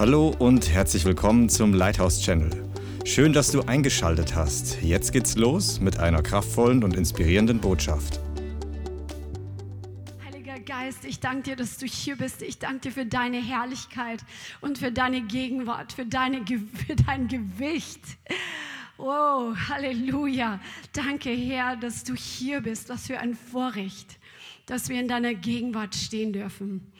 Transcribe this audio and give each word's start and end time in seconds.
Hallo 0.00 0.34
und 0.38 0.70
herzlich 0.70 1.04
willkommen 1.04 1.50
zum 1.50 1.74
Lighthouse 1.74 2.22
Channel. 2.22 2.48
Schön, 3.04 3.34
dass 3.34 3.52
du 3.52 3.60
eingeschaltet 3.60 4.34
hast. 4.34 4.80
Jetzt 4.80 5.12
geht's 5.12 5.36
los 5.36 5.78
mit 5.78 5.98
einer 5.98 6.22
kraftvollen 6.22 6.82
und 6.84 6.96
inspirierenden 6.96 7.60
Botschaft. 7.60 8.18
Heiliger 10.24 10.58
Geist, 10.60 11.04
ich 11.04 11.20
danke 11.20 11.50
dir, 11.50 11.56
dass 11.56 11.76
du 11.76 11.84
hier 11.84 12.16
bist. 12.16 12.40
Ich 12.40 12.58
danke 12.58 12.88
dir 12.88 12.92
für 12.92 13.04
deine 13.04 13.46
Herrlichkeit 13.46 14.20
und 14.62 14.78
für 14.78 14.90
deine 14.90 15.20
Gegenwart, 15.20 15.92
für, 15.92 16.06
deine, 16.06 16.46
für 16.46 16.96
dein 16.96 17.28
Gewicht. 17.28 18.00
Oh, 18.96 19.54
Halleluja. 19.68 20.60
Danke, 20.94 21.28
Herr, 21.28 21.76
dass 21.76 22.04
du 22.04 22.14
hier 22.14 22.62
bist. 22.62 22.88
Was 22.88 23.06
für 23.06 23.18
ein 23.18 23.34
Vorrecht, 23.34 24.18
dass 24.64 24.88
wir 24.88 24.98
in 24.98 25.08
deiner 25.08 25.34
Gegenwart 25.34 25.94
stehen 25.94 26.32
dürfen. 26.32 26.90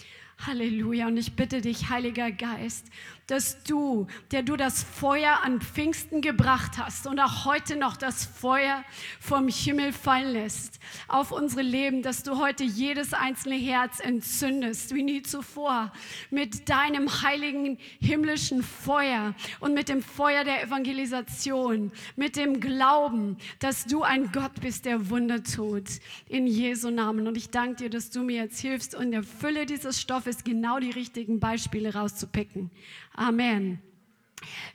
Halleluja. 0.46 1.06
Und 1.06 1.16
ich 1.16 1.34
bitte 1.34 1.60
dich, 1.60 1.88
Heiliger 1.90 2.30
Geist, 2.30 2.86
dass 3.30 3.62
du, 3.62 4.06
der 4.32 4.42
du 4.42 4.56
das 4.56 4.82
Feuer 4.82 5.40
an 5.44 5.60
Pfingsten 5.60 6.20
gebracht 6.20 6.78
hast 6.78 7.06
und 7.06 7.20
auch 7.20 7.44
heute 7.44 7.76
noch 7.76 7.96
das 7.96 8.24
Feuer 8.24 8.84
vom 9.20 9.48
Himmel 9.48 9.92
fallen 9.92 10.32
lässt 10.32 10.80
auf 11.08 11.32
unsere 11.32 11.62
Leben, 11.62 12.02
dass 12.02 12.22
du 12.22 12.38
heute 12.38 12.64
jedes 12.64 13.14
einzelne 13.14 13.56
Herz 13.56 14.00
entzündest, 14.00 14.94
wie 14.94 15.02
nie 15.02 15.22
zuvor, 15.22 15.92
mit 16.30 16.68
deinem 16.68 17.22
heiligen 17.22 17.78
himmlischen 18.00 18.62
Feuer 18.62 19.34
und 19.60 19.74
mit 19.74 19.88
dem 19.88 20.02
Feuer 20.02 20.44
der 20.44 20.62
Evangelisation, 20.62 21.92
mit 22.16 22.36
dem 22.36 22.60
Glauben, 22.60 23.36
dass 23.58 23.84
du 23.84 24.02
ein 24.02 24.32
Gott 24.32 24.60
bist, 24.60 24.84
der 24.84 25.10
Wunder 25.10 25.42
tut, 25.42 25.84
in 26.28 26.46
Jesu 26.46 26.90
Namen. 26.90 27.26
Und 27.26 27.36
ich 27.36 27.50
danke 27.50 27.84
dir, 27.84 27.90
dass 27.90 28.10
du 28.10 28.22
mir 28.22 28.42
jetzt 28.42 28.60
hilfst, 28.60 28.94
in 28.94 29.12
der 29.12 29.22
Fülle 29.22 29.66
dieses 29.66 30.00
Stoffes 30.00 30.44
genau 30.44 30.78
die 30.78 30.90
richtigen 30.90 31.40
Beispiele 31.40 31.94
rauszupicken. 31.94 32.70
Amen. 33.20 33.82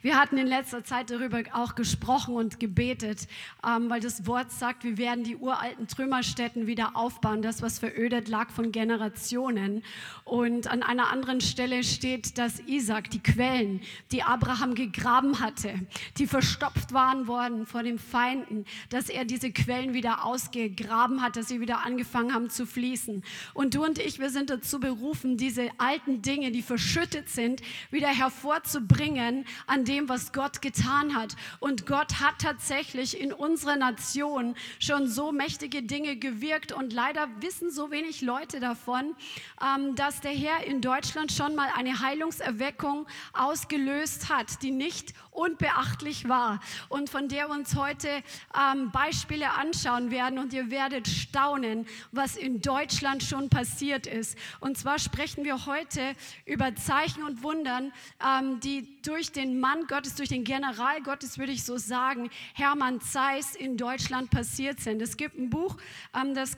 Wir 0.02 0.18
hatten 0.18 0.36
in 0.38 0.46
letzter 0.46 0.84
Zeit 0.84 1.10
darüber 1.10 1.42
auch 1.52 1.74
gesprochen 1.74 2.34
und 2.34 2.60
gebetet, 2.60 3.26
ähm, 3.66 3.90
weil 3.90 4.00
das 4.00 4.26
Wort 4.26 4.50
sagt, 4.50 4.84
wir 4.84 4.98
werden 4.98 5.24
die 5.24 5.36
uralten 5.36 5.88
Trümmerstätten 5.88 6.66
wieder 6.66 6.96
aufbauen. 6.96 7.42
Das, 7.42 7.62
was 7.62 7.78
verödet 7.78 8.28
lag 8.28 8.50
von 8.50 8.72
Generationen. 8.72 9.82
Und 10.24 10.68
an 10.68 10.82
einer 10.82 11.10
anderen 11.10 11.40
Stelle 11.40 11.82
steht, 11.84 12.38
dass 12.38 12.60
Isaac 12.60 13.10
die 13.10 13.22
Quellen, 13.22 13.80
die 14.12 14.22
Abraham 14.22 14.74
gegraben 14.74 15.40
hatte, 15.40 15.74
die 16.18 16.26
verstopft 16.26 16.92
waren 16.92 17.26
worden 17.26 17.66
vor 17.66 17.82
den 17.82 17.98
Feinden, 17.98 18.64
dass 18.90 19.08
er 19.08 19.24
diese 19.24 19.50
Quellen 19.50 19.94
wieder 19.94 20.24
ausgegraben 20.24 21.22
hat, 21.22 21.36
dass 21.36 21.48
sie 21.48 21.60
wieder 21.60 21.84
angefangen 21.84 22.34
haben 22.34 22.50
zu 22.50 22.66
fließen. 22.66 23.22
Und 23.54 23.74
du 23.74 23.84
und 23.84 23.98
ich, 23.98 24.18
wir 24.18 24.30
sind 24.30 24.50
dazu 24.50 24.80
berufen, 24.80 25.36
diese 25.36 25.70
alten 25.78 26.22
Dinge, 26.22 26.50
die 26.50 26.62
verschüttet 26.62 27.28
sind, 27.28 27.62
wieder 27.90 28.08
hervorzubringen 28.08 29.44
an 29.66 29.84
dem, 29.84 30.08
was 30.08 30.32
Gott 30.32 30.62
getan 30.62 31.14
hat. 31.14 31.36
Und 31.60 31.86
Gott 31.86 32.20
hat 32.20 32.38
tatsächlich 32.40 33.20
in 33.20 33.32
unserer 33.32 33.76
Nation 33.76 34.54
schon 34.78 35.08
so 35.08 35.32
mächtige 35.32 35.82
Dinge 35.82 36.16
gewirkt. 36.16 36.72
Und 36.72 36.92
leider 36.92 37.28
wissen 37.40 37.70
so 37.70 37.90
wenig 37.90 38.22
Leute 38.22 38.60
davon, 38.60 39.14
ähm, 39.62 39.94
dass 39.94 40.20
der 40.20 40.32
Herr 40.32 40.64
in 40.64 40.80
Deutschland 40.80 41.32
schon 41.32 41.54
mal 41.54 41.68
eine 41.76 42.00
Heilungserweckung 42.00 43.06
ausgelöst 43.32 44.28
hat, 44.28 44.62
die 44.62 44.70
nicht 44.70 45.14
unbeachtlich 45.36 46.28
war 46.28 46.60
und 46.88 47.10
von 47.10 47.28
der 47.28 47.50
uns 47.50 47.76
heute 47.76 48.08
ähm, 48.08 48.90
Beispiele 48.90 49.52
anschauen 49.52 50.10
werden. 50.10 50.38
Und 50.38 50.52
ihr 50.52 50.70
werdet 50.70 51.06
staunen, 51.06 51.86
was 52.12 52.36
in 52.36 52.60
Deutschland 52.60 53.22
schon 53.22 53.48
passiert 53.48 54.06
ist. 54.06 54.36
Und 54.60 54.78
zwar 54.78 54.98
sprechen 54.98 55.44
wir 55.44 55.66
heute 55.66 56.14
über 56.44 56.74
Zeichen 56.74 57.22
und 57.22 57.42
Wundern, 57.42 57.92
ähm, 58.24 58.60
die 58.60 59.00
durch 59.02 59.32
den 59.32 59.60
Mann 59.60 59.86
Gottes, 59.86 60.14
durch 60.14 60.30
den 60.30 60.44
General 60.44 61.02
Gottes, 61.02 61.38
würde 61.38 61.52
ich 61.52 61.64
so 61.64 61.76
sagen, 61.76 62.30
Hermann 62.54 63.00
Zeiss 63.00 63.54
in 63.54 63.76
Deutschland 63.76 64.30
passiert 64.30 64.80
sind. 64.80 65.02
Es 65.02 65.16
gibt 65.16 65.38
ein 65.38 65.50
Buch, 65.50 65.76
ähm, 66.14 66.34
das 66.34 66.56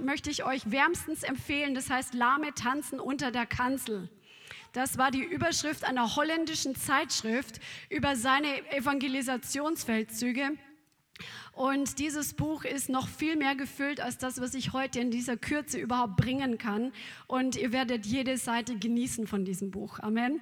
möchte 0.00 0.30
ich 0.30 0.44
euch 0.44 0.70
wärmstens 0.70 1.22
empfehlen, 1.22 1.74
das 1.74 1.90
heißt 1.90 2.14
Lahme 2.14 2.52
tanzen 2.54 3.00
unter 3.00 3.30
der 3.30 3.46
Kanzel. 3.46 4.08
Das 4.72 4.98
war 4.98 5.10
die 5.10 5.22
Überschrift 5.22 5.84
einer 5.84 6.16
holländischen 6.16 6.74
Zeitschrift 6.74 7.60
über 7.88 8.16
seine 8.16 8.70
Evangelisationsfeldzüge. 8.72 10.50
Und 11.52 11.98
dieses 11.98 12.34
Buch 12.34 12.64
ist 12.64 12.88
noch 12.88 13.08
viel 13.08 13.34
mehr 13.34 13.56
gefüllt 13.56 14.00
als 14.00 14.18
das, 14.18 14.40
was 14.40 14.54
ich 14.54 14.72
heute 14.72 15.00
in 15.00 15.10
dieser 15.10 15.36
Kürze 15.36 15.78
überhaupt 15.78 16.16
bringen 16.16 16.56
kann. 16.58 16.92
Und 17.26 17.56
ihr 17.56 17.72
werdet 17.72 18.06
jede 18.06 18.36
Seite 18.36 18.76
genießen 18.78 19.26
von 19.26 19.44
diesem 19.44 19.72
Buch. 19.72 19.98
Amen. 19.98 20.40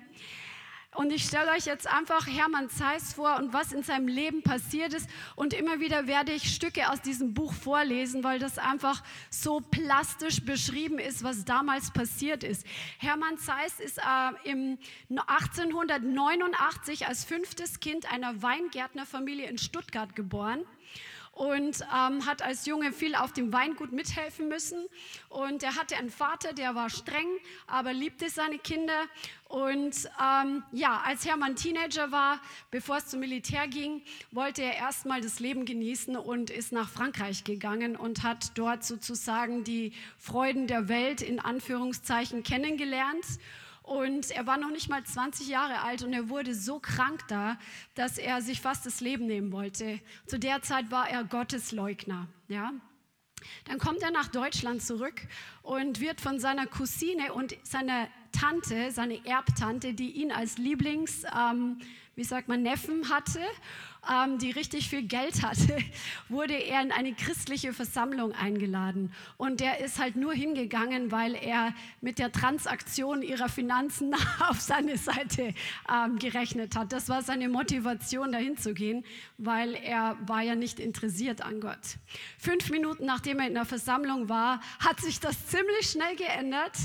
Und 0.97 1.13
ich 1.13 1.25
stelle 1.25 1.51
euch 1.53 1.67
jetzt 1.67 1.87
einfach 1.87 2.27
Hermann 2.27 2.71
Zeiss 2.71 3.13
vor 3.13 3.37
und 3.37 3.53
was 3.53 3.73
in 3.73 3.83
seinem 3.83 4.09
Leben 4.09 4.43
passiert 4.43 4.95
ist. 4.95 5.09
Und 5.35 5.53
immer 5.53 5.79
wieder 5.79 6.07
werde 6.07 6.33
ich 6.33 6.55
Stücke 6.55 6.91
aus 6.91 7.03
diesem 7.03 7.35
Buch 7.35 7.53
vorlesen, 7.53 8.25
weil 8.25 8.39
das 8.39 8.59
einfach 8.59 9.03
so 9.29 9.61
plastisch 9.61 10.43
beschrieben 10.43 10.99
ist, 10.99 11.23
was 11.23 11.45
damals 11.45 11.91
passiert 11.91 12.43
ist. 12.45 12.67
Hermann 12.99 13.37
Zeiss 13.37 13.79
ist 13.79 13.99
äh, 13.99 14.51
im 14.51 14.79
1889 15.11 17.07
als 17.07 17.25
fünftes 17.25 17.81
Kind 17.81 18.11
einer 18.11 18.43
Weingärtnerfamilie 18.43 19.47
in 19.49 19.59
Stuttgart 19.59 20.17
geboren 20.17 20.65
und 21.37 21.83
ähm, 21.95 22.25
hat 22.25 22.41
als 22.41 22.65
Junge 22.65 22.93
viel 22.93 23.15
auf 23.15 23.35
dem 23.35 23.53
Weingut 23.53 23.93
mithelfen 23.93 24.49
müssen. 24.49 24.87
Und 25.29 25.63
er 25.63 25.77
hatte 25.77 25.95
einen 25.95 26.09
Vater, 26.09 26.55
der 26.55 26.75
war 26.75 26.89
streng, 26.89 27.29
aber 27.67 27.93
liebte 27.93 28.31
seine 28.31 28.59
Kinder. 28.59 29.03
Und 29.47 30.09
ähm, 30.19 30.65
ja, 30.73 31.03
als 31.05 31.27
Hermann 31.27 31.55
Teenager 31.55 32.11
war, 32.11 32.41
bevor 32.71 32.97
es 32.97 33.09
zum 33.09 33.21
Militär 33.21 33.69
ging, 33.69 34.01
wollte 34.31 34.63
er 34.63 34.77
erstmal 34.77 35.21
das 35.21 35.39
Leben 35.39 35.67
genießen 35.67 36.17
und 36.17 36.49
ist 36.49 36.73
nach 36.73 36.89
Frankreich 36.89 37.45
gegangen 37.45 37.97
und 37.97 38.23
hat 38.23 38.57
dort 38.57 38.83
sozusagen 38.83 39.63
die 39.63 39.93
Freuden 40.17 40.67
der 40.67 40.89
Welt 40.89 41.21
in 41.21 41.39
Anführungszeichen 41.39 42.45
kennengelernt. 42.45 43.27
Und 43.87 44.33
er 44.33 44.49
war 44.49 44.59
noch 44.59 44.71
nicht 44.71 44.89
mal 44.89 45.05
20 45.05 45.47
Jahre 45.47 45.81
alt 45.83 46.03
und 46.03 46.13
er 46.13 46.29
wurde 46.29 46.57
so 46.57 46.81
krank 46.81 47.21
da, 47.29 47.57
dass 47.95 48.19
er 48.19 48.43
sich 48.43 48.61
fast 48.61 48.85
das 48.85 49.01
Leben 49.01 49.27
nehmen 49.27 49.53
wollte. 49.53 50.01
Zu 50.27 50.41
der 50.41 50.61
Zeit 50.61 50.91
war 50.91 51.09
er 51.09 51.23
Gottesleugner. 51.23 52.27
Ja? 52.49 52.73
Dann 53.67 53.79
kommt 53.79 54.03
er 54.03 54.11
nach 54.11 54.27
Deutschland 54.27 54.83
zurück 54.83 55.23
und 55.63 56.01
wird 56.01 56.21
von 56.21 56.41
seiner 56.41 56.67
Cousine 56.67 57.33
und 57.33 57.57
seiner 57.63 58.09
Tante, 58.33 58.91
seine 58.91 59.25
Erbtante, 59.25 59.95
die 59.95 60.11
ihn 60.11 60.33
als 60.33 60.59
Lieblings, 60.59 61.23
ähm, 61.33 61.79
wie 62.17 62.25
sagt 62.25 62.49
man, 62.49 62.63
Neffen 62.63 63.09
hatte 63.09 63.41
ähm, 64.11 64.39
die 64.39 64.51
richtig 64.51 64.91
viel 64.91 65.03
Geld 65.03 65.43
hatte, 65.43 65.79
wurde 66.29 66.55
er 66.55 66.83
in 66.83 66.93
eine 66.93 67.15
christliche 67.15 67.73
Versammlung 67.73 68.33
eingeladen. 68.33 69.13
Und 69.37 69.61
der 69.61 69.81
ist 69.81 69.99
halt 69.99 70.17
nur 70.17 70.35
hingegangen, 70.35 71.11
weil 71.11 71.35
er 71.35 71.75
mit 72.01 72.19
der 72.19 72.33
Transaktion 72.33 73.23
ihrer 73.23 73.49
Finanzen 73.49 74.15
auf 74.49 74.61
seine 74.61 74.99
Seite 74.99 75.55
ähm, 75.91 76.19
gerechnet 76.19 76.77
hat. 76.77 76.93
Das 76.93 77.09
war 77.09 77.23
seine 77.23 77.49
Motivation, 77.49 78.33
dahin 78.33 78.59
zu 78.59 78.75
gehen, 78.75 79.05
weil 79.39 79.75
er 79.75 80.17
war 80.27 80.43
ja 80.43 80.55
nicht 80.55 80.81
interessiert 80.81 81.41
an 81.41 81.61
Gott. 81.61 81.79
Fünf 82.39 82.71
Minuten 82.71 83.07
nachdem 83.07 83.41
er 83.41 83.47
in 83.47 83.55
der 83.55 83.65
Versammlung 83.65 84.29
war, 84.29 84.61
hat 84.79 85.01
sich 85.01 85.21
das 85.21 85.47
ziemlich 85.47 85.91
schnell 85.91 86.17
geändert, 86.17 86.77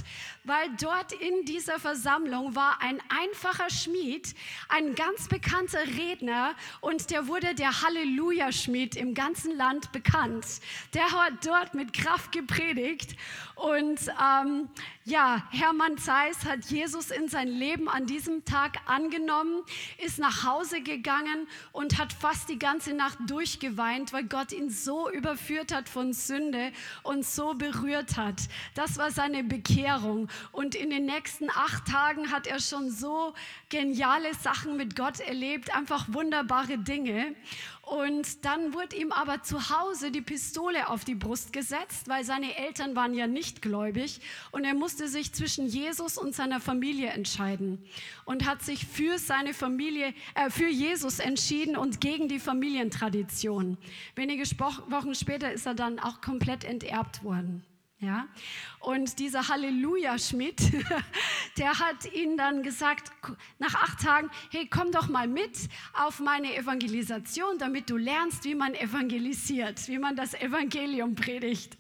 weil 0.43 0.69
dort 0.79 1.11
in 1.13 1.45
dieser 1.45 1.79
Versammlung 1.79 2.55
war 2.55 2.81
ein 2.81 2.99
einfacher 3.09 3.69
Schmied, 3.69 4.33
ein 4.69 4.95
ganz 4.95 5.27
bekannter 5.27 5.81
Redner 5.97 6.55
und 6.79 7.10
der 7.11 7.27
wurde 7.27 7.53
der 7.53 7.81
Halleluja-Schmied 7.81 8.95
im 8.95 9.13
ganzen 9.13 9.55
Land 9.57 9.91
bekannt. 9.91 10.45
Der 10.93 11.11
hat 11.11 11.45
dort 11.45 11.73
mit 11.73 11.91
Kraft 11.93 12.31
gepredigt 12.31 13.15
und 13.55 13.99
ähm, 14.07 14.69
ja, 15.11 15.43
Hermann 15.49 15.97
Zeiss 15.97 16.45
hat 16.45 16.63
Jesus 16.65 17.11
in 17.11 17.27
sein 17.27 17.49
Leben 17.49 17.89
an 17.89 18.05
diesem 18.05 18.45
Tag 18.45 18.77
angenommen, 18.85 19.61
ist 19.97 20.19
nach 20.19 20.45
Hause 20.45 20.81
gegangen 20.81 21.47
und 21.73 21.97
hat 21.99 22.13
fast 22.13 22.47
die 22.47 22.57
ganze 22.57 22.93
Nacht 22.93 23.17
durchgeweint, 23.27 24.13
weil 24.13 24.23
Gott 24.23 24.53
ihn 24.53 24.69
so 24.69 25.11
überführt 25.11 25.73
hat 25.75 25.89
von 25.89 26.13
Sünde 26.13 26.71
und 27.03 27.25
so 27.25 27.53
berührt 27.55 28.15
hat. 28.15 28.41
Das 28.73 28.97
war 28.97 29.11
seine 29.11 29.43
Bekehrung. 29.43 30.29
Und 30.53 30.75
in 30.75 30.89
den 30.89 31.05
nächsten 31.05 31.49
acht 31.49 31.87
Tagen 31.87 32.31
hat 32.31 32.47
er 32.47 32.61
schon 32.61 32.89
so 32.89 33.33
geniale 33.67 34.33
Sachen 34.35 34.77
mit 34.77 34.95
Gott 34.95 35.19
erlebt, 35.19 35.75
einfach 35.75 36.05
wunderbare 36.07 36.77
Dinge. 36.77 37.35
Und 37.91 38.45
dann 38.45 38.73
wurde 38.73 38.95
ihm 38.95 39.11
aber 39.11 39.43
zu 39.43 39.69
Hause 39.69 40.11
die 40.11 40.21
Pistole 40.21 40.87
auf 40.87 41.03
die 41.03 41.13
Brust 41.13 41.51
gesetzt, 41.51 42.07
weil 42.07 42.23
seine 42.23 42.55
Eltern 42.55 42.95
waren 42.95 43.13
ja 43.13 43.27
nicht 43.27 43.61
gläubig. 43.61 44.21
Und 44.51 44.63
er 44.63 44.75
musste 44.75 45.09
sich 45.09 45.33
zwischen 45.33 45.67
Jesus 45.67 46.17
und 46.17 46.33
seiner 46.33 46.61
Familie 46.61 47.09
entscheiden 47.09 47.83
und 48.23 48.47
hat 48.47 48.61
sich 48.61 48.85
für 48.85 49.17
seine 49.17 49.53
Familie, 49.53 50.13
äh, 50.35 50.49
für 50.49 50.69
Jesus 50.69 51.19
entschieden 51.19 51.75
und 51.75 51.99
gegen 51.99 52.29
die 52.29 52.39
Familientradition. 52.39 53.77
Wenige 54.15 54.43
Wochen 54.43 55.13
später 55.13 55.51
ist 55.51 55.65
er 55.65 55.73
dann 55.73 55.99
auch 55.99 56.21
komplett 56.21 56.63
enterbt 56.63 57.25
worden. 57.25 57.65
Ja? 58.01 58.27
Und 58.79 59.19
dieser 59.19 59.47
Halleluja-Schmidt, 59.47 60.59
der 61.57 61.79
hat 61.79 62.11
ihnen 62.11 62.35
dann 62.35 62.63
gesagt, 62.63 63.11
nach 63.59 63.75
acht 63.75 64.01
Tagen, 64.01 64.31
hey, 64.49 64.67
komm 64.67 64.91
doch 64.91 65.07
mal 65.07 65.27
mit 65.27 65.69
auf 65.93 66.19
meine 66.19 66.55
Evangelisation, 66.55 67.59
damit 67.59 67.91
du 67.91 67.97
lernst, 67.97 68.43
wie 68.43 68.55
man 68.55 68.73
evangelisiert, 68.73 69.87
wie 69.87 69.99
man 69.99 70.15
das 70.15 70.33
Evangelium 70.33 71.13
predigt. 71.13 71.77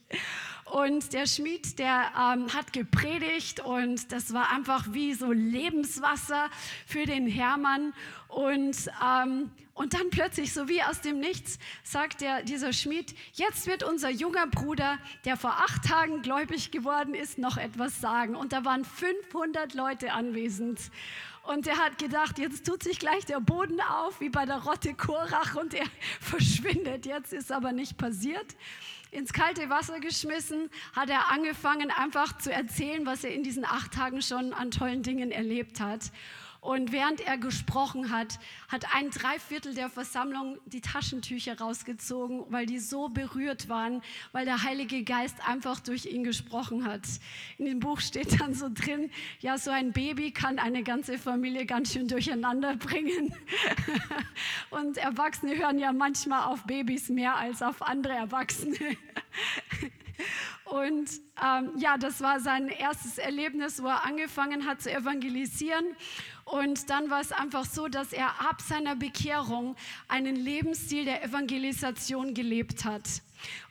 Und 0.65 1.11
der 1.11 1.25
Schmied, 1.25 1.79
der 1.79 2.11
ähm, 2.15 2.53
hat 2.53 2.71
gepredigt 2.71 3.59
und 3.59 4.11
das 4.11 4.31
war 4.31 4.51
einfach 4.51 4.85
wie 4.91 5.15
so 5.15 5.31
Lebenswasser 5.31 6.49
für 6.85 7.05
den 7.05 7.27
Hermann. 7.27 7.93
Und, 8.27 8.89
ähm, 9.03 9.51
und 9.81 9.95
dann 9.95 10.11
plötzlich, 10.11 10.53
so 10.53 10.69
wie 10.69 10.83
aus 10.83 11.01
dem 11.01 11.19
Nichts, 11.19 11.57
sagt 11.83 12.21
der, 12.21 12.43
dieser 12.43 12.71
Schmied, 12.71 13.15
jetzt 13.33 13.65
wird 13.65 13.81
unser 13.81 14.11
junger 14.11 14.45
Bruder, 14.45 14.99
der 15.25 15.37
vor 15.37 15.53
acht 15.57 15.83
Tagen 15.83 16.21
gläubig 16.21 16.69
geworden 16.69 17.15
ist, 17.15 17.39
noch 17.39 17.57
etwas 17.57 17.99
sagen. 17.99 18.35
Und 18.35 18.53
da 18.53 18.63
waren 18.63 18.85
500 18.85 19.73
Leute 19.73 20.13
anwesend. 20.13 20.79
Und 21.41 21.65
er 21.65 21.77
hat 21.77 21.97
gedacht, 21.97 22.37
jetzt 22.37 22.63
tut 22.67 22.83
sich 22.83 22.99
gleich 22.99 23.25
der 23.25 23.39
Boden 23.39 23.81
auf, 23.81 24.21
wie 24.21 24.29
bei 24.29 24.45
der 24.45 24.57
Rotte 24.57 24.93
Korach, 24.93 25.55
und 25.55 25.73
er 25.73 25.87
verschwindet. 26.19 27.07
Jetzt 27.07 27.33
ist 27.33 27.51
aber 27.51 27.71
nicht 27.71 27.97
passiert 27.97 28.55
ins 29.09 29.33
kalte 29.33 29.69
Wasser 29.69 29.99
geschmissen, 29.99 30.69
hat 30.95 31.09
er 31.09 31.31
angefangen 31.31 31.91
einfach 31.91 32.37
zu 32.37 32.51
erzählen, 32.51 33.05
was 33.05 33.23
er 33.23 33.33
in 33.33 33.43
diesen 33.43 33.65
acht 33.65 33.93
Tagen 33.93 34.21
schon 34.21 34.53
an 34.53 34.71
tollen 34.71 35.03
Dingen 35.03 35.31
erlebt 35.31 35.81
hat. 35.81 36.11
Und 36.61 36.91
während 36.91 37.21
er 37.21 37.39
gesprochen 37.39 38.11
hat, 38.11 38.37
hat 38.67 38.85
ein 38.95 39.09
Dreiviertel 39.09 39.73
der 39.73 39.89
Versammlung 39.89 40.59
die 40.67 40.79
Taschentücher 40.79 41.57
rausgezogen, 41.57 42.45
weil 42.49 42.67
die 42.67 42.77
so 42.77 43.09
berührt 43.09 43.67
waren, 43.67 44.03
weil 44.31 44.45
der 44.45 44.61
Heilige 44.61 45.03
Geist 45.03 45.37
einfach 45.47 45.79
durch 45.79 46.05
ihn 46.05 46.23
gesprochen 46.23 46.85
hat. 46.85 47.01
In 47.57 47.65
dem 47.65 47.79
Buch 47.79 47.99
steht 47.99 48.39
dann 48.39 48.53
so 48.53 48.69
drin, 48.71 49.09
ja, 49.39 49.57
so 49.57 49.71
ein 49.71 49.91
Baby 49.91 50.29
kann 50.29 50.59
eine 50.59 50.83
ganze 50.83 51.17
Familie 51.17 51.65
ganz 51.65 51.93
schön 51.93 52.07
durcheinander 52.07 52.75
bringen. 52.75 53.33
Und 54.69 54.97
Erwachsene 54.97 55.57
hören 55.57 55.79
ja 55.79 55.91
manchmal 55.91 56.43
auf 56.43 56.63
Babys 56.65 57.09
mehr 57.09 57.37
als 57.37 57.63
auf 57.63 57.81
andere 57.81 58.13
Erwachsene. 58.13 58.77
Und 60.65 61.09
ähm, 61.43 61.71
ja, 61.77 61.97
das 61.97 62.21
war 62.21 62.39
sein 62.39 62.69
erstes 62.69 63.17
Erlebnis, 63.17 63.81
wo 63.81 63.87
er 63.87 64.05
angefangen 64.05 64.65
hat 64.65 64.81
zu 64.81 64.91
evangelisieren. 64.91 65.85
Und 66.51 66.89
dann 66.89 67.09
war 67.09 67.21
es 67.21 67.31
einfach 67.31 67.63
so, 67.63 67.87
dass 67.87 68.11
er 68.11 68.41
ab 68.41 68.61
seiner 68.61 68.97
Bekehrung 68.97 69.77
einen 70.09 70.35
Lebensstil 70.35 71.05
der 71.05 71.23
Evangelisation 71.23 72.33
gelebt 72.33 72.83
hat. 72.83 73.07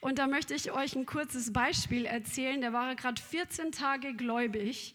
Und 0.00 0.18
da 0.18 0.26
möchte 0.26 0.54
ich 0.54 0.72
euch 0.72 0.96
ein 0.96 1.04
kurzes 1.04 1.52
Beispiel 1.52 2.06
erzählen. 2.06 2.62
Der 2.62 2.72
war 2.72 2.94
gerade 2.94 3.20
14 3.20 3.72
Tage 3.72 4.14
gläubig. 4.14 4.94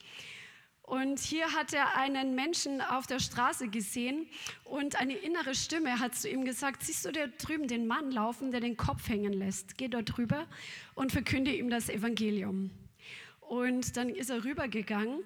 Und 0.82 1.20
hier 1.20 1.54
hat 1.54 1.74
er 1.74 1.96
einen 1.96 2.34
Menschen 2.34 2.82
auf 2.82 3.06
der 3.06 3.20
Straße 3.20 3.68
gesehen 3.68 4.28
und 4.64 5.00
eine 5.00 5.14
innere 5.14 5.54
Stimme 5.54 6.00
hat 6.00 6.16
zu 6.16 6.28
ihm 6.30 6.44
gesagt, 6.44 6.84
siehst 6.84 7.06
du 7.06 7.12
da 7.12 7.28
drüben 7.28 7.68
den 7.68 7.86
Mann 7.86 8.12
laufen, 8.12 8.52
der 8.52 8.62
den 8.62 8.78
Kopf 8.78 9.10
hängen 9.10 9.34
lässt? 9.34 9.78
Geh 9.78 9.88
dort 9.90 10.18
drüber 10.18 10.48
und 10.96 11.12
verkünde 11.12 11.52
ihm 11.52 11.70
das 11.70 11.90
Evangelium. 11.90 12.72
Und 13.42 13.96
dann 13.96 14.10
ist 14.10 14.30
er 14.30 14.44
rübergegangen 14.44 15.24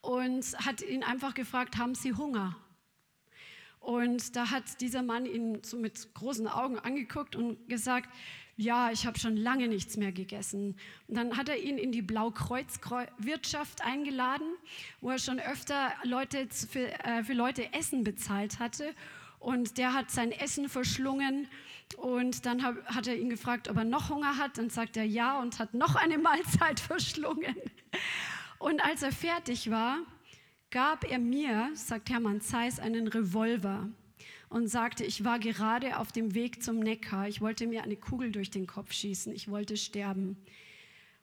und 0.00 0.44
hat 0.64 0.82
ihn 0.82 1.02
einfach 1.02 1.34
gefragt, 1.34 1.76
haben 1.76 1.94
Sie 1.94 2.14
Hunger? 2.14 2.56
Und 3.80 4.36
da 4.36 4.50
hat 4.50 4.80
dieser 4.80 5.02
Mann 5.02 5.24
ihn 5.24 5.62
so 5.62 5.78
mit 5.78 6.14
großen 6.14 6.46
Augen 6.46 6.78
angeguckt 6.78 7.34
und 7.34 7.66
gesagt, 7.68 8.08
ja, 8.56 8.90
ich 8.90 9.06
habe 9.06 9.18
schon 9.18 9.38
lange 9.38 9.68
nichts 9.68 9.96
mehr 9.96 10.12
gegessen. 10.12 10.76
Und 11.08 11.16
dann 11.16 11.36
hat 11.38 11.48
er 11.48 11.58
ihn 11.58 11.78
in 11.78 11.92
die 11.92 12.02
Blaukreuz-Wirtschaft 12.02 13.82
eingeladen, 13.82 14.46
wo 15.00 15.10
er 15.10 15.18
schon 15.18 15.40
öfter 15.40 15.92
Leute 16.04 16.46
für, 16.50 16.92
äh, 17.04 17.24
für 17.24 17.32
Leute 17.32 17.72
Essen 17.72 18.04
bezahlt 18.04 18.58
hatte. 18.58 18.94
Und 19.38 19.78
der 19.78 19.94
hat 19.94 20.10
sein 20.10 20.30
Essen 20.30 20.68
verschlungen 20.68 21.48
und 21.96 22.44
dann 22.44 22.62
hab, 22.62 22.84
hat 22.84 23.06
er 23.06 23.16
ihn 23.16 23.30
gefragt, 23.30 23.70
ob 23.70 23.78
er 23.78 23.84
noch 23.84 24.10
Hunger 24.10 24.36
hat. 24.36 24.58
Dann 24.58 24.68
sagt 24.68 24.98
er 24.98 25.04
ja 25.04 25.40
und 25.40 25.58
hat 25.58 25.72
noch 25.72 25.94
eine 25.94 26.18
Mahlzeit 26.18 26.80
verschlungen. 26.80 27.56
Und 28.60 28.84
als 28.84 29.02
er 29.02 29.10
fertig 29.10 29.70
war, 29.70 30.00
gab 30.70 31.10
er 31.10 31.18
mir, 31.18 31.70
sagt 31.72 32.10
Hermann 32.10 32.42
Zeiss, 32.42 32.78
einen 32.78 33.08
Revolver 33.08 33.88
und 34.50 34.68
sagte, 34.68 35.02
ich 35.02 35.24
war 35.24 35.38
gerade 35.38 35.96
auf 35.96 36.12
dem 36.12 36.34
Weg 36.34 36.62
zum 36.62 36.78
Neckar, 36.78 37.26
ich 37.26 37.40
wollte 37.40 37.66
mir 37.66 37.82
eine 37.82 37.96
Kugel 37.96 38.30
durch 38.30 38.50
den 38.50 38.66
Kopf 38.66 38.92
schießen, 38.92 39.32
ich 39.34 39.50
wollte 39.50 39.78
sterben 39.78 40.36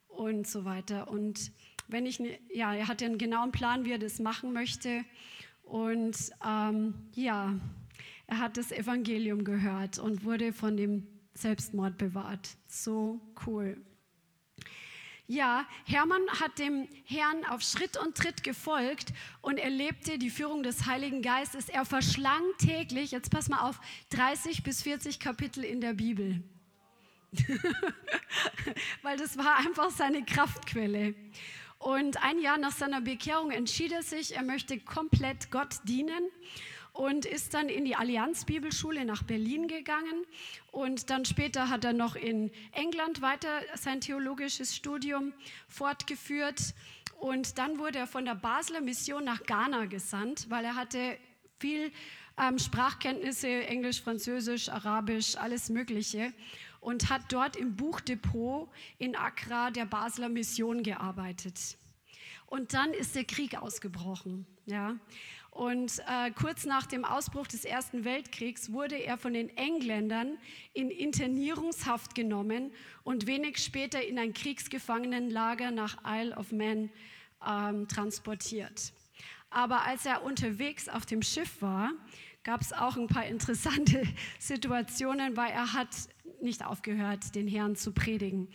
und 0.08 0.48
so 0.48 0.66
weiter. 0.66 1.12
Und 1.12 1.52
wenn 1.88 2.08
ich, 2.08 2.20
ne, 2.20 2.40
ja, 2.52 2.74
er 2.74 2.88
hatte 2.88 3.06
einen 3.06 3.20
genauen 3.20 3.52
Plan, 3.52 3.86
wie 3.86 3.92
er 3.92 4.00
das 4.00 4.18
machen 4.18 4.52
möchte. 4.52 5.06
Und 5.62 6.18
ähm, 6.44 6.96
ja, 7.14 7.54
er 8.26 8.40
hat 8.40 8.58
das 8.58 8.72
Evangelium 8.72 9.44
gehört 9.44 10.00
und 10.00 10.26
wurde 10.26 10.54
von 10.54 10.76
dem 10.76 11.06
Selbstmord 11.36 12.00
bewahrt. 12.00 12.58
So 12.68 13.22
cool. 13.46 13.78
Ja, 15.30 15.66
Hermann 15.84 16.26
hat 16.40 16.58
dem 16.58 16.88
Herrn 17.04 17.44
auf 17.46 17.62
Schritt 17.62 17.98
und 17.98 18.16
Tritt 18.16 18.46
gefolgt 18.46 19.12
und 19.42 19.58
erlebte 19.58 20.18
die 20.18 20.30
Führung 20.30 20.64
des 20.64 20.86
Heiligen 20.86 21.22
Geistes. 21.22 21.68
Er 21.68 21.84
verschlang 21.84 22.42
täglich, 22.60 23.12
jetzt 23.12 23.30
pass 23.30 23.50
mal 23.50 23.68
auf, 23.68 23.78
30 24.12 24.64
bis 24.64 24.84
40 24.84 25.20
Kapitel 25.20 25.66
in 25.66 25.82
der 25.82 25.92
Bibel. 25.94 26.42
Weil 29.02 29.18
das 29.18 29.38
war 29.38 29.58
einfach 29.58 29.90
seine 29.90 30.24
Kraftquelle. 30.24 31.14
Und 31.78 32.24
ein 32.24 32.40
Jahr 32.40 32.58
nach 32.58 32.72
seiner 32.72 33.02
Bekehrung 33.02 33.52
entschied 33.52 33.92
er 33.92 34.04
sich, 34.04 34.34
er 34.34 34.44
möchte 34.44 34.80
komplett 34.80 35.52
Gott 35.52 35.76
dienen 35.84 36.32
und 36.98 37.26
ist 37.26 37.54
dann 37.54 37.70
in 37.70 37.86
die 37.86 37.96
Allianz 37.96 38.46
Bibelschule 38.46 39.06
nach 39.06 39.22
Berlin 39.22 39.68
gegangen 39.68 40.26
und 40.72 41.12
dann 41.12 41.26
später 41.26 41.70
hat 41.70 41.86
er 41.86 41.94
noch 41.94 42.16
in 42.16 42.52
England 42.72 43.22
weiter 43.22 43.50
sein 43.76 44.02
theologisches 44.02 44.76
Studium 44.76 45.34
fortgeführt 45.68 46.74
und 47.20 47.60
dann 47.60 47.78
wurde 47.78 48.00
er 48.00 48.08
von 48.08 48.26
der 48.26 48.34
Basler 48.34 48.82
Mission 48.82 49.24
nach 49.24 49.44
Ghana 49.44 49.86
gesandt, 49.86 50.50
weil 50.50 50.66
er 50.66 50.76
hatte 50.76 51.18
viel 51.60 51.92
ähm, 52.40 52.58
Sprachkenntnisse, 52.58 53.48
Englisch, 53.48 54.02
Französisch, 54.02 54.70
Arabisch, 54.70 55.36
alles 55.36 55.70
Mögliche 55.70 56.34
und 56.80 57.10
hat 57.10 57.22
dort 57.30 57.56
im 57.56 57.76
Buchdepot 57.76 58.70
in 58.98 59.16
Accra 59.16 59.70
der 59.70 59.86
Basler 59.86 60.30
Mission 60.30 60.82
gearbeitet. 60.82 61.78
Und 62.48 62.74
dann 62.74 62.92
ist 62.94 63.16
der 63.16 63.26
Krieg 63.26 63.62
ausgebrochen. 63.62 64.48
Ja. 64.66 64.96
Und 65.58 66.04
äh, 66.08 66.30
kurz 66.30 66.66
nach 66.66 66.86
dem 66.86 67.04
Ausbruch 67.04 67.48
des 67.48 67.66
Ersten 67.66 68.06
Weltkriegs 68.06 68.72
wurde 68.72 68.96
er 68.96 69.18
von 69.18 69.34
den 69.34 69.50
Engländern 69.58 70.38
in 70.74 70.92
Internierungshaft 70.92 72.14
genommen 72.14 72.72
und 73.04 73.26
wenig 73.26 73.58
später 73.58 74.06
in 74.06 74.20
ein 74.20 74.36
Kriegsgefangenenlager 74.36 75.72
nach 75.72 75.98
Isle 76.06 76.38
of 76.38 76.52
Man 76.52 76.92
ähm, 77.44 77.88
transportiert. 77.88 78.94
Aber 79.50 79.82
als 79.82 80.06
er 80.06 80.22
unterwegs 80.22 80.90
auf 80.90 81.08
dem 81.08 81.24
Schiff 81.24 81.60
war, 81.60 81.90
gab 82.44 82.62
es 82.62 82.72
auch 82.72 82.96
ein 82.96 83.08
paar 83.08 83.26
interessante 83.26 84.04
Situationen, 84.40 85.38
weil 85.38 85.50
er 85.50 85.74
hat 85.74 85.90
nicht 86.40 86.64
aufgehört, 86.64 87.34
den 87.34 87.48
Herrn 87.48 87.76
zu 87.76 87.94
predigen. 87.94 88.48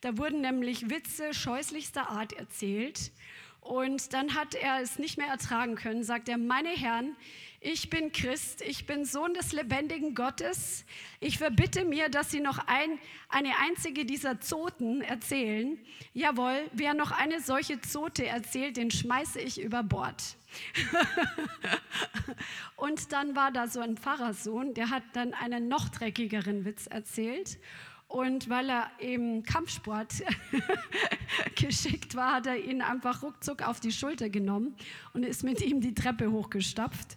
Da 0.00 0.18
wurden 0.18 0.40
nämlich 0.40 0.90
Witze 0.90 1.32
scheußlichster 1.32 2.10
Art 2.10 2.32
erzählt 2.32 3.12
und 3.60 4.12
dann 4.14 4.34
hat 4.34 4.54
er 4.54 4.80
es 4.80 4.98
nicht 4.98 5.18
mehr 5.18 5.28
ertragen 5.28 5.74
können, 5.74 6.02
sagt 6.02 6.28
er, 6.28 6.38
meine 6.38 6.70
Herren, 6.70 7.16
ich 7.62 7.90
bin 7.90 8.10
Christ, 8.10 8.62
ich 8.62 8.86
bin 8.86 9.04
Sohn 9.04 9.34
des 9.34 9.52
lebendigen 9.52 10.14
Gottes. 10.14 10.86
Ich 11.20 11.36
verbitte 11.36 11.84
mir, 11.84 12.08
dass 12.08 12.30
Sie 12.30 12.40
noch 12.40 12.58
ein, 12.66 12.98
eine 13.28 13.58
einzige 13.58 14.06
dieser 14.06 14.40
Zoten 14.40 15.02
erzählen. 15.02 15.78
Jawohl, 16.14 16.70
wer 16.72 16.94
noch 16.94 17.10
eine 17.10 17.42
solche 17.42 17.78
Zote 17.82 18.26
erzählt, 18.26 18.78
den 18.78 18.90
schmeiße 18.90 19.38
ich 19.38 19.60
über 19.60 19.82
Bord. 19.82 20.36
und 22.76 23.12
dann 23.12 23.36
war 23.36 23.52
da 23.52 23.68
so 23.68 23.80
ein 23.80 23.98
Pfarrersohn, 23.98 24.72
der 24.72 24.88
hat 24.88 25.02
dann 25.12 25.34
einen 25.34 25.68
noch 25.68 25.90
dreckigeren 25.90 26.64
Witz 26.64 26.86
erzählt. 26.86 27.58
Und 28.10 28.48
weil 28.48 28.68
er 28.68 28.90
im 28.98 29.44
Kampfsport 29.44 30.24
geschickt 31.54 32.16
war, 32.16 32.32
hat 32.32 32.46
er 32.48 32.56
ihn 32.56 32.82
einfach 32.82 33.22
ruckzuck 33.22 33.62
auf 33.62 33.78
die 33.78 33.92
Schulter 33.92 34.28
genommen 34.28 34.74
und 35.14 35.22
ist 35.22 35.44
mit 35.44 35.62
ihm 35.62 35.80
die 35.80 35.94
Treppe 35.94 36.32
hochgestapft 36.32 37.16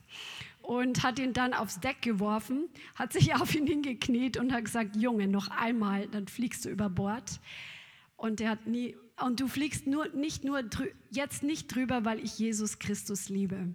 und 0.61 1.01
hat 1.01 1.17
ihn 1.17 1.33
dann 1.33 1.55
aufs 1.55 1.79
Deck 1.79 2.03
geworfen, 2.03 2.69
hat 2.93 3.11
sich 3.11 3.33
auf 3.41 3.55
ihn 3.55 3.65
hingekniet 3.65 4.37
und 4.37 4.53
hat 4.53 4.65
gesagt, 4.65 4.95
Junge, 4.95 5.27
noch 5.27 5.47
einmal, 5.47 6.07
dann 6.09 6.27
fliegst 6.27 6.63
du 6.65 6.69
über 6.69 6.91
Bord. 6.91 7.39
Und 8.15 8.39
er 8.39 8.51
hat 8.51 8.67
nie, 8.67 8.95
und 9.19 9.39
du 9.39 9.47
fliegst 9.47 9.87
nur, 9.87 10.09
nicht 10.09 10.43
nur 10.43 10.61
jetzt 11.09 11.41
nicht 11.41 11.73
drüber, 11.73 12.05
weil 12.05 12.19
ich 12.19 12.37
Jesus 12.37 12.77
Christus 12.77 13.29
liebe. 13.29 13.73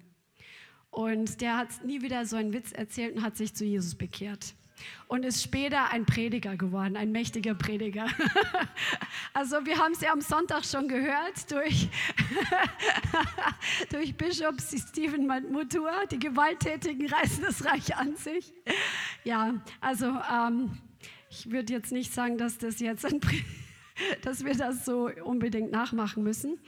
Und 0.92 1.40
der 1.40 1.56
hat 1.56 1.84
nie 1.84 2.00
wieder 2.00 2.24
so 2.26 2.36
einen 2.36 2.52
Witz 2.52 2.70
erzählt 2.70 3.16
und 3.16 3.22
hat 3.22 3.36
sich 3.36 3.54
zu 3.54 3.64
Jesus 3.64 3.96
bekehrt. 3.96 4.54
Und 5.06 5.24
ist 5.24 5.42
später 5.42 5.90
ein 5.90 6.04
Prediger 6.06 6.56
geworden, 6.56 6.96
ein 6.96 7.12
mächtiger 7.12 7.54
Prediger. 7.54 8.06
Also 9.34 9.64
wir 9.64 9.78
haben 9.78 9.92
es 9.92 10.00
ja 10.00 10.12
am 10.12 10.20
Sonntag 10.20 10.64
schon 10.64 10.88
gehört 10.88 11.50
durch, 11.52 11.88
durch 13.90 14.16
Bischof 14.16 14.56
Stephen 14.60 15.28
Mutua, 15.52 16.06
die 16.06 16.18
Gewalttätigen 16.18 17.08
reißen 17.08 17.44
das 17.44 17.64
Reich 17.64 17.94
an 17.94 18.16
sich. 18.16 18.52
Ja, 19.22 19.54
also 19.80 20.06
ähm, 20.06 20.78
ich 21.30 21.50
würde 21.50 21.72
jetzt 21.72 21.92
nicht 21.92 22.12
sagen, 22.12 22.38
dass, 22.38 22.58
das 22.58 22.80
jetzt 22.80 23.04
ein, 23.04 23.20
dass 24.22 24.44
wir 24.44 24.54
das 24.54 24.84
so 24.84 25.10
unbedingt 25.24 25.70
nachmachen 25.70 26.22
müssen. 26.22 26.58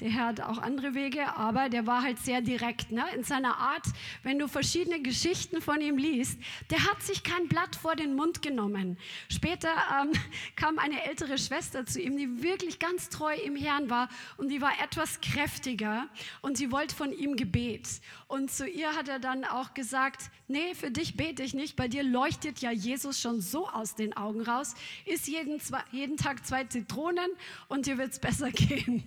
Der 0.00 0.10
Herr 0.10 0.26
hat 0.26 0.42
auch 0.42 0.58
andere 0.58 0.94
Wege, 0.94 1.34
aber 1.36 1.70
der 1.70 1.86
war 1.86 2.02
halt 2.02 2.18
sehr 2.18 2.42
direkt 2.42 2.92
ne? 2.92 3.02
in 3.14 3.24
seiner 3.24 3.56
Art. 3.56 3.86
Wenn 4.22 4.38
du 4.38 4.46
verschiedene 4.46 5.00
Geschichten 5.00 5.62
von 5.62 5.80
ihm 5.80 5.96
liest, 5.96 6.38
der 6.68 6.84
hat 6.84 7.02
sich 7.02 7.22
kein 7.22 7.48
Blatt 7.48 7.76
vor 7.76 7.96
den 7.96 8.14
Mund 8.14 8.42
genommen. 8.42 8.98
Später 9.30 9.70
ähm, 10.02 10.12
kam 10.56 10.78
eine 10.78 11.02
ältere 11.06 11.38
Schwester 11.38 11.86
zu 11.86 11.98
ihm, 11.98 12.18
die 12.18 12.42
wirklich 12.42 12.78
ganz 12.78 13.08
treu 13.08 13.34
im 13.36 13.56
Herrn 13.56 13.88
war 13.88 14.10
und 14.36 14.50
die 14.50 14.60
war 14.60 14.72
etwas 14.84 15.22
kräftiger 15.22 16.08
und 16.42 16.58
sie 16.58 16.70
wollte 16.70 16.94
von 16.94 17.10
ihm 17.10 17.36
Gebet. 17.36 17.88
Und 18.28 18.50
zu 18.50 18.68
ihr 18.68 18.94
hat 18.96 19.08
er 19.08 19.18
dann 19.18 19.46
auch 19.46 19.72
gesagt, 19.72 20.30
nee, 20.46 20.74
für 20.74 20.90
dich 20.90 21.16
bete 21.16 21.42
ich 21.42 21.54
nicht, 21.54 21.74
bei 21.74 21.88
dir 21.88 22.02
leuchtet 22.02 22.58
ja 22.58 22.70
Jesus 22.70 23.18
schon 23.18 23.40
so 23.40 23.66
aus 23.66 23.94
den 23.94 24.14
Augen 24.14 24.42
raus, 24.42 24.74
isst 25.06 25.26
jeden, 25.26 25.58
jeden 25.90 26.18
Tag 26.18 26.46
zwei 26.46 26.64
Zitronen 26.64 27.30
und 27.68 27.86
dir 27.86 27.96
wird 27.96 28.12
es 28.12 28.18
besser 28.18 28.50
gehen. 28.50 29.04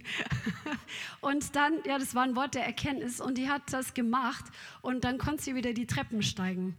Und 1.22 1.56
dann, 1.56 1.74
ja, 1.86 1.98
das 1.98 2.16
war 2.16 2.24
ein 2.24 2.36
Wort 2.36 2.56
der 2.56 2.66
Erkenntnis 2.66 3.20
und 3.22 3.38
die 3.38 3.50
hat 3.50 3.62
das 3.72 3.94
gemacht 3.94 4.46
und 4.82 5.04
dann 5.04 5.18
konnte 5.18 5.44
sie 5.44 5.56
wieder 5.56 5.74
die 5.74 5.86
Treppen 5.86 6.22
steigen. 6.22 6.78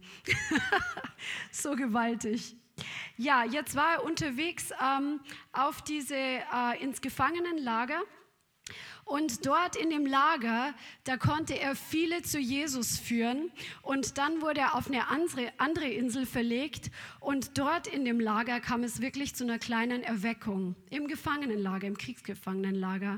so 1.51 1.75
gewaltig. 1.75 2.55
Ja, 3.17 3.43
jetzt 3.43 3.75
war 3.75 3.93
er 3.93 4.03
unterwegs 4.03 4.71
ähm, 4.81 5.19
auf 5.53 5.81
diese, 5.83 6.15
äh, 6.15 6.81
ins 6.81 7.01
Gefangenenlager. 7.01 8.01
Und 9.03 9.45
dort 9.45 9.75
in 9.75 9.89
dem 9.89 10.05
Lager, 10.05 10.73
da 11.03 11.17
konnte 11.17 11.59
er 11.59 11.75
viele 11.75 12.21
zu 12.21 12.39
Jesus 12.39 12.97
führen. 12.97 13.51
Und 13.81 14.17
dann 14.17 14.41
wurde 14.41 14.61
er 14.61 14.75
auf 14.75 14.87
eine 14.87 15.09
andere, 15.09 15.51
andere 15.57 15.87
Insel 15.87 16.25
verlegt. 16.25 16.91
Und 17.19 17.57
dort 17.57 17.87
in 17.87 18.05
dem 18.05 18.19
Lager 18.19 18.61
kam 18.61 18.83
es 18.83 19.01
wirklich 19.01 19.35
zu 19.35 19.43
einer 19.43 19.59
kleinen 19.59 20.03
Erweckung. 20.03 20.75
Im 20.89 21.07
Gefangenenlager, 21.07 21.87
im 21.87 21.97
Kriegsgefangenenlager. 21.97 23.17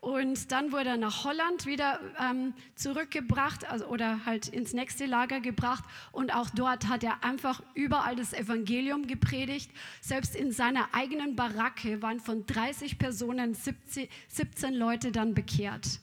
Und 0.00 0.50
dann 0.50 0.72
wurde 0.72 0.90
er 0.90 0.96
nach 0.96 1.24
Holland 1.24 1.66
wieder 1.66 2.00
ähm, 2.18 2.54
zurückgebracht 2.74 3.70
also, 3.70 3.86
oder 3.86 4.24
halt 4.24 4.48
ins 4.48 4.72
nächste 4.72 5.04
Lager 5.04 5.40
gebracht. 5.40 5.84
Und 6.10 6.34
auch 6.34 6.48
dort 6.50 6.88
hat 6.88 7.04
er 7.04 7.22
einfach 7.22 7.62
überall 7.74 8.16
das 8.16 8.32
Evangelium 8.32 9.06
gepredigt. 9.06 9.70
Selbst 10.00 10.34
in 10.34 10.52
seiner 10.52 10.88
eigenen 10.92 11.36
Baracke 11.36 12.00
waren 12.00 12.18
von 12.18 12.46
30 12.46 12.98
Personen 12.98 13.54
17, 13.54 14.08
17 14.28 14.74
Leute 14.74 15.12
dann 15.12 15.34
bekehrt. 15.34 16.00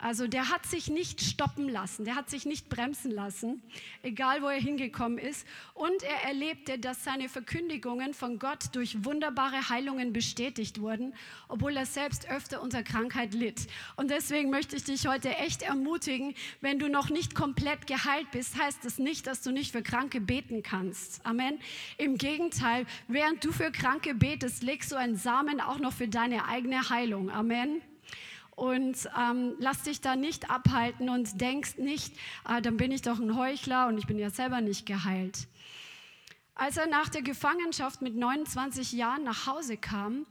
Also 0.00 0.28
der 0.28 0.48
hat 0.48 0.64
sich 0.64 0.88
nicht 0.88 1.20
stoppen 1.20 1.68
lassen, 1.68 2.04
der 2.04 2.14
hat 2.14 2.30
sich 2.30 2.46
nicht 2.46 2.68
bremsen 2.68 3.10
lassen, 3.10 3.62
egal 4.02 4.42
wo 4.42 4.46
er 4.46 4.60
hingekommen 4.60 5.18
ist. 5.18 5.46
Und 5.74 6.02
er 6.04 6.24
erlebte, 6.24 6.78
dass 6.78 7.02
seine 7.02 7.28
Verkündigungen 7.28 8.14
von 8.14 8.38
Gott 8.38 8.66
durch 8.72 9.04
wunderbare 9.04 9.68
Heilungen 9.68 10.12
bestätigt 10.12 10.80
wurden, 10.80 11.14
obwohl 11.48 11.76
er 11.76 11.86
selbst 11.86 12.30
öfter 12.30 12.62
unter 12.62 12.84
Krankheit 12.84 13.34
litt. 13.34 13.66
Und 13.96 14.10
deswegen 14.10 14.50
möchte 14.50 14.76
ich 14.76 14.84
dich 14.84 15.08
heute 15.08 15.30
echt 15.36 15.62
ermutigen, 15.62 16.34
wenn 16.60 16.78
du 16.78 16.88
noch 16.88 17.10
nicht 17.10 17.34
komplett 17.34 17.86
geheilt 17.88 18.30
bist, 18.30 18.56
heißt 18.56 18.84
das 18.84 18.98
nicht, 18.98 19.26
dass 19.26 19.42
du 19.42 19.50
nicht 19.50 19.72
für 19.72 19.82
Kranke 19.82 20.20
beten 20.20 20.62
kannst. 20.62 21.26
Amen. 21.26 21.58
Im 21.96 22.18
Gegenteil, 22.18 22.86
während 23.08 23.44
du 23.44 23.50
für 23.50 23.72
Kranke 23.72 24.14
betest, 24.14 24.62
legst 24.62 24.92
du 24.92 24.96
einen 24.96 25.16
Samen 25.16 25.60
auch 25.60 25.80
noch 25.80 25.92
für 25.92 26.08
deine 26.08 26.46
eigene 26.46 26.88
Heilung. 26.88 27.30
Amen 27.30 27.82
und 28.58 29.08
ähm, 29.16 29.54
lass 29.60 29.82
dich 29.82 30.00
da 30.00 30.16
nicht 30.16 30.50
abhalten 30.50 31.08
und 31.08 31.40
denkst 31.40 31.78
nicht, 31.78 32.12
ah, 32.42 32.60
dann 32.60 32.76
bin 32.76 32.90
ich 32.90 33.02
doch 33.02 33.20
ein 33.20 33.36
Heuchler 33.36 33.86
und 33.86 33.98
ich 33.98 34.06
bin 34.08 34.18
ja 34.18 34.30
selber 34.30 34.60
nicht 34.60 34.84
geheilt. 34.84 35.46
Als 36.56 36.76
er 36.76 36.88
nach 36.88 37.08
der 37.08 37.22
Gefangenschaft 37.22 38.02
mit 38.02 38.16
29 38.16 38.90
Jahren 38.92 39.22
nach 39.22 39.46
Hause 39.46 39.76
kam, 39.76 40.26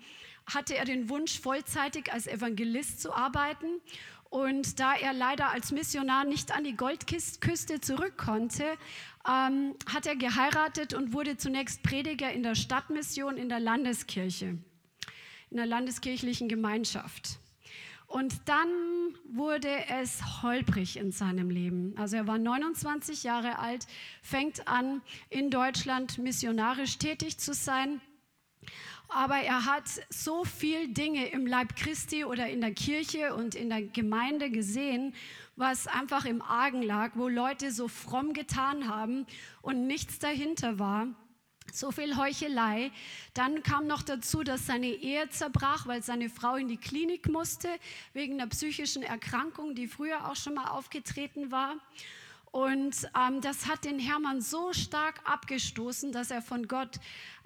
hatte 0.45 0.75
er 0.75 0.83
den 0.83 1.07
Wunsch, 1.07 1.39
vollzeitig 1.39 2.11
als 2.11 2.27
Evangelist 2.27 3.01
zu 3.01 3.13
arbeiten. 3.13 3.67
Und 4.29 4.77
da 4.81 4.93
er 4.93 5.13
leider 5.13 5.51
als 5.51 5.71
Missionar 5.71 6.25
nicht 6.25 6.53
an 6.53 6.65
die 6.65 6.75
Goldküste 6.75 7.79
zurück 7.79 8.17
konnte, 8.17 8.65
ähm, 9.25 9.73
hat 9.89 10.05
er 10.05 10.17
geheiratet 10.17 10.93
und 10.93 11.13
wurde 11.13 11.37
zunächst 11.37 11.81
Prediger 11.81 12.29
in 12.33 12.43
der 12.43 12.55
Stadtmission 12.55 13.37
in 13.37 13.47
der 13.47 13.61
Landeskirche, 13.61 14.57
in 15.49 15.57
der 15.57 15.65
landeskirchlichen 15.65 16.49
Gemeinschaft. 16.49 17.39
Und 18.07 18.47
dann 18.47 18.69
wurde 19.29 19.69
es 19.89 20.41
holprig 20.41 20.95
in 20.97 21.11
seinem 21.11 21.49
Leben. 21.49 21.93
Also 21.97 22.15
er 22.15 22.25
war 22.25 22.37
29 22.37 23.23
Jahre 23.23 23.59
alt, 23.59 23.85
fängt 24.21 24.67
an, 24.67 25.01
in 25.29 25.51
Deutschland 25.51 26.17
missionarisch 26.17 26.97
tätig 26.97 27.37
zu 27.37 27.53
sein. 27.53 27.99
Aber 29.09 29.35
er 29.35 29.65
hat 29.65 29.83
so 30.09 30.43
viel 30.43 30.89
Dinge 30.89 31.27
im 31.27 31.45
Leib 31.45 31.75
Christi 31.75 32.25
oder 32.25 32.49
in 32.49 32.61
der 32.61 32.73
Kirche 32.73 33.35
und 33.35 33.55
in 33.55 33.69
der 33.69 33.81
Gemeinde 33.81 34.49
gesehen, 34.49 35.13
was 35.55 35.87
einfach 35.87 36.25
im 36.25 36.41
Argen 36.41 36.81
lag, 36.81 37.11
wo 37.15 37.27
Leute 37.27 37.71
so 37.71 37.87
fromm 37.87 38.33
getan 38.33 38.87
haben 38.89 39.25
und 39.61 39.87
nichts 39.87 40.19
dahinter 40.19 40.79
war. 40.79 41.07
So 41.73 41.91
viel 41.91 42.17
Heuchelei. 42.17 42.91
Dann 43.33 43.63
kam 43.63 43.87
noch 43.87 44.01
dazu, 44.01 44.43
dass 44.43 44.65
seine 44.65 44.87
Ehe 44.87 45.29
zerbrach, 45.29 45.87
weil 45.87 46.01
seine 46.03 46.29
Frau 46.29 46.55
in 46.55 46.67
die 46.67 46.77
Klinik 46.77 47.29
musste, 47.29 47.69
wegen 48.13 48.33
einer 48.33 48.47
psychischen 48.47 49.03
Erkrankung, 49.03 49.75
die 49.75 49.87
früher 49.87 50.29
auch 50.29 50.35
schon 50.35 50.55
mal 50.55 50.69
aufgetreten 50.69 51.51
war. 51.51 51.75
Und 52.51 53.07
ähm, 53.15 53.41
das 53.41 53.67
hat 53.67 53.85
den 53.85 53.99
Hermann 53.99 54.41
so 54.41 54.73
stark 54.73 55.21
abgestoßen, 55.25 56.11
dass 56.11 56.31
er 56.31 56.41
von 56.41 56.67
Gott 56.67 56.97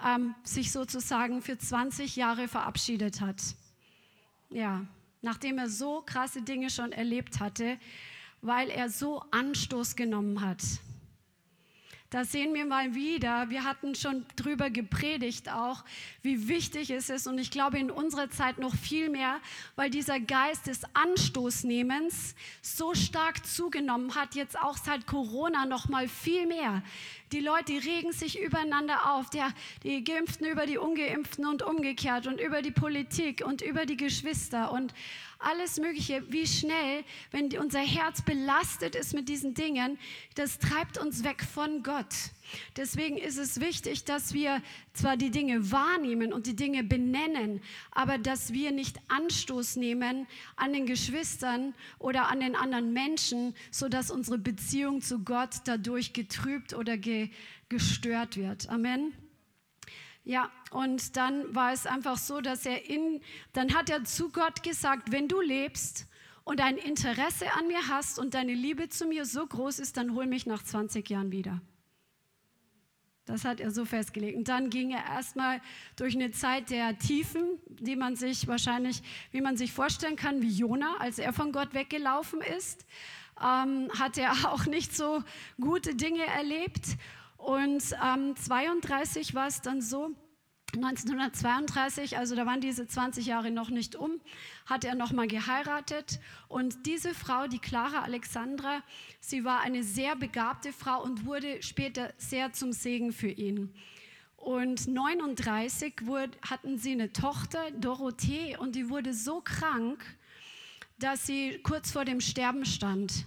ähm, 0.06 0.36
sich 0.44 0.72
sozusagen 0.72 1.42
für 1.42 1.58
20 1.58 2.16
Jahre 2.16 2.48
verabschiedet 2.48 3.20
hat. 3.20 3.42
Ja, 4.50 4.86
nachdem 5.22 5.58
er 5.58 5.70
so 5.70 6.02
krasse 6.02 6.42
Dinge 6.42 6.70
schon 6.70 6.92
erlebt 6.92 7.40
hatte, 7.40 7.78
weil 8.42 8.70
er 8.70 8.90
so 8.90 9.24
Anstoß 9.32 9.96
genommen 9.96 10.42
hat. 10.42 10.62
Da 12.12 12.26
sehen 12.26 12.54
wir 12.54 12.66
mal 12.66 12.94
wieder, 12.94 13.50
wir 13.50 13.64
hatten 13.64 13.96
schon 13.96 14.26
drüber 14.36 14.70
gepredigt 14.70 15.50
auch, 15.50 15.86
wie 16.22 16.50
wichtig 16.50 16.90
es 16.90 17.10
ist 17.10 17.26
und 17.26 17.38
ich 17.38 17.52
glaube 17.52 17.80
in 17.80 17.90
unserer 17.90 18.30
Zeit 18.30 18.58
noch 18.60 18.76
viel 18.76 19.10
mehr, 19.10 19.40
weil 19.78 19.90
dieser 19.90 20.20
Geist 20.20 20.68
des 20.68 20.82
Anstoßnehmens 20.94 22.36
so 22.62 22.94
stark 22.96 23.46
zugenommen 23.46 24.14
hat, 24.14 24.36
jetzt 24.36 24.60
auch 24.60 24.76
seit 24.76 25.08
Corona 25.08 25.66
noch 25.66 25.88
mal 25.88 26.10
viel 26.10 26.48
mehr. 26.48 26.84
Die 27.32 27.40
Leute 27.40 27.72
regen 27.72 28.12
sich 28.12 28.42
übereinander 28.42 29.14
auf, 29.14 29.30
der, 29.30 29.48
die 29.84 30.04
Geimpften 30.04 30.48
über 30.48 30.66
die 30.66 30.78
Ungeimpften 30.78 31.46
und 31.46 31.64
umgekehrt 31.64 32.28
und 32.28 32.42
über 32.42 32.62
die 32.62 32.72
Politik 32.72 33.42
und 33.46 33.62
über 33.62 33.86
die 33.86 33.96
Geschwister 33.96 34.74
und 34.74 34.94
alles 35.44 35.80
Mögliche, 35.80 36.24
wie 36.32 36.48
schnell, 36.48 37.04
wenn 37.32 37.56
unser 37.58 37.80
Herz 37.80 38.22
belastet 38.22 38.96
ist 38.96 39.14
mit 39.14 39.30
diesen 39.30 39.54
Dingen, 39.54 39.98
das 40.36 40.60
treibt 40.60 40.98
uns 40.98 41.24
weg 41.24 41.44
von 41.44 41.84
Gott. 41.84 42.14
Deswegen 42.76 43.18
ist 43.18 43.38
es 43.38 43.62
wichtig, 43.62 44.04
dass 44.04 44.34
wir 44.34 44.62
zwar 44.94 45.18
die 45.18 45.32
Dinge 45.32 45.72
wahrnehmen 45.72 46.34
und 46.34 46.48
die 46.48 46.56
Dinge 46.56 46.84
benennen, 46.84 47.62
aber 47.92 48.18
dass 48.18 48.54
wir 48.54 48.72
nicht 48.72 49.00
Anstoß 49.08 49.78
nehmen 49.78 50.28
an 50.56 50.74
den 50.74 50.86
Geschwistern 50.86 51.74
oder 52.00 52.28
an 52.30 52.40
den 52.40 52.56
anderen 52.56 52.94
Menschen, 52.94 53.56
sodass 53.72 54.12
unsere 54.12 54.38
Beziehung 54.38 55.02
zu 55.02 55.20
Gott 55.20 55.62
dadurch 55.66 56.14
getrübt 56.14 56.74
oder 56.74 56.98
ge 56.98 57.30
gestört 57.70 58.36
wird. 58.36 58.68
Amen. 58.68 59.14
Ja, 60.24 60.52
und 60.70 61.18
dann 61.18 61.54
war 61.56 61.74
es 61.74 61.86
einfach 61.88 62.18
so, 62.18 62.42
dass 62.42 62.66
er 62.66 62.90
in, 62.90 63.22
dann 63.54 63.74
hat 63.74 63.90
er 63.90 64.04
zu 64.04 64.30
Gott 64.30 64.62
gesagt, 64.62 65.12
wenn 65.12 65.28
du 65.28 65.42
lebst 65.42 66.08
und 66.44 66.62
ein 66.62 66.78
Interesse 66.78 67.52
an 67.54 67.68
mir 67.68 67.88
hast 67.88 68.20
und 68.20 68.34
deine 68.34 68.54
Liebe 68.54 68.90
zu 68.90 69.08
mir 69.08 69.26
so 69.26 69.46
groß 69.46 69.80
ist, 69.80 69.98
dann 69.98 70.14
hol 70.14 70.28
mich 70.28 70.46
nach 70.46 70.64
20 70.64 71.10
Jahren 71.10 71.32
wieder. 71.32 71.62
Das 73.26 73.46
hat 73.46 73.60
er 73.60 73.72
so 73.72 73.86
festgelegt. 73.86 74.38
Und 74.38 74.48
dann 74.48 74.70
ging 74.70 74.92
er 74.92 75.06
erstmal 75.06 75.62
durch 75.96 76.16
eine 76.16 76.32
Zeit 76.32 76.70
der 76.70 76.98
Tiefen, 76.98 77.60
die 77.68 77.96
man 77.96 78.16
sich 78.16 78.48
wahrscheinlich, 78.48 79.02
wie 79.32 79.42
man 79.42 79.58
sich 79.58 79.72
vorstellen 79.72 80.16
kann, 80.16 80.42
wie 80.42 80.50
Jona, 80.50 80.98
als 80.98 81.18
er 81.20 81.32
von 81.32 81.52
Gott 81.52 81.74
weggelaufen 81.74 82.42
ist, 82.42 82.86
ähm, 83.40 83.90
hat 83.98 84.18
er 84.18 84.32
auch 84.52 84.66
nicht 84.66 84.96
so 84.96 85.24
gute 85.60 85.96
Dinge 85.96 86.26
erlebt. 86.26 86.98
Und 87.46 87.84
ähm, 88.04 88.36
32 88.36 89.34
war 89.34 89.48
es 89.48 89.62
dann 89.62 89.82
so, 89.82 90.12
1932, 90.76 92.18
also 92.18 92.36
da 92.36 92.46
waren 92.46 92.62
diese 92.62 92.88
20 92.88 93.26
Jahre 93.26 93.52
noch 93.52 93.70
nicht 93.70 93.96
um, 93.96 94.22
hat 94.66 94.86
er 94.86 94.96
nochmal 94.96 95.28
geheiratet. 95.28 96.20
Und 96.48 96.86
diese 96.86 97.14
Frau, 97.14 97.48
die 97.48 97.60
Clara 97.60 98.04
Alexandra, 98.04 98.82
sie 99.20 99.44
war 99.44 99.62
eine 99.62 99.84
sehr 99.84 100.16
begabte 100.16 100.72
Frau 100.72 101.04
und 101.04 101.26
wurde 101.26 101.62
später 101.62 102.14
sehr 102.18 102.54
zum 102.54 102.72
Segen 102.72 103.12
für 103.12 103.30
ihn. 103.30 103.74
Und 104.38 104.88
39 104.88 106.06
wurde, 106.06 106.38
hatten 106.48 106.78
sie 106.78 106.94
eine 106.94 107.12
Tochter, 107.12 107.70
Dorothee, 107.72 108.56
und 108.58 108.76
die 108.76 108.90
wurde 108.90 109.14
so 109.14 109.42
krank, 109.42 110.04
dass 111.00 111.26
sie 111.26 111.60
kurz 111.64 111.92
vor 111.92 112.06
dem 112.06 112.22
Sterben 112.22 112.66
stand. 112.66 113.26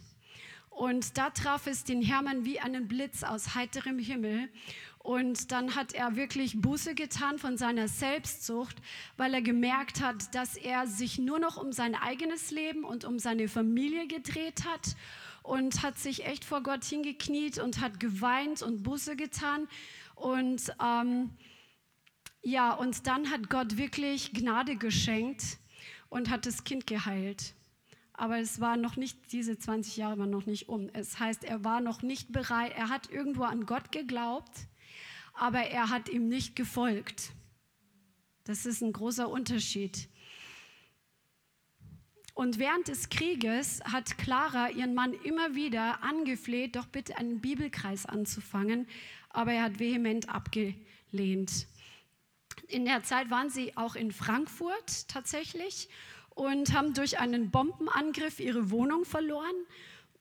Und 0.74 1.16
da 1.18 1.30
traf 1.30 1.68
es 1.68 1.84
den 1.84 2.02
Hermann 2.02 2.44
wie 2.44 2.58
einen 2.58 2.88
Blitz 2.88 3.22
aus 3.22 3.54
heiterem 3.54 4.00
Himmel. 4.00 4.48
Und 4.98 5.52
dann 5.52 5.76
hat 5.76 5.92
er 5.92 6.16
wirklich 6.16 6.60
Buße 6.60 6.96
getan 6.96 7.38
von 7.38 7.56
seiner 7.56 7.86
Selbstsucht, 7.86 8.76
weil 9.16 9.34
er 9.34 9.42
gemerkt 9.42 10.00
hat, 10.00 10.34
dass 10.34 10.56
er 10.56 10.88
sich 10.88 11.18
nur 11.18 11.38
noch 11.38 11.62
um 11.62 11.70
sein 11.70 11.94
eigenes 11.94 12.50
Leben 12.50 12.84
und 12.84 13.04
um 13.04 13.20
seine 13.20 13.46
Familie 13.46 14.08
gedreht 14.08 14.64
hat 14.64 14.96
und 15.44 15.82
hat 15.82 15.98
sich 15.98 16.26
echt 16.26 16.44
vor 16.44 16.62
Gott 16.62 16.84
hingekniet 16.84 17.58
und 17.58 17.80
hat 17.80 18.00
geweint 18.00 18.62
und 18.62 18.82
Buße 18.82 19.14
getan. 19.14 19.68
Und 20.16 20.74
ähm, 20.82 21.30
ja, 22.42 22.72
und 22.72 23.06
dann 23.06 23.30
hat 23.30 23.48
Gott 23.48 23.76
wirklich 23.76 24.32
Gnade 24.32 24.74
geschenkt 24.76 25.58
und 26.08 26.30
hat 26.30 26.46
das 26.46 26.64
Kind 26.64 26.86
geheilt. 26.86 27.54
Aber 28.14 28.38
es 28.38 28.60
war 28.60 28.76
noch 28.76 28.96
nicht, 28.96 29.32
diese 29.32 29.58
20 29.58 29.96
Jahre 29.96 30.18
waren 30.18 30.30
noch 30.30 30.46
nicht 30.46 30.68
um. 30.68 30.88
Es 30.92 31.18
heißt, 31.18 31.44
er 31.44 31.64
war 31.64 31.80
noch 31.80 32.02
nicht 32.02 32.32
bereit, 32.32 32.72
er 32.76 32.88
hat 32.88 33.10
irgendwo 33.10 33.42
an 33.42 33.66
Gott 33.66 33.90
geglaubt, 33.90 34.52
aber 35.34 35.60
er 35.60 35.90
hat 35.90 36.08
ihm 36.08 36.28
nicht 36.28 36.54
gefolgt. 36.54 37.32
Das 38.44 38.66
ist 38.66 38.82
ein 38.82 38.92
großer 38.92 39.28
Unterschied. 39.28 40.08
Und 42.34 42.58
während 42.58 42.88
des 42.88 43.08
Krieges 43.08 43.80
hat 43.84 44.16
Clara 44.18 44.70
ihren 44.70 44.94
Mann 44.94 45.12
immer 45.24 45.54
wieder 45.54 46.02
angefleht, 46.02 46.76
doch 46.76 46.86
bitte 46.86 47.16
einen 47.16 47.40
Bibelkreis 47.40 48.06
anzufangen, 48.06 48.86
aber 49.30 49.52
er 49.52 49.64
hat 49.64 49.78
vehement 49.80 50.28
abgelehnt. 50.28 51.66
In 52.68 52.84
der 52.84 53.02
Zeit 53.02 53.30
waren 53.30 53.50
sie 53.50 53.76
auch 53.76 53.96
in 53.96 54.12
Frankfurt 54.12 55.08
tatsächlich 55.08 55.88
und 56.34 56.72
haben 56.72 56.94
durch 56.94 57.18
einen 57.18 57.50
Bombenangriff 57.50 58.40
ihre 58.40 58.70
Wohnung 58.70 59.04
verloren. 59.04 59.54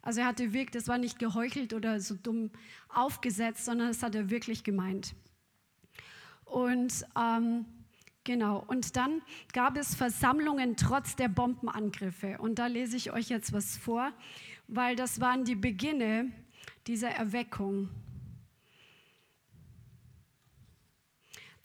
Also 0.02 0.20
er 0.20 0.28
hatte 0.28 0.52
wirklich, 0.52 0.72
das 0.72 0.90
war 0.90 0.98
nicht 0.98 1.18
geheuchelt 1.18 1.74
oder 1.74 2.02
so 2.02 2.16
dumm 2.16 2.50
aufgesetzt, 2.90 3.64
sondern 3.64 3.88
das 3.88 4.04
hat 4.04 4.16
er 4.16 4.30
wirklich 4.30 4.66
gemeint. 4.66 5.16
Und 6.44 7.06
ähm, 7.18 7.66
Genau, 8.26 8.64
und 8.68 8.96
dann 8.98 9.22
gab 9.52 9.78
es 9.78 9.96
Versammlungen 9.96 10.76
trotz 10.76 11.16
der 11.16 11.28
Bombenangriffe. 11.30 12.38
Und 12.38 12.60
da 12.60 12.68
lese 12.68 12.96
ich 12.98 13.12
euch 13.12 13.30
jetzt 13.30 13.52
was 13.54 13.78
vor, 13.78 14.12
weil 14.68 14.98
das 14.98 15.20
waren 15.22 15.44
die 15.46 15.56
Beginne 15.56 16.32
dieser 16.86 17.10
Erweckung. 17.10 17.90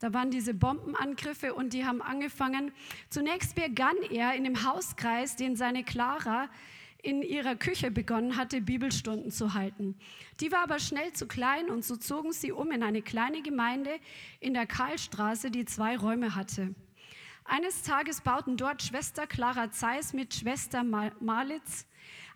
Da 0.01 0.13
waren 0.13 0.31
diese 0.31 0.55
Bombenangriffe 0.55 1.55
und 1.55 1.73
die 1.73 1.85
haben 1.85 2.03
angefangen. 2.03 2.73
Zunächst 3.11 3.55
begann 3.55 3.97
er 4.11 4.35
in 4.35 4.45
dem 4.45 4.65
Hauskreis, 4.65 5.37
den 5.37 5.57
seine 5.57 5.83
Clara 5.83 6.49
in 7.03 7.23
ihrer 7.23 7.57
Küche 7.57 7.91
begonnen 7.91 8.37
hatte, 8.37 8.61
Bibelstunden 8.61 9.31
zu 9.31 9.55
halten. 9.55 9.97
Die 10.41 10.51
war 10.53 10.61
aber 10.61 10.79
schnell 10.79 11.13
zu 11.13 11.27
klein 11.27 11.71
und 11.71 11.85
so 11.85 11.97
zogen 11.97 12.33
sie 12.33 12.53
um 12.53 12.71
in 12.73 12.83
eine 12.83 13.03
kleine 13.03 13.43
Gemeinde 13.43 13.91
in 14.41 14.55
der 14.55 14.67
Karlstraße, 14.67 15.51
die 15.51 15.65
zwei 15.65 15.97
Räume 15.97 16.35
hatte. 16.35 16.75
Eines 17.45 17.83
Tages 17.83 18.21
bauten 18.21 18.57
dort 18.57 18.83
Schwester 18.83 19.27
Clara 19.27 19.71
Zeiss 19.71 20.13
mit 20.13 20.35
Schwester 20.35 20.85
Malitz 20.85 21.87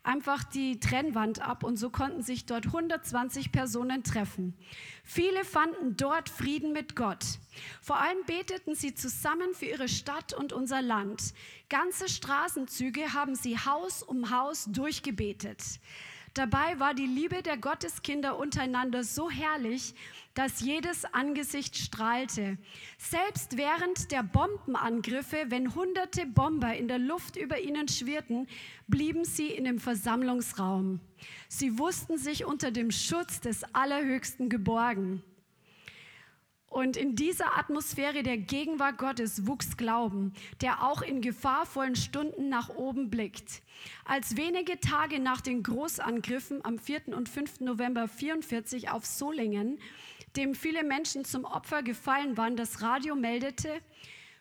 einfach 0.03 0.45
die 0.45 0.81
Trennwand 0.81 1.41
ab 1.41 1.63
und 1.65 1.77
so 1.77 1.91
konnten 1.91 2.23
sich 2.23 2.47
dort 2.47 2.67
120 2.67 3.53
Personen 3.53 4.03
treffen. 4.03 4.55
Viele 5.05 5.45
fanden 5.45 5.97
dort 5.97 6.29
Frieden 6.29 6.73
mit 6.73 6.97
Gott. 6.97 7.25
Vor 7.81 8.01
allem 8.01 8.19
beteten 8.27 8.75
sie 8.75 8.95
zusammen 8.95 9.55
für 9.55 9.67
ihre 9.67 9.89
Stadt 9.89 10.33
und 10.33 10.53
unser 10.53 10.83
Land. 10.83 11.35
Ganze 11.69 12.09
Straßenzüge 12.09 13.13
haben 13.13 13.35
sie 13.35 13.59
Haus 13.59 14.03
um 14.03 14.31
Haus 14.31 14.67
durchgebetet. 14.67 15.63
Dabei 16.35 16.81
war 16.81 16.95
die 16.95 17.07
Liebe 17.07 17.43
der 17.43 17.59
Gotteskinder 17.59 18.39
untereinander 18.39 19.05
so 19.05 19.31
herrlich, 19.31 19.95
dass 20.33 20.61
jedes 20.61 21.05
Angesicht 21.05 21.77
strahlte. 21.77 22.57
Selbst 22.97 23.59
während 23.59 24.11
der 24.11 24.23
Bombenangriffe, 24.23 25.45
wenn 25.49 25.75
hunderte 25.75 26.25
Bomber 26.25 26.75
in 26.75 26.89
der 26.89 26.99
Luft 26.99 27.37
über 27.37 27.61
ihnen 27.61 27.87
schwirrten, 27.89 28.49
blieben 28.89 29.27
sie 29.27 29.49
in 29.49 29.65
dem 29.65 29.79
Versammlungsraum. 29.79 31.01
Sie 31.49 31.79
wussten 31.79 32.17
sich 32.17 32.47
unter 32.47 32.71
dem 32.71 32.91
Schutz 32.91 33.41
des 33.41 33.63
Allerhöchsten 33.75 34.49
geborgen. 34.49 35.23
Und 36.73 36.97
in 36.97 37.17
dieser 37.17 37.59
Atmosphäre 37.59 38.23
der 38.23 38.39
Gegenwart 38.39 38.97
Gottes 38.97 39.47
wuchs 39.47 39.77
Glauben, 39.77 40.33
der 40.63 40.83
auch 40.83 41.03
in 41.03 41.21
gefahrvollen 41.21 41.97
Stunden 41.97 42.49
nach 42.49 42.71
oben 42.71 43.11
blickt. 43.11 43.61
Als 44.07 44.39
wenige 44.39 44.81
Tage 44.81 45.21
nach 45.21 45.43
den 45.43 45.63
Großangriffen 45.63 46.65
am 46.65 46.79
4. 46.79 47.09
und 47.09 47.29
5. 47.29 47.61
November 47.61 48.09
44 48.09 48.89
auf 48.89 49.05
Solingen, 49.05 49.81
dem 50.35 50.55
viele 50.55 50.83
Menschen 50.83 51.27
zum 51.27 51.45
Opfer 51.45 51.83
gefallen 51.83 52.39
waren, 52.39 52.57
das 52.57 52.81
Radio 52.81 53.17
meldete, 53.17 53.83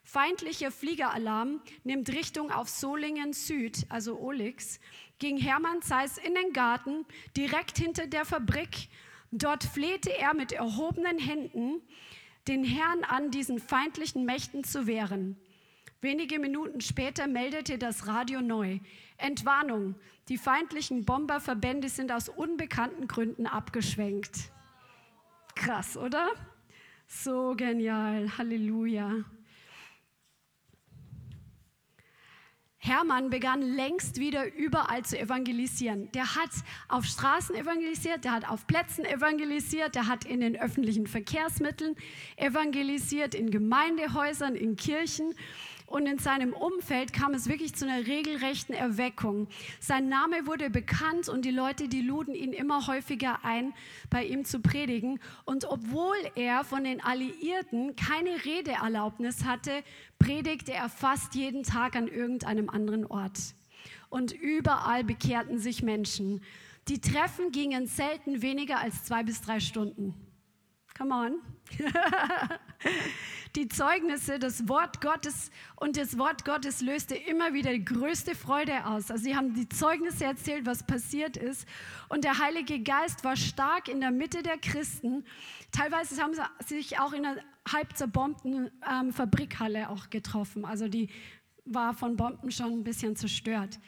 feindlicher 0.05 0.71
Fliegeralarm 0.71 1.59
nimmt 1.83 2.07
Richtung 2.13 2.49
auf 2.49 2.69
Solingen 2.69 3.33
Süd, 3.33 3.85
also 3.89 4.17
Olix, 4.17 4.79
ging 5.19 5.35
Hermann 5.35 5.81
Zeiss 5.81 6.17
in 6.17 6.33
den 6.33 6.53
Garten 6.53 7.05
direkt 7.35 7.77
hinter 7.77 8.07
der 8.07 8.23
Fabrik 8.23 8.87
Dort 9.33 9.63
flehte 9.63 10.11
er 10.17 10.33
mit 10.33 10.51
erhobenen 10.51 11.17
Händen 11.17 11.81
den 12.47 12.63
Herrn 12.63 13.03
an, 13.03 13.31
diesen 13.31 13.59
feindlichen 13.59 14.25
Mächten 14.25 14.63
zu 14.63 14.87
wehren. 14.87 15.37
Wenige 16.01 16.39
Minuten 16.39 16.81
später 16.81 17.27
meldete 17.27 17.77
das 17.77 18.07
Radio 18.07 18.41
neu. 18.41 18.79
Entwarnung, 19.17 19.95
die 20.29 20.37
feindlichen 20.37 21.05
Bomberverbände 21.05 21.89
sind 21.89 22.11
aus 22.11 22.27
unbekannten 22.27 23.07
Gründen 23.07 23.45
abgeschwenkt. 23.45 24.51
Krass, 25.55 25.97
oder? 25.97 26.29
So 27.05 27.53
genial. 27.55 28.37
Halleluja. 28.37 29.25
Hermann 32.83 33.29
begann 33.29 33.61
längst 33.61 34.17
wieder 34.17 34.51
überall 34.55 35.05
zu 35.05 35.15
evangelisieren. 35.17 36.11
Der 36.13 36.35
hat 36.35 36.49
auf 36.87 37.05
Straßen 37.05 37.53
evangelisiert, 37.53 38.25
der 38.25 38.31
hat 38.31 38.49
auf 38.49 38.65
Plätzen 38.65 39.05
evangelisiert, 39.05 39.93
der 39.93 40.07
hat 40.07 40.25
in 40.25 40.39
den 40.39 40.59
öffentlichen 40.59 41.05
Verkehrsmitteln 41.05 41.95
evangelisiert, 42.37 43.35
in 43.35 43.51
Gemeindehäusern, 43.51 44.55
in 44.55 44.77
Kirchen 44.77 45.35
und 45.91 46.07
in 46.07 46.17
seinem 46.17 46.53
Umfeld 46.53 47.11
kam 47.13 47.33
es 47.33 47.47
wirklich 47.47 47.75
zu 47.75 47.85
einer 47.85 48.07
regelrechten 48.07 48.73
Erweckung. 48.73 49.47
Sein 49.79 50.07
Name 50.07 50.47
wurde 50.47 50.69
bekannt 50.69 51.27
und 51.27 51.43
die 51.43 51.51
Leute, 51.51 51.87
die 51.89 52.01
luden 52.01 52.33
ihn 52.33 52.53
immer 52.53 52.87
häufiger 52.87 53.43
ein, 53.43 53.73
bei 54.09 54.25
ihm 54.25 54.45
zu 54.45 54.61
predigen. 54.61 55.19
Und 55.45 55.65
obwohl 55.65 56.15
er 56.35 56.63
von 56.63 56.85
den 56.85 57.01
Alliierten 57.03 57.95
keine 57.95 58.45
Redeerlaubnis 58.45 59.43
hatte, 59.43 59.83
predigte 60.17 60.73
er 60.73 60.89
fast 60.89 61.35
jeden 61.35 61.63
Tag 61.63 61.95
an 61.95 62.07
irgendeinem 62.07 62.69
anderen 62.69 63.05
Ort. 63.05 63.39
Und 64.09 64.31
überall 64.31 65.03
bekehrten 65.03 65.59
sich 65.59 65.83
Menschen. 65.83 66.41
Die 66.87 66.99
Treffen 66.99 67.51
gingen 67.51 67.87
selten 67.87 68.41
weniger 68.41 68.79
als 68.79 69.03
zwei 69.03 69.23
bis 69.23 69.41
drei 69.41 69.59
Stunden. 69.59 70.15
Come 70.97 71.13
on. 71.13 71.50
die 73.55 73.67
Zeugnisse, 73.67 74.39
das 74.39 74.67
Wort 74.67 75.01
Gottes 75.01 75.51
und 75.75 75.97
das 75.97 76.17
Wort 76.17 76.45
Gottes 76.45 76.81
löste 76.81 77.15
immer 77.15 77.53
wieder 77.53 77.71
die 77.71 77.83
größte 77.83 78.35
Freude 78.35 78.85
aus. 78.85 79.11
Also 79.11 79.23
sie 79.23 79.35
haben 79.35 79.53
die 79.53 79.67
Zeugnisse 79.67 80.25
erzählt, 80.25 80.65
was 80.65 80.85
passiert 80.85 81.37
ist 81.37 81.67
und 82.09 82.23
der 82.23 82.39
Heilige 82.39 82.81
Geist 82.81 83.23
war 83.23 83.35
stark 83.35 83.87
in 83.87 84.01
der 84.01 84.11
Mitte 84.11 84.43
der 84.43 84.57
Christen. 84.57 85.25
Teilweise 85.71 86.21
haben 86.21 86.33
sie 86.33 86.75
sich 86.75 86.99
auch 86.99 87.13
in 87.13 87.25
einer 87.25 87.41
halb 87.71 87.95
zerbombten 87.95 88.71
ähm, 88.89 89.11
Fabrikhalle 89.11 89.89
auch 89.89 90.09
getroffen. 90.09 90.65
Also 90.65 90.87
die 90.87 91.09
war 91.65 91.93
von 91.93 92.15
Bomben 92.15 92.51
schon 92.51 92.71
ein 92.71 92.83
bisschen 92.83 93.15
zerstört. 93.15 93.79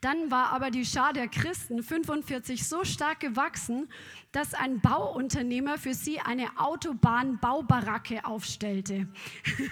Dann 0.00 0.30
war 0.30 0.52
aber 0.52 0.70
die 0.70 0.84
Schar 0.84 1.12
der 1.12 1.28
Christen 1.28 1.82
45 1.82 2.68
so 2.68 2.84
stark 2.84 3.20
gewachsen, 3.20 3.88
dass 4.32 4.54
ein 4.54 4.80
Bauunternehmer 4.80 5.78
für 5.78 5.94
sie 5.94 6.20
eine 6.20 6.58
Autobahnbaubaracke 6.58 8.24
aufstellte. 8.24 9.08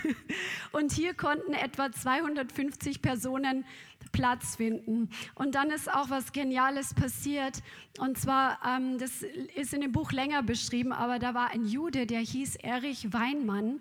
Und 0.73 0.93
hier 0.93 1.15
konnten 1.15 1.53
etwa 1.53 1.93
250 1.93 3.03
Personen 3.03 3.65
Platz 4.13 4.57
finden. 4.57 5.11
Und 5.35 5.55
dann 5.55 5.71
ist 5.71 5.93
auch 5.93 6.11
was 6.11 6.33
Geniales 6.33 6.95
passiert. 6.95 7.63
Und 7.99 8.19
zwar, 8.19 8.59
ähm, 8.67 8.99
das 8.99 9.23
ist 9.55 9.75
in 9.75 9.83
dem 9.83 9.93
Buch 9.93 10.13
länger 10.13 10.43
beschrieben, 10.43 10.93
aber 10.93 11.19
da 11.19 11.35
war 11.35 11.51
ein 11.51 11.67
Jude, 11.67 12.07
der 12.07 12.21
hieß 12.21 12.57
Erich 12.57 13.13
Weinmann 13.13 13.81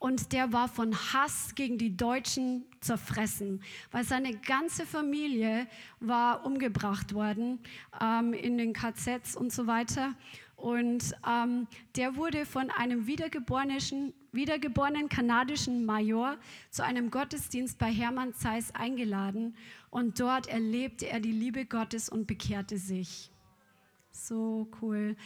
und 0.00 0.32
der 0.32 0.52
war 0.52 0.68
von 0.68 0.94
Hass 0.94 1.54
gegen 1.54 1.78
die 1.78 1.96
Deutschen 1.96 2.64
zerfressen, 2.80 3.62
weil 3.90 4.04
seine 4.04 4.34
ganze 4.34 4.86
Familie 4.86 5.66
war 6.00 6.46
umgebracht 6.46 7.14
worden 7.14 7.58
ähm, 8.00 8.32
in 8.32 8.58
den 8.58 8.72
KZs 8.72 9.36
und 9.36 9.52
so 9.52 9.66
weiter. 9.66 10.14
Und 10.58 11.14
ähm, 11.28 11.68
der 11.96 12.16
wurde 12.16 12.44
von 12.44 12.70
einem 12.70 13.06
wiedergeborenen, 13.06 14.12
wiedergeborenen 14.32 15.08
kanadischen 15.08 15.86
Major 15.86 16.36
zu 16.70 16.84
einem 16.84 17.12
Gottesdienst 17.12 17.78
bei 17.78 17.92
Hermann 17.92 18.34
Zeiss 18.34 18.74
eingeladen. 18.74 19.56
Und 19.90 20.18
dort 20.18 20.48
erlebte 20.48 21.08
er 21.08 21.20
die 21.20 21.32
Liebe 21.32 21.64
Gottes 21.64 22.08
und 22.08 22.26
bekehrte 22.26 22.76
sich. 22.76 23.30
So 24.10 24.68
cool. 24.82 25.16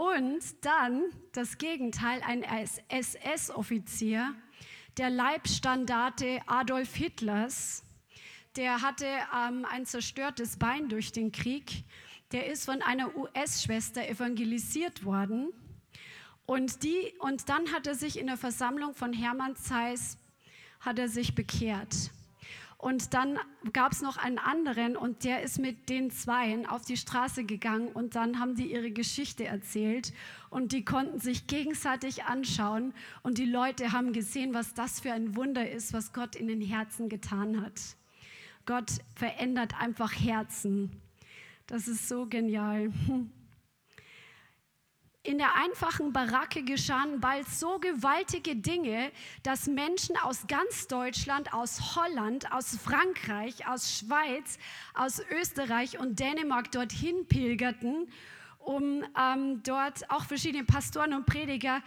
Und 0.00 0.64
dann 0.64 1.12
das 1.32 1.58
Gegenteil, 1.58 2.22
ein 2.26 2.42
SS-Offizier, 2.88 4.34
der 4.96 5.10
Leibstandarte 5.10 6.40
Adolf 6.46 6.94
Hitlers, 6.94 7.84
der 8.56 8.80
hatte 8.80 9.04
ähm, 9.04 9.66
ein 9.70 9.84
zerstörtes 9.84 10.56
Bein 10.56 10.88
durch 10.88 11.12
den 11.12 11.32
Krieg. 11.32 11.84
Der 12.32 12.46
ist 12.46 12.64
von 12.64 12.80
einer 12.80 13.14
US-Schwester 13.14 14.08
evangelisiert 14.08 15.04
worden. 15.04 15.52
Und, 16.46 16.82
die, 16.82 17.12
und 17.18 17.50
dann 17.50 17.70
hat 17.70 17.86
er 17.86 17.94
sich 17.94 18.18
in 18.18 18.28
der 18.28 18.38
Versammlung 18.38 18.94
von 18.94 19.12
Hermann 19.12 19.54
Zeiss 19.54 20.16
hat 20.80 20.98
er 20.98 21.10
sich 21.10 21.34
bekehrt. 21.34 22.10
Und 22.80 23.12
dann 23.12 23.38
gab 23.74 23.92
es 23.92 24.00
noch 24.00 24.16
einen 24.16 24.38
anderen 24.38 24.96
und 24.96 25.24
der 25.24 25.42
ist 25.42 25.58
mit 25.58 25.90
den 25.90 26.10
Zweien 26.10 26.64
auf 26.64 26.82
die 26.82 26.96
Straße 26.96 27.44
gegangen 27.44 27.88
und 27.88 28.14
dann 28.14 28.40
haben 28.40 28.54
die 28.54 28.72
ihre 28.72 28.90
Geschichte 28.90 29.44
erzählt 29.44 30.14
und 30.48 30.72
die 30.72 30.82
konnten 30.82 31.20
sich 31.20 31.46
gegenseitig 31.46 32.24
anschauen 32.24 32.94
und 33.22 33.36
die 33.36 33.44
Leute 33.44 33.92
haben 33.92 34.14
gesehen, 34.14 34.54
was 34.54 34.72
das 34.72 34.98
für 34.98 35.12
ein 35.12 35.36
Wunder 35.36 35.70
ist, 35.70 35.92
was 35.92 36.14
Gott 36.14 36.34
in 36.34 36.48
den 36.48 36.62
Herzen 36.62 37.10
getan 37.10 37.60
hat. 37.60 37.78
Gott 38.64 38.90
verändert 39.14 39.78
einfach 39.78 40.12
Herzen. 40.12 40.90
Das 41.66 41.86
ist 41.86 42.08
so 42.08 42.24
genial. 42.24 42.92
In 45.22 45.36
der 45.36 45.54
einfachen 45.54 46.14
Baracke 46.14 46.62
geschahen 46.62 47.20
bald 47.20 47.46
so 47.46 47.78
gewaltige 47.78 48.56
Dinge, 48.56 49.12
dass 49.42 49.66
Menschen 49.66 50.16
aus 50.16 50.46
ganz 50.46 50.88
Deutschland, 50.88 51.52
aus 51.52 51.94
Holland, 51.94 52.50
aus 52.52 52.78
Frankreich, 52.82 53.66
aus 53.68 53.98
Schweiz, 53.98 54.58
aus 54.94 55.20
Österreich 55.30 55.98
und 55.98 56.20
Dänemark 56.20 56.72
dorthin 56.72 57.26
pilgerten 57.26 58.08
um 58.60 59.02
ähm, 59.18 59.62
dort 59.62 60.08
auch 60.10 60.24
verschiedene 60.24 60.64
Pastoren 60.64 61.14
und 61.14 61.26
Prediger 61.26 61.82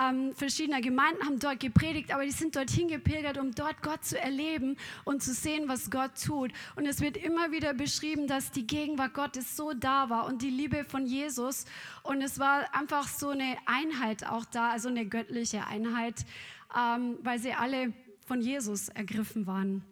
ähm, 0.00 0.34
verschiedener 0.34 0.80
Gemeinden 0.80 1.24
haben 1.24 1.38
dort 1.38 1.60
gepredigt, 1.60 2.12
aber 2.12 2.24
die 2.24 2.30
sind 2.30 2.56
dorthin 2.56 2.88
gepilgert, 2.88 3.38
um 3.38 3.54
dort 3.54 3.82
Gott 3.82 4.04
zu 4.04 4.18
erleben 4.18 4.76
und 5.04 5.22
zu 5.22 5.32
sehen, 5.32 5.68
was 5.68 5.90
Gott 5.90 6.12
tut. 6.22 6.52
Und 6.76 6.86
es 6.86 7.00
wird 7.00 7.16
immer 7.16 7.50
wieder 7.50 7.74
beschrieben, 7.74 8.26
dass 8.26 8.50
die 8.50 8.66
Gegenwart 8.66 9.14
Gottes 9.14 9.56
so 9.56 9.72
da 9.72 10.10
war 10.10 10.26
und 10.26 10.42
die 10.42 10.50
Liebe 10.50 10.84
von 10.84 11.06
Jesus. 11.06 11.64
Und 12.02 12.22
es 12.22 12.38
war 12.38 12.74
einfach 12.74 13.08
so 13.08 13.30
eine 13.30 13.56
Einheit 13.66 14.26
auch 14.26 14.44
da, 14.44 14.70
also 14.70 14.88
eine 14.88 15.06
göttliche 15.06 15.66
Einheit, 15.66 16.24
ähm, 16.76 17.18
weil 17.22 17.38
sie 17.38 17.52
alle 17.52 17.92
von 18.26 18.40
Jesus 18.40 18.88
ergriffen 18.88 19.46
waren. 19.46 19.84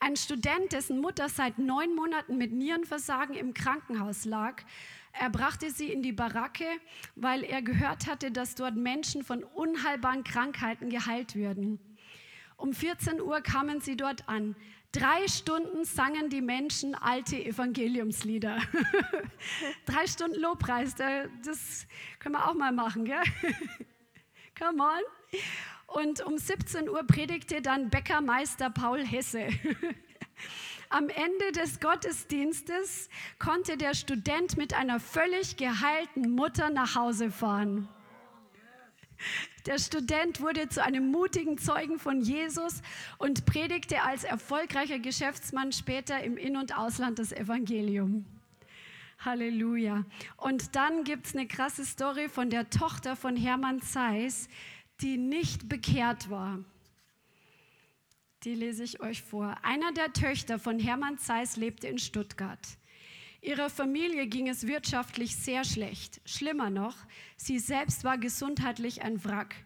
Ein 0.00 0.14
Student, 0.14 0.72
dessen 0.72 1.00
Mutter 1.00 1.28
seit 1.28 1.58
neun 1.58 1.94
Monaten 1.96 2.38
mit 2.38 2.52
Nierenversagen 2.52 3.34
im 3.34 3.52
Krankenhaus 3.52 4.24
lag, 4.24 4.62
er 5.12 5.30
brachte 5.30 5.70
sie 5.70 5.92
in 5.92 6.02
die 6.02 6.12
Baracke, 6.12 6.66
weil 7.16 7.44
er 7.44 7.62
gehört 7.62 8.06
hatte, 8.06 8.30
dass 8.30 8.54
dort 8.54 8.76
Menschen 8.76 9.24
von 9.24 9.42
unheilbaren 9.42 10.24
Krankheiten 10.24 10.90
geheilt 10.90 11.34
würden. 11.34 11.78
Um 12.56 12.72
14 12.72 13.20
Uhr 13.20 13.40
kamen 13.40 13.80
sie 13.80 13.96
dort 13.96 14.28
an. 14.28 14.56
Drei 14.90 15.28
Stunden 15.28 15.84
sangen 15.84 16.30
die 16.30 16.40
Menschen 16.40 16.94
alte 16.94 17.36
Evangeliumslieder. 17.36 18.58
Drei 19.84 20.06
Stunden 20.06 20.40
Lobpreis, 20.40 20.94
das 20.94 21.86
können 22.18 22.34
wir 22.34 22.48
auch 22.48 22.54
mal 22.54 22.72
machen, 22.72 23.04
gell? 23.04 23.22
Come 24.58 24.82
on. 24.82 25.40
Und 25.86 26.24
um 26.24 26.38
17 26.38 26.88
Uhr 26.88 27.02
predigte 27.04 27.62
dann 27.62 27.90
Bäckermeister 27.90 28.70
Paul 28.70 29.04
Hesse. 29.04 29.48
Am 30.90 31.08
Ende 31.10 31.52
des 31.52 31.80
Gottesdienstes 31.80 33.10
konnte 33.38 33.76
der 33.76 33.94
Student 33.94 34.56
mit 34.56 34.72
einer 34.72 35.00
völlig 35.00 35.56
geheilten 35.56 36.30
Mutter 36.30 36.70
nach 36.70 36.94
Hause 36.94 37.30
fahren. 37.30 37.88
Der 39.66 39.78
Student 39.78 40.40
wurde 40.40 40.68
zu 40.68 40.82
einem 40.82 41.10
mutigen 41.10 41.58
Zeugen 41.58 41.98
von 41.98 42.22
Jesus 42.22 42.80
und 43.18 43.44
predigte 43.44 44.02
als 44.02 44.24
erfolgreicher 44.24 44.98
Geschäftsmann 44.98 45.72
später 45.72 46.22
im 46.22 46.38
In- 46.38 46.56
und 46.56 46.76
Ausland 46.76 47.18
das 47.18 47.32
Evangelium. 47.32 48.24
Halleluja. 49.18 50.04
Und 50.36 50.74
dann 50.76 51.04
gibt 51.04 51.26
es 51.26 51.34
eine 51.34 51.46
krasse 51.46 51.84
Story 51.84 52.28
von 52.28 52.48
der 52.48 52.70
Tochter 52.70 53.16
von 53.16 53.36
Hermann 53.36 53.82
Zeiss, 53.82 54.48
die 55.00 55.18
nicht 55.18 55.68
bekehrt 55.68 56.30
war. 56.30 56.60
Die 58.44 58.54
lese 58.54 58.84
ich 58.84 59.00
euch 59.00 59.22
vor. 59.22 59.56
Einer 59.62 59.90
der 59.92 60.12
Töchter 60.12 60.60
von 60.60 60.78
Hermann 60.78 61.18
Zeiss 61.18 61.56
lebte 61.56 61.88
in 61.88 61.98
Stuttgart. 61.98 62.60
Ihrer 63.40 63.68
Familie 63.68 64.28
ging 64.28 64.48
es 64.48 64.68
wirtschaftlich 64.68 65.34
sehr 65.34 65.64
schlecht. 65.64 66.20
Schlimmer 66.24 66.70
noch, 66.70 66.96
sie 67.36 67.58
selbst 67.58 68.04
war 68.04 68.16
gesundheitlich 68.16 69.02
ein 69.02 69.24
Wrack. 69.24 69.56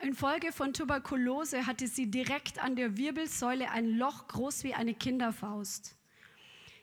Infolge 0.00 0.52
von 0.52 0.72
Tuberkulose 0.72 1.66
hatte 1.66 1.88
sie 1.88 2.10
direkt 2.10 2.58
an 2.62 2.74
der 2.74 2.96
Wirbelsäule 2.96 3.70
ein 3.70 3.90
Loch 3.90 4.28
groß 4.28 4.64
wie 4.64 4.72
eine 4.72 4.94
Kinderfaust. 4.94 5.94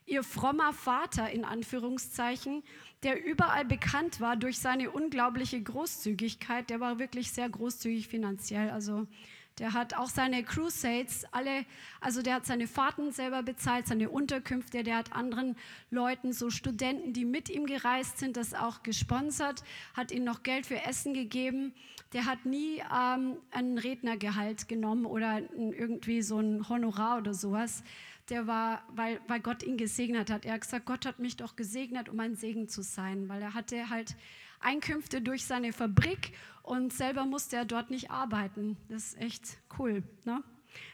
Ihr 0.06 0.24
frommer 0.24 0.74
Vater 0.74 1.32
in 1.32 1.46
Anführungszeichen, 1.46 2.62
der 3.02 3.26
überall 3.26 3.66
bekannt 3.66 4.20
war 4.22 4.36
durch 4.36 4.60
seine 4.60 4.92
unglaubliche 4.92 5.62
Großzügigkeit, 5.62 6.70
der 6.70 6.80
war 6.80 7.00
wirklich 7.00 7.32
sehr 7.32 7.50
großzügig 7.50 8.08
finanziell. 8.08 8.70
Also 8.70 9.08
der 9.60 9.74
hat 9.74 9.94
auch 9.96 10.10
seine 10.10 10.44
Crusades 10.44 11.26
alle, 11.32 11.66
also 12.02 12.22
der 12.22 12.36
hat 12.36 12.46
seine 12.46 12.68
Fahrten 12.68 13.12
selber 13.12 13.44
bezahlt, 13.44 13.88
seine 13.88 14.10
Unterkünfte, 14.10 14.84
der 14.84 14.98
hat 14.98 15.14
anderen 15.14 15.56
Leuten, 15.92 16.34
so 16.34 16.50
Studenten, 16.50 17.14
die 17.14 17.26
mit 17.26 17.50
ihm 17.50 17.66
gereist 17.66 18.18
sind, 18.18 18.36
das 18.36 18.54
auch 18.54 18.82
gesponsert, 18.82 19.64
hat 19.94 20.12
ihnen 20.12 20.26
noch 20.26 20.44
Geld 20.44 20.66
für 20.66 20.84
Essen 20.84 21.14
gegeben. 21.14 21.74
Der 22.14 22.26
hat 22.26 22.46
nie 22.46 22.82
ähm, 22.96 23.38
einen 23.52 23.78
Rednergehalt 23.78 24.68
genommen 24.68 25.06
oder 25.06 25.42
irgendwie 25.56 26.22
so 26.22 26.40
ein 26.40 26.68
Honorar 26.70 27.20
oder 27.20 27.34
sowas. 27.34 27.84
Der 28.30 28.48
war, 28.48 28.84
weil, 28.96 29.20
weil 29.28 29.40
Gott 29.40 29.64
ihn 29.64 29.78
gesegnet 29.78 30.32
hat. 30.32 30.46
Er 30.46 30.54
hat 30.54 30.62
gesagt, 30.62 30.86
Gott 30.86 31.06
hat 31.06 31.20
mich 31.20 31.38
doch 31.38 31.56
gesegnet, 31.56 32.10
um 32.10 32.20
ein 32.20 32.36
Segen 32.36 32.70
zu 32.70 32.82
sein, 32.82 33.30
weil 33.30 33.42
er 33.42 33.54
hatte 33.54 33.90
halt 33.90 34.16
Einkünfte 34.64 35.22
durch 35.22 35.46
seine 35.46 35.74
Fabrik 35.74 36.34
und 36.64 36.94
selber 36.94 37.26
musste 37.26 37.58
er 37.58 37.66
dort 37.66 37.92
nicht 37.92 38.10
arbeiten. 38.10 38.78
Das 38.90 39.14
ist 39.14 39.18
echt 39.20 39.58
cool. 39.78 40.04
Ne? 40.26 40.44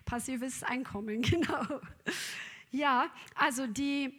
Passives 0.06 0.64
Einkommen, 0.64 1.22
genau. 1.22 1.64
Ja, 2.72 3.10
also 3.36 3.68
die, 3.68 4.14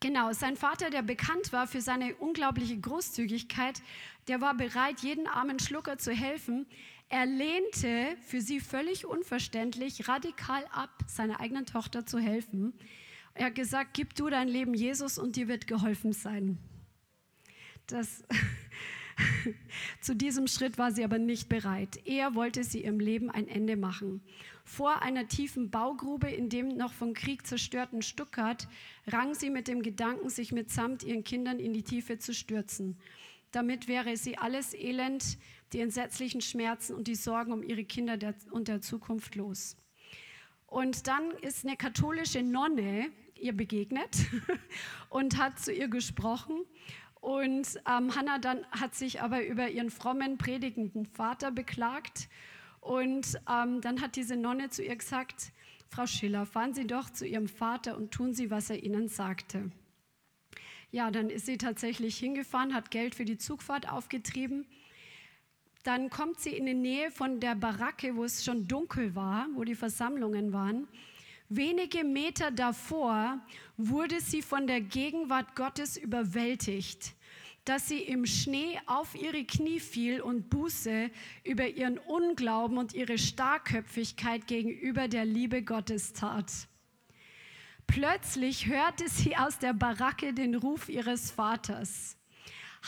genau, 0.00 0.32
sein 0.32 0.56
Vater, 0.56 0.90
der 0.90 1.02
bekannt 1.02 1.52
war 1.52 1.66
für 1.66 1.80
seine 1.80 2.14
unglaubliche 2.16 2.78
Großzügigkeit, 2.78 3.82
der 4.28 4.40
war 4.40 4.54
bereit, 4.54 5.00
jeden 5.00 5.26
armen 5.26 5.58
Schlucker 5.58 5.98
zu 5.98 6.12
helfen. 6.12 6.66
Er 7.08 7.26
lehnte, 7.26 8.16
für 8.26 8.40
sie 8.40 8.58
völlig 8.58 9.06
unverständlich, 9.06 10.08
radikal 10.08 10.66
ab, 10.72 10.90
seiner 11.06 11.40
eigenen 11.40 11.66
Tochter 11.66 12.04
zu 12.04 12.18
helfen. 12.18 12.72
Er 13.34 13.46
hat 13.46 13.54
gesagt, 13.54 13.90
gib 13.94 14.14
du 14.14 14.28
dein 14.28 14.48
Leben 14.48 14.74
Jesus 14.74 15.18
und 15.18 15.36
dir 15.36 15.46
wird 15.46 15.68
geholfen 15.68 16.12
sein. 16.12 16.58
Das, 17.86 18.24
zu 20.00 20.16
diesem 20.16 20.46
Schritt 20.46 20.78
war 20.78 20.90
sie 20.90 21.04
aber 21.04 21.18
nicht 21.18 21.48
bereit. 21.48 22.00
Er 22.04 22.34
wollte 22.34 22.64
sie 22.64 22.84
ihrem 22.84 23.00
Leben 23.00 23.30
ein 23.30 23.48
Ende 23.48 23.76
machen. 23.76 24.22
Vor 24.64 25.02
einer 25.02 25.28
tiefen 25.28 25.70
Baugrube 25.70 26.28
in 26.28 26.48
dem 26.48 26.76
noch 26.76 26.92
vom 26.92 27.14
Krieg 27.14 27.46
zerstörten 27.46 28.02
Stuttgart 28.02 28.66
rang 29.06 29.34
sie 29.34 29.50
mit 29.50 29.68
dem 29.68 29.82
Gedanken, 29.82 30.28
sich 30.28 30.50
mitsamt 30.50 31.04
ihren 31.04 31.22
Kindern 31.22 31.60
in 31.60 31.72
die 31.72 31.84
Tiefe 31.84 32.18
zu 32.18 32.34
stürzen. 32.34 32.96
Damit 33.52 33.86
wäre 33.86 34.16
sie 34.16 34.36
alles 34.36 34.74
Elend, 34.74 35.38
die 35.72 35.80
entsetzlichen 35.80 36.40
Schmerzen 36.40 36.94
und 36.94 37.06
die 37.06 37.14
Sorgen 37.14 37.52
um 37.52 37.62
ihre 37.62 37.84
Kinder 37.84 38.18
und 38.50 38.66
der 38.66 38.80
Zukunft 38.80 39.36
los. 39.36 39.76
Und 40.66 41.06
dann 41.06 41.30
ist 41.42 41.64
eine 41.64 41.76
katholische 41.76 42.42
Nonne 42.42 43.10
ihr 43.38 43.52
begegnet 43.52 44.16
und 45.10 45.38
hat 45.38 45.58
zu 45.58 45.72
ihr 45.72 45.88
gesprochen 45.88 46.64
und 47.26 47.80
ähm, 47.88 48.14
Hannah 48.14 48.38
dann 48.38 48.64
hat 48.70 48.94
sich 48.94 49.20
aber 49.20 49.44
über 49.44 49.68
ihren 49.68 49.90
frommen, 49.90 50.38
predigenden 50.38 51.06
Vater 51.06 51.50
beklagt. 51.50 52.28
Und 52.80 53.40
ähm, 53.50 53.80
dann 53.80 54.00
hat 54.00 54.14
diese 54.14 54.36
Nonne 54.36 54.70
zu 54.70 54.84
ihr 54.84 54.94
gesagt, 54.94 55.50
Frau 55.88 56.06
Schiller, 56.06 56.46
fahren 56.46 56.72
Sie 56.72 56.86
doch 56.86 57.10
zu 57.10 57.26
Ihrem 57.26 57.48
Vater 57.48 57.96
und 57.96 58.12
tun 58.12 58.32
Sie, 58.32 58.48
was 58.52 58.70
er 58.70 58.80
Ihnen 58.80 59.08
sagte. 59.08 59.72
Ja, 60.92 61.10
dann 61.10 61.28
ist 61.28 61.46
sie 61.46 61.58
tatsächlich 61.58 62.16
hingefahren, 62.16 62.72
hat 62.72 62.92
Geld 62.92 63.16
für 63.16 63.24
die 63.24 63.38
Zugfahrt 63.38 63.90
aufgetrieben. 63.90 64.64
Dann 65.82 66.10
kommt 66.10 66.38
sie 66.38 66.56
in 66.56 66.66
die 66.66 66.74
Nähe 66.74 67.10
von 67.10 67.40
der 67.40 67.56
Baracke, 67.56 68.14
wo 68.14 68.22
es 68.22 68.44
schon 68.44 68.68
dunkel 68.68 69.16
war, 69.16 69.48
wo 69.54 69.64
die 69.64 69.74
Versammlungen 69.74 70.52
waren. 70.52 70.86
Wenige 71.48 72.04
Meter 72.04 72.52
davor 72.52 73.40
wurde 73.76 74.20
sie 74.20 74.42
von 74.42 74.68
der 74.68 74.80
Gegenwart 74.80 75.56
Gottes 75.56 75.96
überwältigt, 75.96 77.15
dass 77.66 77.88
sie 77.88 77.98
im 77.98 78.26
Schnee 78.26 78.80
auf 78.86 79.14
ihre 79.16 79.44
Knie 79.44 79.80
fiel 79.80 80.20
und 80.20 80.48
Buße 80.48 81.10
über 81.42 81.66
ihren 81.66 81.98
Unglauben 81.98 82.78
und 82.78 82.94
ihre 82.94 83.18
Starrköpfigkeit 83.18 84.46
gegenüber 84.46 85.08
der 85.08 85.24
Liebe 85.24 85.62
Gottes 85.62 86.12
tat. 86.12 86.50
Plötzlich 87.88 88.66
hörte 88.66 89.08
sie 89.08 89.36
aus 89.36 89.58
der 89.58 89.72
Baracke 89.72 90.32
den 90.32 90.54
Ruf 90.54 90.88
ihres 90.88 91.32
Vaters. 91.32 92.16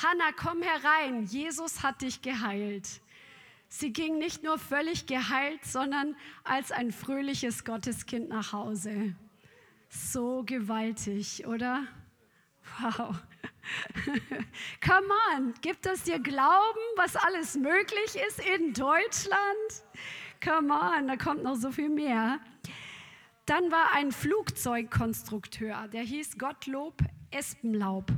Hannah, 0.01 0.33
komm 0.37 0.63
herein, 0.63 1.25
Jesus 1.25 1.83
hat 1.83 2.03
dich 2.03 2.23
geheilt. 2.23 2.89
Sie 3.69 3.93
ging 3.93 4.19
nicht 4.19 4.45
nur 4.45 4.59
völlig 4.59 5.07
geheilt, 5.07 5.65
sondern 5.65 6.15
als 6.45 6.71
ein 6.71 6.93
fröhliches 6.93 7.65
Gotteskind 7.65 8.29
nach 8.29 8.53
Hause. 8.53 9.17
So 9.89 10.45
gewaltig, 10.45 11.47
oder? 11.47 11.85
Wow. 12.81 13.17
Come 14.85 15.09
on, 15.35 15.55
gibt 15.61 15.87
es 15.87 16.03
dir 16.05 16.19
Glauben, 16.19 16.81
was 16.97 17.17
alles 17.17 17.57
möglich 17.57 18.17
ist 18.29 18.41
in 18.41 18.73
Deutschland? 18.73 19.85
Come 20.43 20.73
on, 20.73 21.09
da 21.09 21.17
kommt 21.17 21.43
noch 21.43 21.57
so 21.57 21.71
viel 21.71 21.89
mehr. 21.89 22.41
Dann 23.47 23.71
war 23.71 23.93
ein 23.93 24.13
Flugzeugkonstrukteur, 24.13 25.89
der 25.89 26.03
hieß 26.03 26.39
Gottlob 26.39 27.03
Espenlaub 27.31 28.13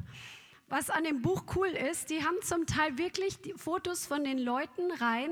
was 0.71 0.89
an 0.89 1.03
dem 1.03 1.21
Buch 1.21 1.43
cool 1.57 1.67
ist, 1.67 2.11
die 2.11 2.25
haben 2.25 2.41
zum 2.43 2.65
Teil 2.65 2.97
wirklich 2.97 3.39
Fotos 3.57 4.07
von 4.07 4.23
den 4.23 4.39
Leuten 4.39 4.93
rein, 5.01 5.31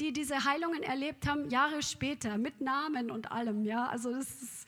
die 0.00 0.12
diese 0.12 0.44
Heilungen 0.44 0.82
erlebt 0.82 1.28
haben, 1.28 1.48
Jahre 1.48 1.82
später, 1.82 2.36
mit 2.38 2.60
Namen 2.60 3.10
und 3.10 3.30
allem. 3.30 3.64
Ja, 3.64 3.86
also 3.86 4.12
das 4.12 4.28
ist 4.42 4.66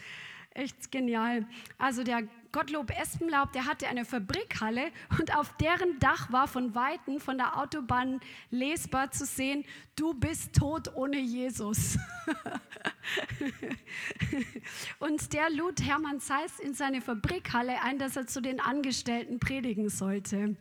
echt 0.54 0.92
genial. 0.92 1.44
Also 1.76 2.04
der 2.04 2.22
Gottlob 2.52 2.90
Espenlaub, 2.90 3.52
der 3.52 3.66
hatte 3.66 3.88
eine 3.88 4.04
Fabrikhalle 4.04 4.92
und 5.18 5.34
auf 5.34 5.56
deren 5.56 5.98
Dach 5.98 6.30
war 6.30 6.46
von 6.46 6.74
Weitem 6.74 7.18
von 7.18 7.38
der 7.38 7.58
Autobahn 7.58 8.20
lesbar 8.50 9.10
zu 9.10 9.24
sehen, 9.24 9.64
du 9.96 10.12
bist 10.12 10.54
tot 10.54 10.94
ohne 10.94 11.18
Jesus. 11.18 11.98
und 14.98 15.32
der 15.32 15.48
lud 15.50 15.82
Hermann 15.82 16.20
Zeiss 16.20 16.60
in 16.60 16.74
seine 16.74 17.00
Fabrikhalle 17.00 17.80
ein, 17.82 17.98
dass 17.98 18.16
er 18.16 18.26
zu 18.26 18.42
den 18.42 18.60
Angestellten 18.60 19.40
predigen 19.40 19.88
sollte. 19.88 20.56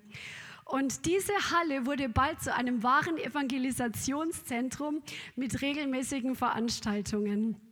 Und 0.64 1.06
diese 1.06 1.34
Halle 1.52 1.86
wurde 1.86 2.08
bald 2.08 2.42
zu 2.42 2.56
einem 2.56 2.82
wahren 2.82 3.18
Evangelisationszentrum 3.18 5.02
mit 5.36 5.62
regelmäßigen 5.62 6.36
Veranstaltungen. 6.36 7.71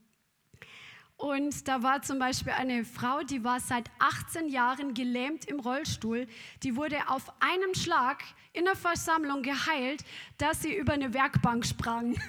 Und 1.19 1.67
da 1.67 1.84
war 1.84 2.01
zum 2.01 2.17
Beispiel 2.17 2.53
eine 2.53 2.86
Frau, 2.86 3.23
die 3.23 3.43
war 3.43 3.60
seit 3.60 3.91
18 3.99 4.47
Jahren 4.47 4.93
gelähmt 4.93 5.43
im 5.43 5.60
Rollstuhl. 5.60 6.27
Die 6.63 6.77
wurde 6.77 7.10
auf 7.10 7.34
einem 7.41 7.75
Schlag 7.75 8.23
in 8.53 8.63
der 8.63 8.77
Versammlung 8.77 9.43
geheilt, 9.43 10.05
dass 10.38 10.62
sie 10.62 10.73
über 10.73 10.93
eine 10.93 11.13
Werkbank 11.13 11.65
sprang. 11.65 12.15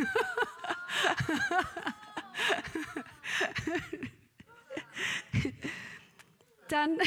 Dann 6.66 6.98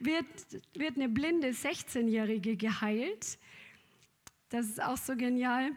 wird, 0.00 0.26
wird 0.74 0.96
eine 0.96 1.08
blinde 1.08 1.52
16-Jährige 1.52 2.58
geheilt. 2.58 3.38
Das 4.50 4.66
ist 4.66 4.82
auch 4.82 4.98
so 4.98 5.16
genial. 5.16 5.70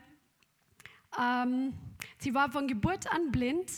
Ähm, 1.18 1.72
sie 2.18 2.34
war 2.34 2.52
von 2.52 2.68
Geburt 2.68 3.10
an 3.10 3.32
blind 3.32 3.72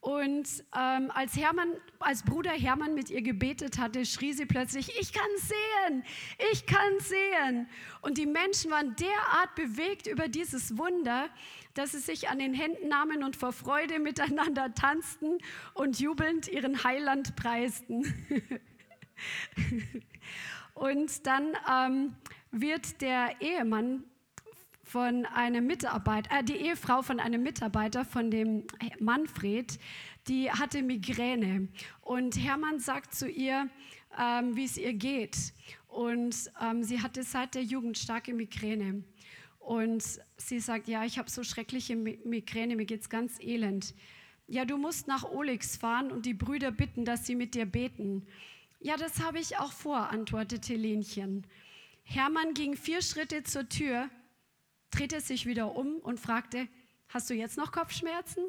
und 0.00 0.48
ähm, 0.74 1.10
als, 1.12 1.36
Hermann, 1.36 1.74
als 1.98 2.22
Bruder 2.22 2.52
Hermann 2.52 2.94
mit 2.94 3.10
ihr 3.10 3.20
gebetet 3.20 3.78
hatte, 3.78 4.06
schrie 4.06 4.32
sie 4.32 4.46
plötzlich, 4.46 4.98
ich 4.98 5.12
kann 5.12 5.28
sehen, 5.36 6.04
ich 6.50 6.64
kann 6.64 6.98
sehen. 7.00 7.68
Und 8.00 8.16
die 8.16 8.24
Menschen 8.24 8.70
waren 8.70 8.96
derart 8.96 9.54
bewegt 9.56 10.06
über 10.06 10.28
dieses 10.28 10.78
Wunder, 10.78 11.28
dass 11.74 11.92
sie 11.92 11.98
sich 11.98 12.30
an 12.30 12.38
den 12.38 12.54
Händen 12.54 12.88
nahmen 12.88 13.22
und 13.22 13.36
vor 13.36 13.52
Freude 13.52 13.98
miteinander 13.98 14.74
tanzten 14.74 15.36
und 15.74 16.00
jubelnd 16.00 16.48
ihren 16.48 16.82
Heiland 16.82 17.36
preisten. 17.36 18.14
und 20.74 21.26
dann 21.26 21.52
ähm, 21.70 22.16
wird 22.52 23.02
der 23.02 23.38
Ehemann 23.40 24.04
von 24.90 25.24
einem 25.26 25.68
Mitarbeiter, 25.68 26.40
äh, 26.40 26.42
die 26.42 26.56
Ehefrau 26.56 27.02
von 27.02 27.20
einem 27.20 27.44
Mitarbeiter 27.44 28.04
von 28.04 28.28
dem 28.30 28.64
Manfred, 28.98 29.78
die 30.26 30.50
hatte 30.50 30.82
Migräne. 30.82 31.68
Und 32.00 32.36
Hermann 32.36 32.80
sagt 32.80 33.14
zu 33.14 33.28
ihr, 33.28 33.68
ähm, 34.18 34.56
wie 34.56 34.64
es 34.64 34.76
ihr 34.76 34.94
geht. 34.94 35.52
Und 35.86 36.50
ähm, 36.60 36.82
sie 36.82 37.00
hatte 37.00 37.22
seit 37.22 37.54
der 37.54 37.62
Jugend 37.62 37.98
starke 37.98 38.34
Migräne. 38.34 39.04
Und 39.60 40.02
sie 40.36 40.58
sagt, 40.58 40.88
ja, 40.88 41.04
ich 41.04 41.18
habe 41.18 41.30
so 41.30 41.44
schreckliche 41.44 41.94
Migräne, 41.94 42.74
mir 42.74 42.86
geht 42.86 43.02
es 43.02 43.08
ganz 43.08 43.38
elend. 43.38 43.94
Ja, 44.48 44.64
du 44.64 44.76
musst 44.76 45.06
nach 45.06 45.22
Olix 45.22 45.76
fahren 45.76 46.10
und 46.10 46.26
die 46.26 46.34
Brüder 46.34 46.72
bitten, 46.72 47.04
dass 47.04 47.26
sie 47.26 47.36
mit 47.36 47.54
dir 47.54 47.66
beten. 47.66 48.26
Ja, 48.80 48.96
das 48.96 49.20
habe 49.20 49.38
ich 49.38 49.58
auch 49.58 49.72
vor, 49.72 50.10
antwortete 50.10 50.74
Lenchen. 50.74 51.46
Hermann 52.02 52.54
ging 52.54 52.74
vier 52.74 53.02
Schritte 53.02 53.44
zur 53.44 53.68
Tür, 53.68 54.10
drehte 54.90 55.20
sich 55.20 55.46
wieder 55.46 55.74
um 55.76 55.96
und 55.96 56.20
fragte, 56.20 56.68
hast 57.08 57.30
du 57.30 57.34
jetzt 57.34 57.56
noch 57.56 57.72
Kopfschmerzen? 57.72 58.44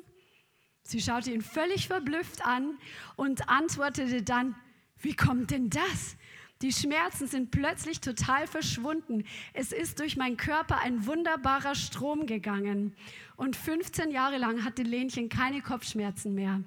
Sie 0.84 1.02
schaute 1.02 1.32
ihn 1.32 1.42
völlig 1.42 1.88
verblüfft 1.88 2.46
an 2.46 2.78
und 3.16 3.50
antwortete 3.50 4.24
dann, 4.24 4.56
Wie 4.98 5.16
kommt 5.16 5.52
denn 5.52 5.70
das? 5.70 6.18
Die 6.62 6.72
Schmerzen 6.72 7.28
sind 7.28 7.50
plötzlich 7.50 8.02
total 8.02 8.46
verschwunden. 8.46 9.26
Es 9.54 9.72
ist 9.72 10.00
durch 10.00 10.16
meinen 10.16 10.38
Körper 10.38 10.78
ein 10.80 11.08
wunderbarer 11.08 11.74
Strom 11.74 12.28
gegangen. 12.28 12.96
Und 13.36 13.56
15 13.56 14.12
Jahre 14.12 14.38
lang 14.38 14.64
hatte 14.64 14.84
Lenchen 14.84 15.28
keine 15.30 15.62
Kopfschmerzen 15.62 16.36
mehr. 16.36 16.62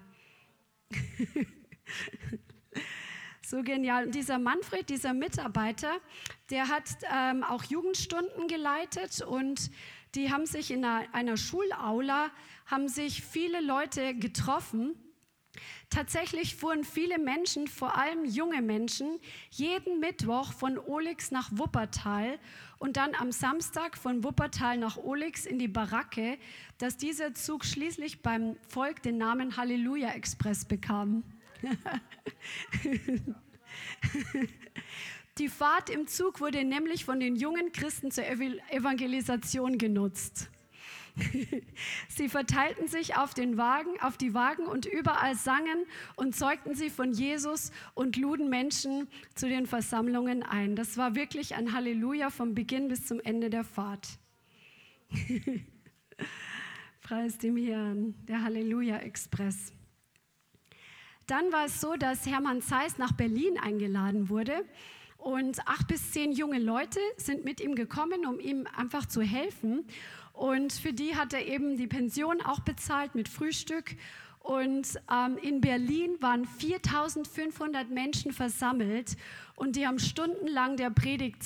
so 3.54 3.62
genial. 3.62 4.06
Und 4.06 4.14
dieser 4.14 4.38
Manfred, 4.38 4.88
dieser 4.88 5.14
Mitarbeiter, 5.14 5.92
der 6.50 6.68
hat 6.68 6.84
ähm, 7.12 7.44
auch 7.44 7.62
Jugendstunden 7.64 8.48
geleitet 8.48 9.22
und 9.22 9.70
die 10.14 10.32
haben 10.32 10.46
sich 10.46 10.70
in 10.70 10.84
einer, 10.84 11.06
einer 11.14 11.36
Schulaula, 11.36 12.30
haben 12.66 12.88
sich 12.88 13.22
viele 13.22 13.60
Leute 13.60 14.14
getroffen 14.14 14.96
Tatsächlich 15.90 16.56
fuhren 16.56 16.82
viele 16.84 17.18
Menschen, 17.18 17.68
vor 17.68 17.96
allem 17.96 18.24
junge 18.24 18.62
Menschen, 18.62 19.20
jeden 19.50 20.00
Mittwoch 20.00 20.52
von 20.52 20.78
Olix 20.78 21.30
nach 21.30 21.50
Wuppertal 21.52 22.38
und 22.78 22.96
dann 22.96 23.14
am 23.14 23.30
Samstag 23.30 23.96
von 23.96 24.24
Wuppertal 24.24 24.78
nach 24.78 24.96
Olix 24.96 25.46
in 25.46 25.58
die 25.58 25.68
Baracke, 25.68 26.38
dass 26.78 26.96
dieser 26.96 27.34
Zug 27.34 27.64
schließlich 27.64 28.22
beim 28.22 28.56
Volk 28.68 29.02
den 29.02 29.18
Namen 29.18 29.56
Halleluja 29.56 30.10
Express 30.10 30.64
bekam. 30.64 31.22
Die 35.38 35.48
Fahrt 35.48 35.90
im 35.90 36.06
Zug 36.06 36.40
wurde 36.40 36.64
nämlich 36.64 37.04
von 37.04 37.18
den 37.18 37.34
jungen 37.34 37.72
Christen 37.72 38.12
zur 38.12 38.24
Evangelisation 38.24 39.78
genutzt. 39.78 40.48
Sie 42.08 42.28
verteilten 42.28 42.88
sich 42.88 43.16
auf 43.16 43.34
den 43.34 43.56
Wagen, 43.56 44.00
auf 44.00 44.16
die 44.16 44.34
Wagen 44.34 44.66
und 44.66 44.86
überall 44.86 45.34
sangen 45.34 45.86
und 46.16 46.34
zeugten 46.34 46.74
sie 46.74 46.90
von 46.90 47.12
Jesus 47.12 47.70
und 47.94 48.16
luden 48.16 48.48
Menschen 48.48 49.08
zu 49.34 49.48
den 49.48 49.66
Versammlungen 49.66 50.42
ein. 50.42 50.74
Das 50.76 50.96
war 50.96 51.14
wirklich 51.14 51.54
ein 51.54 51.72
Halleluja 51.72 52.30
vom 52.30 52.54
Beginn 52.54 52.88
bis 52.88 53.06
zum 53.06 53.20
Ende 53.20 53.50
der 53.50 53.64
Fahrt. 53.64 54.08
Preis 57.00 57.38
dem 57.38 57.56
Herrn, 57.56 58.14
der 58.26 58.42
Halleluja-Express. 58.42 59.72
Dann 61.26 61.52
war 61.52 61.66
es 61.66 61.80
so, 61.80 61.96
dass 61.96 62.26
Hermann 62.26 62.60
Zeiss 62.60 62.98
nach 62.98 63.12
Berlin 63.12 63.58
eingeladen 63.58 64.28
wurde 64.28 64.64
und 65.16 65.66
acht 65.66 65.88
bis 65.88 66.12
zehn 66.12 66.32
junge 66.32 66.58
Leute 66.58 67.00
sind 67.16 67.46
mit 67.46 67.60
ihm 67.60 67.74
gekommen, 67.74 68.26
um 68.26 68.38
ihm 68.40 68.66
einfach 68.76 69.06
zu 69.06 69.22
helfen. 69.22 69.86
Und 70.34 70.72
für 70.74 70.92
die 70.92 71.16
hat 71.16 71.32
er 71.32 71.46
eben 71.46 71.78
die 71.78 71.86
Pension 71.86 72.42
auch 72.42 72.60
bezahlt 72.60 73.14
mit 73.14 73.30
Frühstück. 73.30 73.96
Und 74.40 75.00
ähm, 75.10 75.38
in 75.38 75.62
Berlin 75.62 76.16
waren 76.20 76.44
4500 76.44 77.88
Menschen 77.88 78.32
versammelt 78.32 79.16
und 79.56 79.76
die 79.76 79.86
haben 79.86 79.98
stundenlang 79.98 80.76
der 80.76 80.90
Predigt 80.90 81.42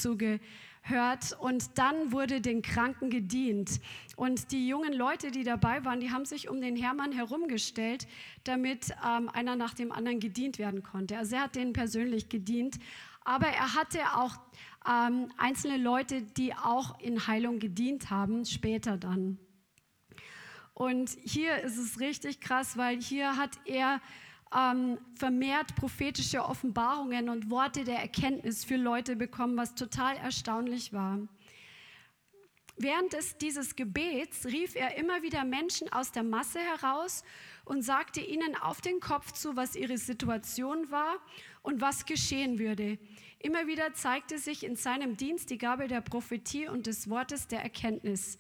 zugehört. 0.88 1.36
Und 1.38 1.78
dann 1.78 2.12
wurde 2.12 2.40
den 2.40 2.62
Kranken 2.62 3.10
gedient. 3.10 3.80
Und 4.16 4.52
die 4.52 4.68
jungen 4.68 4.92
Leute, 4.92 5.30
die 5.30 5.44
dabei 5.44 5.84
waren, 5.84 6.00
die 6.00 6.10
haben 6.10 6.24
sich 6.24 6.48
um 6.48 6.60
den 6.60 6.76
Hermann 6.76 7.12
herumgestellt, 7.12 8.06
damit 8.44 8.94
ähm, 9.06 9.28
einer 9.28 9.56
nach 9.56 9.74
dem 9.74 9.92
anderen 9.92 10.20
gedient 10.20 10.58
werden 10.58 10.82
konnte. 10.82 11.16
Also 11.16 11.36
er 11.36 11.42
hat 11.42 11.54
denen 11.54 11.72
persönlich 11.72 12.28
gedient. 12.28 12.78
Aber 13.24 13.46
er 13.46 13.74
hatte 13.74 14.00
auch 14.14 14.36
ähm, 14.88 15.30
einzelne 15.36 15.76
Leute, 15.76 16.22
die 16.22 16.54
auch 16.54 16.98
in 17.00 17.26
Heilung 17.26 17.58
gedient 17.58 18.10
haben, 18.10 18.44
später 18.44 18.96
dann. 18.96 19.38
Und 20.72 21.10
hier 21.24 21.58
ist 21.58 21.76
es 21.76 22.00
richtig 22.00 22.40
krass, 22.40 22.76
weil 22.76 23.00
hier 23.00 23.36
hat 23.36 23.50
er 23.64 24.00
ähm, 24.56 24.98
vermehrt 25.14 25.74
prophetische 25.76 26.44
Offenbarungen 26.44 27.28
und 27.28 27.50
Worte 27.50 27.84
der 27.84 27.98
Erkenntnis 27.98 28.64
für 28.64 28.76
Leute 28.76 29.16
bekommen, 29.16 29.56
was 29.56 29.74
total 29.74 30.16
erstaunlich 30.16 30.92
war. 30.92 31.18
Während 32.80 33.12
des, 33.12 33.36
dieses 33.38 33.74
Gebets 33.74 34.46
rief 34.46 34.76
er 34.76 34.96
immer 34.96 35.22
wieder 35.22 35.44
Menschen 35.44 35.92
aus 35.92 36.12
der 36.12 36.22
Masse 36.22 36.60
heraus 36.60 37.24
und 37.64 37.82
sagte 37.82 38.20
ihnen 38.20 38.54
auf 38.54 38.80
den 38.80 39.00
Kopf 39.00 39.32
zu, 39.32 39.56
was 39.56 39.74
ihre 39.74 39.98
Situation 39.98 40.88
war 40.90 41.16
und 41.62 41.80
was 41.80 42.06
geschehen 42.06 42.60
würde. 42.60 42.98
Immer 43.40 43.66
wieder 43.66 43.94
zeigte 43.94 44.38
sich 44.38 44.64
in 44.64 44.76
seinem 44.76 45.16
Dienst 45.16 45.50
die 45.50 45.58
Gabe 45.58 45.88
der 45.88 46.00
Prophetie 46.00 46.68
und 46.68 46.86
des 46.86 47.10
Wortes 47.10 47.48
der 47.48 47.62
Erkenntnis. 47.62 48.38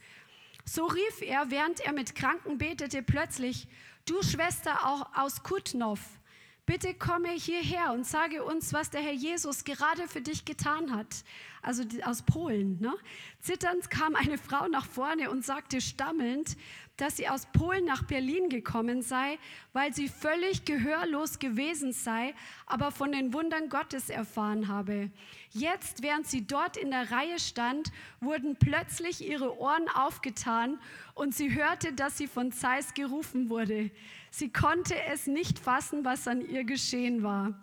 So 0.64 0.86
rief 0.86 1.22
er, 1.22 1.50
während 1.50 1.80
er 1.80 1.92
mit 1.92 2.14
Kranken 2.14 2.58
betete, 2.58 3.02
plötzlich, 3.02 3.66
du 4.08 4.22
Schwester 4.22 4.86
auch 4.86 5.06
aus 5.14 5.42
Kutnov, 5.42 6.00
bitte 6.64 6.94
komme 6.94 7.30
hierher 7.30 7.92
und 7.92 8.06
sage 8.06 8.42
uns, 8.42 8.72
was 8.72 8.90
der 8.90 9.00
Herr 9.00 9.12
Jesus 9.12 9.64
gerade 9.64 10.08
für 10.08 10.20
dich 10.20 10.44
getan 10.44 10.94
hat. 10.94 11.24
Also 11.62 11.84
aus 12.04 12.22
Polen. 12.22 12.80
Ne? 12.80 12.94
Zitternd 13.40 13.90
kam 13.90 14.14
eine 14.14 14.38
Frau 14.38 14.68
nach 14.68 14.86
vorne 14.86 15.30
und 15.30 15.44
sagte 15.44 15.80
stammelnd, 15.80 16.56
dass 16.98 17.16
sie 17.16 17.28
aus 17.28 17.46
Polen 17.46 17.84
nach 17.84 18.02
Berlin 18.02 18.50
gekommen 18.50 19.02
sei, 19.02 19.38
weil 19.72 19.94
sie 19.94 20.08
völlig 20.08 20.64
gehörlos 20.64 21.38
gewesen 21.38 21.92
sei, 21.92 22.34
aber 22.66 22.90
von 22.90 23.12
den 23.12 23.32
Wundern 23.32 23.68
Gottes 23.70 24.10
erfahren 24.10 24.68
habe. 24.68 25.10
Jetzt, 25.50 26.02
während 26.02 26.26
sie 26.26 26.46
dort 26.46 26.76
in 26.76 26.90
der 26.90 27.10
Reihe 27.10 27.38
stand, 27.38 27.90
wurden 28.20 28.56
plötzlich 28.56 29.26
ihre 29.26 29.58
Ohren 29.58 29.88
aufgetan 29.94 30.78
und 31.14 31.34
sie 31.34 31.54
hörte, 31.54 31.92
dass 31.92 32.18
sie 32.18 32.26
von 32.26 32.52
Zeiss 32.52 32.92
gerufen 32.94 33.48
wurde. 33.48 33.90
Sie 34.30 34.52
konnte 34.52 34.94
es 35.04 35.26
nicht 35.26 35.58
fassen, 35.58 36.04
was 36.04 36.28
an 36.28 36.40
ihr 36.40 36.64
geschehen 36.64 37.22
war. 37.22 37.54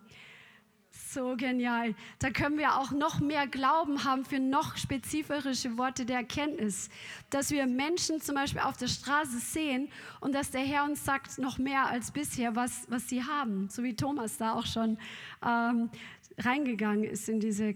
So 1.16 1.38
genial. 1.38 1.96
Da 2.20 2.30
können 2.30 2.58
wir 2.58 2.76
auch 2.76 2.92
noch 2.92 3.22
mehr 3.22 3.48
Glauben 3.48 4.04
haben 4.04 4.26
für 4.26 4.38
noch 4.38 4.76
spezifische 4.76 5.78
Worte 5.78 6.06
der 6.06 6.18
Erkenntnis. 6.18 6.90
Dass 7.30 7.52
wir 7.52 7.66
Menschen 7.68 8.20
zum 8.20 8.36
Beispiel 8.36 8.60
auf 8.60 8.76
der 8.76 8.90
Straße 8.90 9.40
sehen 9.40 9.88
und 10.20 10.36
dass 10.36 10.52
der 10.52 10.60
Herr 10.60 10.84
uns 10.84 11.06
sagt, 11.06 11.38
noch 11.38 11.58
mehr 11.58 11.86
als 11.86 12.12
bisher, 12.12 12.58
was, 12.58 12.86
was 12.90 13.08
sie 13.08 13.24
haben. 13.24 13.70
So 13.70 13.82
wie 13.82 13.96
Thomas 13.96 14.38
da 14.38 14.56
auch 14.56 14.66
schon 14.66 14.98
ähm, 15.42 15.90
reingegangen 16.38 17.06
ist 17.06 17.30
in 17.30 17.40
diese 17.40 17.76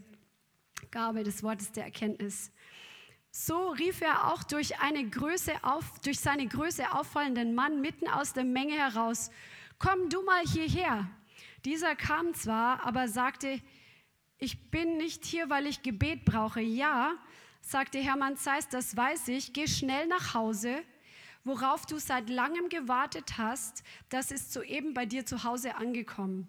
Gabe 0.91 1.23
des 1.23 1.41
Wortes 1.41 1.71
der 1.71 1.85
Erkenntnis. 1.85 2.51
So 3.31 3.69
rief 3.69 4.01
er 4.01 4.33
auch 4.33 4.43
durch, 4.43 4.81
eine 4.81 5.09
Größe 5.09 5.53
auf, 5.61 6.01
durch 6.01 6.19
seine 6.19 6.45
Größe 6.45 6.91
auffallenden 6.91 7.55
Mann 7.55 7.79
mitten 7.79 8.09
aus 8.09 8.33
der 8.33 8.43
Menge 8.43 8.73
heraus, 8.73 9.31
komm 9.77 10.09
du 10.09 10.23
mal 10.23 10.43
hierher. 10.43 11.09
Dieser 11.65 11.95
kam 11.95 12.33
zwar, 12.33 12.85
aber 12.85 13.07
sagte, 13.07 13.61
ich 14.37 14.71
bin 14.71 14.97
nicht 14.97 15.25
hier, 15.25 15.49
weil 15.49 15.67
ich 15.67 15.83
Gebet 15.83 16.23
brauche. 16.23 16.61
Ja, 16.61 17.15
sagte 17.61 17.99
Hermann 17.99 18.37
Zeiss, 18.37 18.69
das 18.69 18.95
weiß 18.95 19.27
ich, 19.29 19.53
geh 19.53 19.67
schnell 19.67 20.07
nach 20.07 20.33
Hause. 20.33 20.81
Worauf 21.43 21.85
du 21.85 21.97
seit 21.99 22.29
langem 22.29 22.69
gewartet 22.69 23.37
hast, 23.37 23.83
das 24.09 24.31
ist 24.31 24.53
soeben 24.53 24.93
bei 24.93 25.05
dir 25.05 25.25
zu 25.25 25.43
Hause 25.43 25.75
angekommen. 25.75 26.47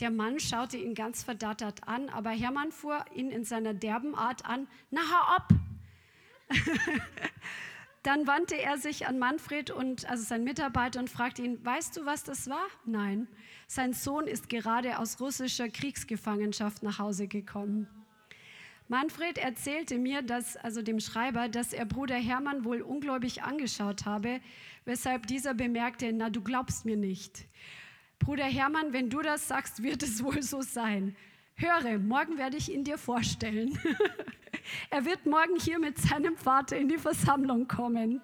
Der 0.00 0.10
Mann 0.10 0.38
schaute 0.38 0.76
ihn 0.76 0.94
ganz 0.94 1.24
verdattert 1.24 1.88
an, 1.88 2.08
aber 2.08 2.30
Hermann 2.30 2.70
fuhr 2.70 3.04
ihn 3.14 3.30
in 3.30 3.44
seiner 3.44 3.74
derben 3.74 4.14
Art 4.14 4.44
an, 4.44 4.68
na 4.90 5.00
hör 5.00 5.36
ab! 5.36 5.48
Dann 8.08 8.26
wandte 8.26 8.56
er 8.56 8.78
sich 8.78 9.06
an 9.06 9.18
Manfred 9.18 9.70
und 9.70 10.08
also 10.08 10.24
sein 10.24 10.42
Mitarbeiter 10.42 10.98
und 10.98 11.10
fragte 11.10 11.42
ihn: 11.42 11.62
Weißt 11.62 11.94
du, 11.94 12.06
was 12.06 12.24
das 12.24 12.48
war? 12.48 12.66
Nein. 12.86 13.28
Sein 13.66 13.92
Sohn 13.92 14.26
ist 14.26 14.48
gerade 14.48 14.98
aus 14.98 15.20
russischer 15.20 15.68
Kriegsgefangenschaft 15.68 16.82
nach 16.82 16.98
Hause 16.98 17.28
gekommen. 17.28 17.86
Manfred 18.88 19.36
erzählte 19.36 19.98
mir, 19.98 20.22
dass, 20.22 20.56
also 20.56 20.80
dem 20.80 21.00
Schreiber, 21.00 21.50
dass 21.50 21.74
er 21.74 21.84
Bruder 21.84 22.14
Hermann 22.14 22.64
wohl 22.64 22.80
ungläubig 22.80 23.42
angeschaut 23.42 24.06
habe, 24.06 24.40
weshalb 24.86 25.26
dieser 25.26 25.52
bemerkte: 25.52 26.10
Na, 26.14 26.30
du 26.30 26.40
glaubst 26.40 26.86
mir 26.86 26.96
nicht. 26.96 27.44
Bruder 28.20 28.46
Hermann, 28.46 28.94
wenn 28.94 29.10
du 29.10 29.20
das 29.20 29.48
sagst, 29.48 29.82
wird 29.82 30.02
es 30.02 30.24
wohl 30.24 30.42
so 30.42 30.62
sein. 30.62 31.14
Höre, 31.60 31.98
morgen 31.98 32.38
werde 32.38 32.56
ich 32.56 32.72
ihn 32.72 32.84
dir 32.84 32.98
vorstellen. 32.98 33.76
er 34.90 35.04
wird 35.04 35.26
morgen 35.26 35.58
hier 35.58 35.80
mit 35.80 35.98
seinem 35.98 36.36
Vater 36.36 36.76
in 36.76 36.86
die 36.86 36.98
Versammlung 36.98 37.66
kommen. 37.66 38.22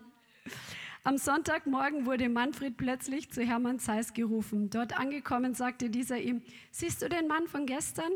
Am 1.02 1.18
Sonntagmorgen 1.18 2.06
wurde 2.06 2.28
Manfred 2.28 2.76
plötzlich 2.76 3.32
zu 3.32 3.42
Hermann 3.42 3.80
Zeiss 3.80 4.12
gerufen. 4.12 4.70
Dort 4.70 4.96
angekommen 4.96 5.54
sagte 5.54 5.90
dieser 5.90 6.18
ihm, 6.18 6.42
siehst 6.70 7.02
du 7.02 7.08
den 7.08 7.26
Mann 7.26 7.48
von 7.48 7.66
gestern? 7.66 8.12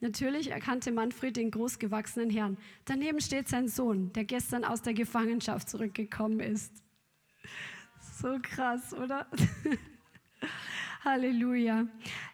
Natürlich 0.00 0.50
erkannte 0.50 0.92
Manfred 0.92 1.38
den 1.38 1.50
großgewachsenen 1.50 2.28
Herrn. 2.28 2.58
Daneben 2.84 3.22
steht 3.22 3.48
sein 3.48 3.66
Sohn, 3.66 4.12
der 4.12 4.24
gestern 4.24 4.66
aus 4.66 4.82
der 4.82 4.92
Gefangenschaft 4.92 5.70
zurückgekommen 5.70 6.40
ist. 6.40 6.84
So 8.20 8.38
krass, 8.42 8.92
oder? 8.92 9.26
Halleluja. 11.02 11.86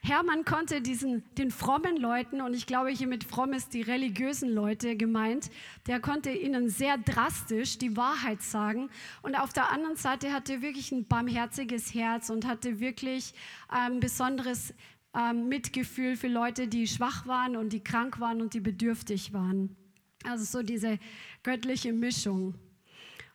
Hermann 0.02 0.44
konnte 0.44 0.80
diesen, 0.80 1.22
den 1.36 1.52
frommen 1.52 1.96
Leuten, 1.96 2.40
und 2.40 2.52
ich 2.52 2.66
glaube 2.66 2.90
hier 2.90 3.06
mit 3.06 3.22
fromm 3.22 3.52
ist 3.52 3.74
die 3.74 3.82
religiösen 3.82 4.52
Leute 4.52 4.96
gemeint, 4.96 5.50
der 5.86 6.00
konnte 6.00 6.30
ihnen 6.30 6.68
sehr 6.68 6.98
drastisch 6.98 7.78
die 7.78 7.96
Wahrheit 7.96 8.42
sagen. 8.42 8.90
Und 9.22 9.38
auf 9.38 9.52
der 9.52 9.70
anderen 9.70 9.94
Seite 9.94 10.32
hatte 10.32 10.54
er 10.54 10.62
wirklich 10.62 10.90
ein 10.90 11.04
barmherziges 11.04 11.94
Herz 11.94 12.28
und 12.28 12.44
hatte 12.44 12.80
wirklich 12.80 13.34
ein 13.68 14.00
besonderes 14.00 14.74
ähm, 15.14 15.48
Mitgefühl 15.48 16.16
für 16.16 16.28
Leute, 16.28 16.66
die 16.66 16.88
schwach 16.88 17.26
waren 17.28 17.56
und 17.56 17.72
die 17.72 17.84
krank 17.84 18.18
waren 18.18 18.40
und 18.40 18.52
die 18.52 18.60
bedürftig 18.60 19.32
waren. 19.32 19.76
Also 20.24 20.44
so 20.44 20.64
diese 20.64 20.98
göttliche 21.44 21.92
Mischung. 21.92 22.54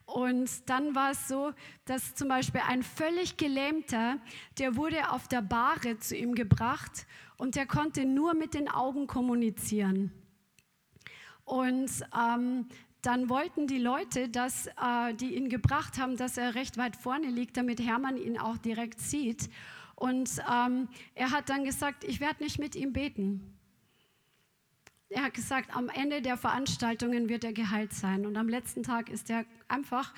Und 0.04 0.68
dann 0.68 0.94
war 0.94 1.12
es 1.12 1.28
so, 1.28 1.52
dass 1.84 2.14
zum 2.14 2.28
Beispiel 2.28 2.60
ein 2.66 2.82
völlig 2.82 3.36
gelähmter, 3.36 4.18
der 4.58 4.76
wurde 4.76 5.10
auf 5.10 5.28
der 5.28 5.42
Bahre 5.42 5.98
zu 5.98 6.16
ihm 6.16 6.34
gebracht 6.34 7.06
und 7.36 7.56
der 7.56 7.66
konnte 7.66 8.04
nur 8.04 8.34
mit 8.34 8.54
den 8.54 8.68
Augen 8.68 9.06
kommunizieren. 9.06 10.12
Und 11.44 11.90
ähm, 12.16 12.66
dann 13.02 13.28
wollten 13.28 13.66
die 13.66 13.78
Leute, 13.78 14.28
dass, 14.28 14.68
äh, 14.68 15.14
die 15.14 15.34
ihn 15.34 15.48
gebracht 15.48 15.98
haben, 15.98 16.16
dass 16.16 16.38
er 16.38 16.54
recht 16.54 16.78
weit 16.78 16.96
vorne 16.96 17.28
liegt, 17.28 17.56
damit 17.56 17.80
Hermann 17.80 18.16
ihn 18.16 18.38
auch 18.38 18.58
direkt 18.58 19.00
sieht. 19.00 19.50
Und 19.96 20.30
ähm, 20.50 20.88
er 21.14 21.30
hat 21.30 21.48
dann 21.48 21.64
gesagt, 21.64 22.04
ich 22.04 22.20
werde 22.20 22.42
nicht 22.42 22.58
mit 22.58 22.76
ihm 22.76 22.92
beten. 22.92 23.58
Er 25.14 25.24
hat 25.24 25.34
gesagt, 25.34 25.76
am 25.76 25.90
Ende 25.90 26.22
der 26.22 26.38
Veranstaltungen 26.38 27.28
wird 27.28 27.44
er 27.44 27.52
geheilt 27.52 27.92
sein. 27.92 28.24
Und 28.24 28.36
am 28.38 28.48
letzten 28.48 28.82
Tag 28.82 29.10
ist 29.10 29.28
er 29.28 29.44
einfach, 29.68 30.14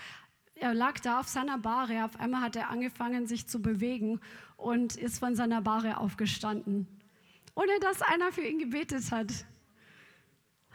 er 0.54 0.72
lag 0.72 1.00
da 1.00 1.18
auf 1.18 1.26
seiner 1.26 1.58
Bahre. 1.58 2.04
Auf 2.04 2.18
einmal 2.20 2.42
hat 2.42 2.54
er 2.54 2.70
angefangen, 2.70 3.26
sich 3.26 3.48
zu 3.48 3.60
bewegen 3.60 4.20
und 4.56 4.94
ist 4.94 5.18
von 5.18 5.34
seiner 5.34 5.62
Bahre 5.62 5.98
aufgestanden, 5.98 6.86
ohne 7.56 7.72
dass 7.80 8.02
einer 8.02 8.30
für 8.30 8.42
ihn 8.42 8.60
gebetet 8.60 9.10
hat. 9.10 9.32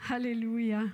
Halleluja. 0.06 0.92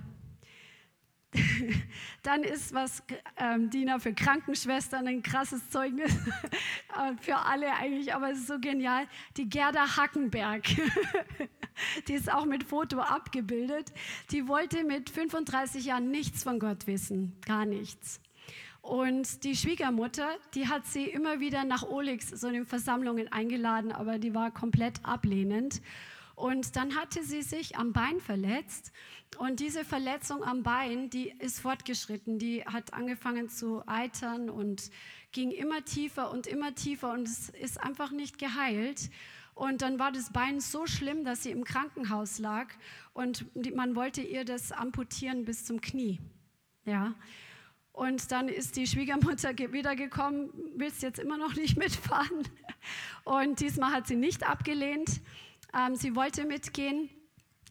Dann 2.22 2.42
ist 2.42 2.74
was 2.74 3.02
ähm, 3.36 3.70
Dina 3.70 3.98
für 3.98 4.14
Krankenschwestern 4.14 5.06
ein 5.06 5.22
krasses 5.22 5.68
Zeugnis 5.70 6.14
äh, 6.96 7.16
für 7.20 7.36
alle 7.36 7.72
eigentlich, 7.74 8.14
aber 8.14 8.30
es 8.30 8.38
ist 8.38 8.46
so 8.48 8.58
genial. 8.58 9.06
Die 9.36 9.48
Gerda 9.48 9.96
Hackenberg, 9.96 10.64
die 12.08 12.14
ist 12.14 12.32
auch 12.32 12.44
mit 12.44 12.64
Foto 12.64 13.00
abgebildet. 13.00 13.92
Die 14.30 14.48
wollte 14.48 14.84
mit 14.84 15.10
35 15.10 15.84
Jahren 15.84 16.10
nichts 16.10 16.42
von 16.42 16.58
Gott 16.58 16.86
wissen, 16.86 17.36
gar 17.44 17.66
nichts. 17.66 18.20
Und 18.86 19.42
die 19.42 19.56
Schwiegermutter, 19.56 20.36
die 20.54 20.68
hat 20.68 20.86
sie 20.86 21.04
immer 21.06 21.40
wieder 21.40 21.64
nach 21.64 21.82
Olix, 21.82 22.28
so 22.28 22.48
in 22.48 22.66
Versammlungen 22.66 23.32
eingeladen, 23.32 23.90
aber 23.90 24.18
die 24.18 24.32
war 24.32 24.52
komplett 24.52 25.04
ablehnend. 25.04 25.82
Und 26.36 26.76
dann 26.76 26.94
hatte 26.94 27.24
sie 27.24 27.40
sich 27.40 27.78
am 27.78 27.94
Bein 27.94 28.20
verletzt 28.20 28.92
und 29.38 29.58
diese 29.58 29.86
Verletzung 29.86 30.44
am 30.44 30.62
Bein, 30.62 31.08
die 31.08 31.30
ist 31.38 31.60
fortgeschritten, 31.60 32.38
die 32.38 32.62
hat 32.64 32.92
angefangen 32.92 33.48
zu 33.48 33.82
eitern 33.86 34.50
und 34.50 34.90
ging 35.32 35.50
immer 35.50 35.84
tiefer 35.84 36.30
und 36.30 36.46
immer 36.46 36.74
tiefer 36.74 37.12
und 37.12 37.26
es 37.26 37.48
ist 37.48 37.82
einfach 37.82 38.10
nicht 38.10 38.38
geheilt. 38.38 39.10
Und 39.54 39.80
dann 39.80 39.98
war 39.98 40.12
das 40.12 40.30
Bein 40.30 40.60
so 40.60 40.86
schlimm, 40.86 41.24
dass 41.24 41.42
sie 41.42 41.50
im 41.50 41.64
Krankenhaus 41.64 42.38
lag 42.38 42.68
und 43.14 43.46
man 43.74 43.96
wollte 43.96 44.20
ihr 44.20 44.44
das 44.44 44.72
amputieren 44.72 45.46
bis 45.46 45.64
zum 45.64 45.80
Knie. 45.80 46.20
Ja. 46.84 47.14
Und 47.92 48.30
dann 48.30 48.48
ist 48.48 48.76
die 48.76 48.86
Schwiegermutter 48.86 49.56
wiedergekommen, 49.56 50.50
willst 50.76 51.02
jetzt 51.02 51.18
immer 51.18 51.38
noch 51.38 51.56
nicht 51.56 51.78
mitfahren. 51.78 52.46
Und 53.24 53.60
diesmal 53.60 53.92
hat 53.92 54.06
sie 54.06 54.16
nicht 54.16 54.46
abgelehnt. 54.46 55.22
Ähm, 55.74 55.96
sie 55.96 56.14
wollte 56.14 56.44
mitgehen 56.44 57.08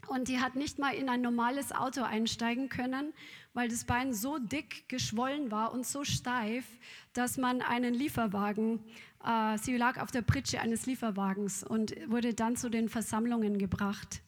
und 0.08 0.28
die 0.28 0.40
hat 0.40 0.56
nicht 0.56 0.80
mal 0.80 0.94
in 0.94 1.10
ein 1.10 1.22
normales 1.22 1.72
Auto 1.72 2.04
einsteigen 2.04 2.70
können, 2.70 3.14
weil 3.54 3.70
das 3.70 3.86
Bein 3.86 4.14
so 4.14 4.38
dick 4.38 4.88
geschwollen 4.90 5.52
war 5.52 5.74
und 5.74 5.86
so 5.86 6.04
steif, 6.04 6.66
dass 7.14 7.38
man 7.38 7.62
einen 7.62 7.94
Lieferwagen, 7.94 8.84
äh, 9.24 9.58
sie 9.58 9.78
lag 9.78 10.00
auf 10.02 10.12
der 10.12 10.22
Pritsche 10.22 10.62
eines 10.62 10.86
Lieferwagens 10.86 11.64
und 11.64 11.96
wurde 12.10 12.34
dann 12.34 12.56
zu 12.56 12.70
den 12.70 12.90
Versammlungen 12.90 13.58
gebracht. 13.58 14.22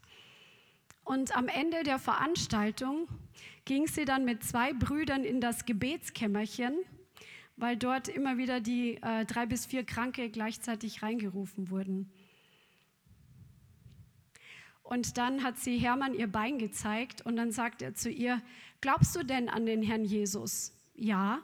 Und 1.03 1.35
am 1.37 1.47
Ende 1.47 1.83
der 1.83 1.99
Veranstaltung 1.99 3.07
ging 3.63 3.87
sie 3.87 4.03
dann 4.03 4.25
mit 4.25 4.43
zwei 4.43 4.73
Brüdern 4.73 5.23
in 5.23 5.39
das 5.39 5.65
Gebetskämmerchen, 5.65 6.73
weil 7.55 7.77
dort 7.77 8.07
immer 8.09 8.37
wieder 8.37 8.59
die 8.59 8.97
äh, 9.01 9.25
drei 9.25 9.45
bis 9.45 9.65
vier 9.65 9.85
Kranke 9.85 10.29
gleichzeitig 10.29 11.03
reingerufen 11.03 11.69
wurden. 11.69 12.11
Und 14.87 15.17
dann 15.17 15.43
hat 15.43 15.57
sie 15.57 15.77
Hermann 15.77 16.13
ihr 16.13 16.31
Bein 16.31 16.59
gezeigt 16.59 17.21
und 17.25 17.35
dann 17.35 17.51
sagt 17.51 17.81
er 17.81 17.93
zu 17.93 18.09
ihr, 18.09 18.41
glaubst 18.79 19.13
du 19.17 19.23
denn 19.23 19.49
an 19.49 19.65
den 19.65 19.83
Herrn 19.83 20.05
Jesus? 20.05 20.71
Ja, 20.95 21.41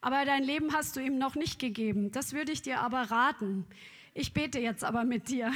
aber 0.00 0.24
dein 0.24 0.42
Leben 0.42 0.74
hast 0.74 0.96
du 0.96 1.00
ihm 1.00 1.16
noch 1.16 1.36
nicht 1.36 1.60
gegeben. 1.60 2.10
Das 2.10 2.32
würde 2.32 2.50
ich 2.50 2.62
dir 2.62 2.80
aber 2.80 3.02
raten. 3.02 3.64
Ich 4.12 4.32
bete 4.32 4.58
jetzt 4.58 4.82
aber 4.82 5.04
mit 5.04 5.28
dir. 5.28 5.52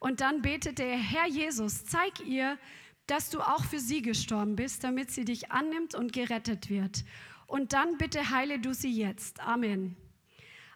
Und 0.00 0.22
dann 0.22 0.42
betete 0.42 0.82
er, 0.82 0.98
Herr 0.98 1.28
Jesus, 1.28 1.84
zeig 1.84 2.26
ihr, 2.26 2.58
dass 3.06 3.30
du 3.30 3.40
auch 3.40 3.64
für 3.64 3.78
sie 3.78 4.02
gestorben 4.02 4.56
bist, 4.56 4.82
damit 4.82 5.12
sie 5.12 5.24
dich 5.24 5.52
annimmt 5.52 5.94
und 5.94 6.12
gerettet 6.12 6.68
wird. 6.68 7.04
Und 7.46 7.74
dann 7.74 7.96
bitte 7.96 8.30
heile 8.30 8.58
du 8.58 8.74
sie 8.74 8.92
jetzt. 8.92 9.38
Amen. 9.38 9.96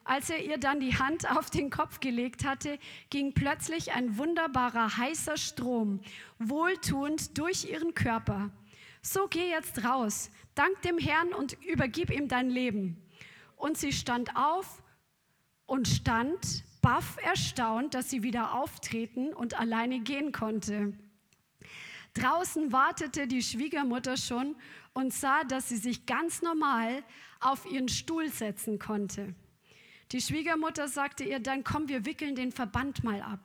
Als 0.08 0.30
er 0.30 0.42
ihr 0.42 0.56
dann 0.56 0.80
die 0.80 0.96
Hand 0.96 1.30
auf 1.30 1.50
den 1.50 1.68
Kopf 1.68 2.00
gelegt 2.00 2.46
hatte, 2.46 2.78
ging 3.10 3.34
plötzlich 3.34 3.92
ein 3.92 4.16
wunderbarer 4.16 4.96
heißer 4.96 5.36
Strom 5.36 6.00
wohltuend 6.38 7.36
durch 7.36 7.70
ihren 7.70 7.92
Körper. 7.92 8.48
So 9.02 9.28
geh 9.28 9.50
jetzt 9.50 9.84
raus, 9.84 10.30
dank 10.54 10.80
dem 10.80 10.96
Herrn 10.96 11.34
und 11.34 11.62
übergib 11.62 12.10
ihm 12.10 12.26
dein 12.26 12.48
Leben. 12.48 12.96
Und 13.56 13.76
sie 13.76 13.92
stand 13.92 14.34
auf 14.34 14.82
und 15.66 15.86
stand, 15.86 16.64
baff 16.80 17.18
erstaunt, 17.22 17.92
dass 17.92 18.08
sie 18.08 18.22
wieder 18.22 18.54
auftreten 18.54 19.34
und 19.34 19.60
alleine 19.60 20.00
gehen 20.00 20.32
konnte. 20.32 20.94
Draußen 22.14 22.72
wartete 22.72 23.26
die 23.26 23.42
Schwiegermutter 23.42 24.16
schon 24.16 24.56
und 24.94 25.12
sah, 25.12 25.44
dass 25.44 25.68
sie 25.68 25.76
sich 25.76 26.06
ganz 26.06 26.40
normal 26.40 27.04
auf 27.40 27.70
ihren 27.70 27.90
Stuhl 27.90 28.30
setzen 28.30 28.78
konnte. 28.78 29.34
Die 30.12 30.20
Schwiegermutter 30.20 30.88
sagte 30.88 31.24
ihr, 31.24 31.38
dann 31.38 31.64
komm, 31.64 31.88
wir 31.88 32.06
wickeln 32.06 32.34
den 32.34 32.50
Verband 32.50 33.04
mal 33.04 33.20
ab. 33.20 33.44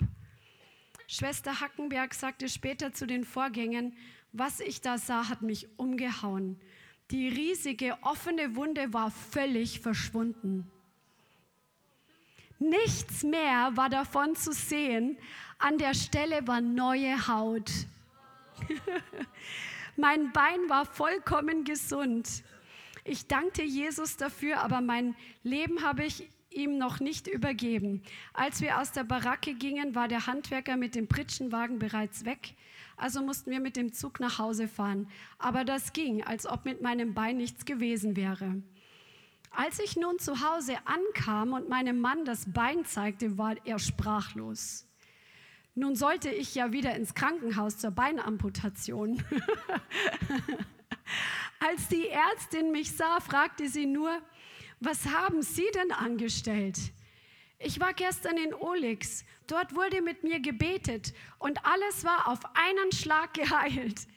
Schwester 1.07 1.59
Hackenberg 1.59 2.14
sagte 2.14 2.47
später 2.47 2.93
zu 2.93 3.05
den 3.05 3.26
Vorgängen, 3.26 3.95
was 4.32 4.61
ich 4.61 4.82
da 4.82 4.97
sah, 4.97 5.28
hat 5.28 5.41
mich 5.41 5.68
umgehauen. 5.78 6.59
Die 7.11 7.28
riesige 7.28 7.97
offene 8.01 8.55
Wunde 8.55 8.93
war 8.93 9.11
völlig 9.11 9.82
verschwunden. 9.82 10.72
Nichts 12.59 13.24
mehr 13.24 13.72
war 13.76 13.89
davon 13.89 14.36
zu 14.36 14.53
sehen. 14.53 15.18
An 15.59 15.78
der 15.78 15.93
Stelle 15.93 16.47
war 16.47 16.61
neue 16.61 17.28
Haut. 17.28 17.70
mein 19.97 20.32
Bein 20.32 20.70
war 20.70 20.86
vollkommen 20.86 21.66
gesund. 21.66 22.43
Ich 23.03 23.28
dankte 23.28 23.64
Jesus 23.64 24.16
dafür, 24.16 24.61
aber 24.61 24.80
mein 24.80 25.14
Leben 25.43 25.84
habe 25.84 26.05
ich 26.05 26.30
ihm 26.56 26.78
noch 26.78 26.99
nicht 26.99 27.28
übergeben. 27.28 28.01
Als 28.34 28.62
wir 28.62 28.80
aus 28.80 28.91
der 28.91 29.04
Baracke 29.04 29.54
gingen, 29.54 29.95
war 29.95 30.08
der 30.08 30.28
Handwerker 30.28 30.78
mit 30.78 30.95
dem 30.95 31.08
Pritschenwagen 31.08 31.80
bereits 31.80 32.26
weg. 32.26 32.56
Also 32.97 33.22
mussten 33.22 33.51
wir 33.51 33.60
mit 33.60 33.76
dem 33.76 33.93
Zug 33.93 34.20
nach 34.20 34.39
Hause 34.39 34.68
fahren. 34.68 35.08
Aber 35.38 35.66
das 35.66 35.93
ging, 35.93 36.24
als 36.24 36.45
ob 36.45 36.66
mit 36.66 36.82
meinem 36.82 37.14
Bein 37.14 37.38
nichts 37.38 37.66
gewesen 37.66 38.16
wäre. 38.16 38.62
Als 39.51 39.80
ich 39.80 39.95
nun 39.95 40.18
zu 40.18 40.41
Hause 40.41 40.78
ankam 40.86 41.54
und 41.54 41.70
meinem 41.70 41.99
Mann 41.99 42.26
das 42.26 42.51
Bein 42.51 42.86
zeigte, 42.86 43.38
war 43.38 43.56
er 43.66 43.78
sprachlos. 43.78 44.88
Nun 45.76 45.95
sollte 45.95 46.30
ich 46.30 46.56
ja 46.56 46.72
wieder 46.72 46.95
ins 46.95 47.14
Krankenhaus 47.16 47.78
zur 47.78 47.91
Beinamputation. 47.91 49.24
Als 51.60 51.88
die 51.88 52.08
Ärztin 52.10 52.72
mich 52.72 52.95
sah, 52.95 53.20
fragte 53.20 53.68
sie 53.70 53.86
nur, 53.86 54.22
was 54.86 55.05
haben 55.05 55.41
Sie 55.41 55.67
denn 55.73 55.91
angestellt? 55.91 56.77
Ich 57.65 57.79
war 57.79 57.93
gestern 57.93 58.38
in 58.38 58.53
Olix. 58.53 59.23
Dort 59.47 59.73
wurde 59.73 60.01
mit 60.01 60.23
mir 60.23 60.41
gebetet 60.41 61.13
und 61.39 61.65
alles 61.65 62.03
war 62.03 62.27
auf 62.27 62.39
einen 62.53 62.91
Schlag 62.91 63.34
geheilt. 63.34 64.07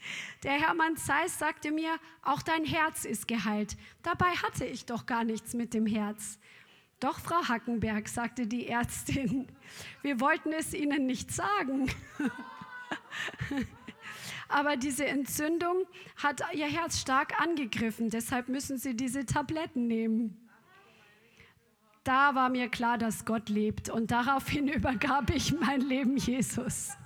Der 0.43 0.53
Hermann 0.53 0.97
Zeiss 0.97 1.39
sagte 1.39 1.71
mir, 1.71 1.99
auch 2.23 2.43
dein 2.43 2.65
Herz 2.65 3.05
ist 3.05 3.29
geheilt. 3.29 3.77
Dabei 4.03 4.31
hatte 4.31 4.65
ich 4.65 4.87
doch 4.87 5.07
gar 5.07 5.23
nichts 5.23 5.55
mit 5.55 5.75
dem 5.75 5.87
Herz. 5.87 6.41
Doch, 6.99 7.21
Frau 7.21 7.47
Hackenberg, 7.47 8.09
sagte 8.09 8.47
die 8.47 8.67
Ärztin, 8.67 9.47
wir 10.03 10.19
wollten 10.21 10.53
es 10.53 10.75
Ihnen 10.75 11.07
nicht 11.07 11.31
sagen. 11.31 11.89
Aber 14.49 14.77
diese 14.77 15.07
Entzündung 15.07 15.85
hat 16.17 16.43
Ihr 16.53 16.67
Herz 16.67 17.01
stark 17.01 17.41
angegriffen, 17.41 18.11
deshalb 18.11 18.49
müssen 18.49 18.79
Sie 18.79 18.97
diese 18.97 19.27
Tabletten 19.27 19.87
nehmen 19.87 20.46
da 22.07 22.35
war 22.35 22.49
mir 22.49 22.69
klar, 22.69 22.99
dass 22.99 23.25
Gott 23.25 23.49
lebt 23.49 23.89
und 23.89 24.11
daraufhin 24.11 24.69
übergab 24.73 25.31
ich 25.31 25.59
mein 25.59 25.81
Leben 25.81 26.17
Jesus. 26.17 26.91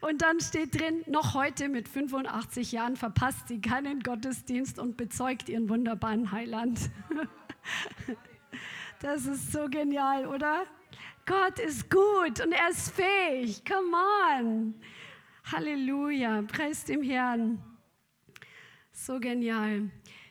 Und 0.00 0.22
dann 0.22 0.40
steht 0.40 0.78
drin, 0.78 1.02
noch 1.06 1.34
heute 1.34 1.68
mit 1.68 1.88
85 1.88 2.72
Jahren 2.72 2.96
verpasst 2.96 3.48
sie 3.48 3.60
keinen 3.60 4.00
Gottesdienst 4.00 4.78
und 4.78 4.96
bezeugt 4.96 5.48
ihren 5.48 5.68
wunderbaren 5.68 6.32
Heiland. 6.32 6.80
Das 9.00 9.26
ist 9.26 9.52
so 9.52 9.68
genial, 9.68 10.26
oder? 10.26 10.64
Gott 11.24 11.60
ist 11.60 11.88
gut 11.88 12.44
und 12.44 12.50
er 12.50 12.70
ist 12.70 12.90
fähig. 12.90 13.62
Come 13.64 13.96
on. 14.40 14.74
Halleluja. 15.52 16.42
Preist 16.42 16.88
dem 16.88 17.02
Herrn. 17.02 17.62
So 18.90 19.20
genial. 19.20 19.88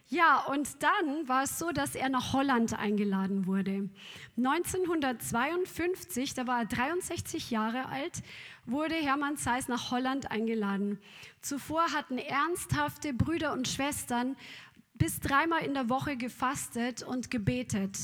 Ja, 0.09 0.45
und 0.45 0.81
dann 0.81 1.27
war 1.27 1.43
es 1.43 1.59
so, 1.59 1.71
dass 1.71 1.93
er 1.93 2.07
nach 2.07 2.31
Holland 2.31 2.73
eingeladen 2.79 3.45
wurde. 3.45 3.89
1952, 4.37 6.33
da 6.33 6.47
war 6.47 6.59
er 6.59 6.65
63 6.65 7.51
Jahre 7.51 7.87
alt, 7.89 8.23
wurde 8.65 8.95
Hermann 8.95 9.35
Zeiss 9.35 9.67
nach 9.67 9.91
Holland 9.91 10.31
eingeladen. 10.31 10.97
Zuvor 11.41 11.91
hatten 11.91 12.17
ernsthafte 12.17 13.13
Brüder 13.13 13.51
und 13.51 13.67
Schwestern 13.67 14.37
bis 14.93 15.19
dreimal 15.19 15.63
in 15.63 15.73
der 15.73 15.89
Woche 15.89 16.15
gefastet 16.15 17.03
und 17.03 17.29
gebetet. 17.29 17.97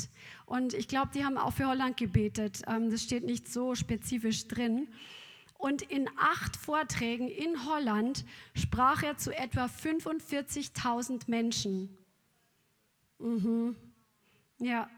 Und 0.45 0.74
ich 0.74 0.89
glaube, 0.89 1.12
die 1.16 1.24
haben 1.24 1.38
auch 1.38 1.54
für 1.54 1.68
Holland 1.68 1.95
gebetet. 1.95 2.64
Ähm, 2.68 2.91
das 2.91 3.01
steht 3.01 3.24
nicht 3.24 3.51
so 3.51 3.76
spezifisch 3.76 4.47
drin. 4.49 4.89
Und 5.64 5.82
in 5.82 6.09
acht 6.18 6.57
Vorträgen 6.57 7.30
in 7.30 7.66
Holland 7.66 8.26
sprach 8.53 9.01
er 9.01 9.16
zu 9.16 9.34
etwa 9.34 9.68
45.000 9.68 11.22
Menschen. 11.28 11.97
Mhm. 13.18 13.78
Ja. 14.59 14.89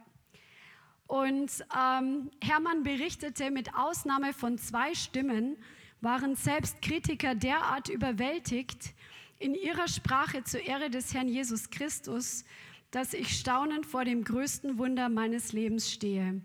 Und 1.06 1.52
ähm, 1.72 2.32
Hermann 2.42 2.82
berichtete, 2.82 3.52
mit 3.52 3.76
Ausnahme 3.76 4.34
von 4.34 4.58
zwei 4.58 4.96
Stimmen 4.96 5.56
waren 6.02 6.36
selbst 6.36 6.82
Kritiker 6.82 7.36
derart 7.36 7.88
überwältigt 7.88 8.96
in 9.38 9.54
ihrer 9.54 9.88
Sprache 9.88 10.46
zur 10.46 10.62
Ehre 10.62 10.90
des 10.90 11.14
Herrn 11.14 11.28
Jesus 11.28 11.70
Christus, 11.70 12.44
dass 12.90 13.14
ich 13.14 13.38
staunend 13.38 13.86
vor 13.86 14.04
dem 14.04 14.24
größten 14.24 14.80
Wunder 14.80 15.10
meines 15.10 15.54
Lebens 15.54 15.92
stehe. 15.92 16.42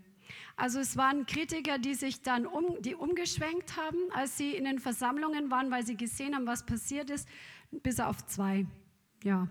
Also 0.61 0.79
es 0.79 0.95
waren 0.95 1.25
Kritiker, 1.25 1.79
die 1.79 1.95
sich 1.95 2.21
dann 2.21 2.45
um, 2.45 2.79
die 2.83 2.93
umgeschwenkt 2.93 3.77
haben, 3.77 3.97
als 4.11 4.37
sie 4.37 4.51
in 4.51 4.65
den 4.65 4.77
Versammlungen 4.77 5.49
waren, 5.49 5.71
weil 5.71 5.83
sie 5.83 5.97
gesehen 5.97 6.35
haben, 6.35 6.45
was 6.45 6.67
passiert 6.67 7.09
ist, 7.09 7.27
bis 7.71 7.99
auf 7.99 8.23
zwei. 8.27 8.67
Ja. 9.23 9.47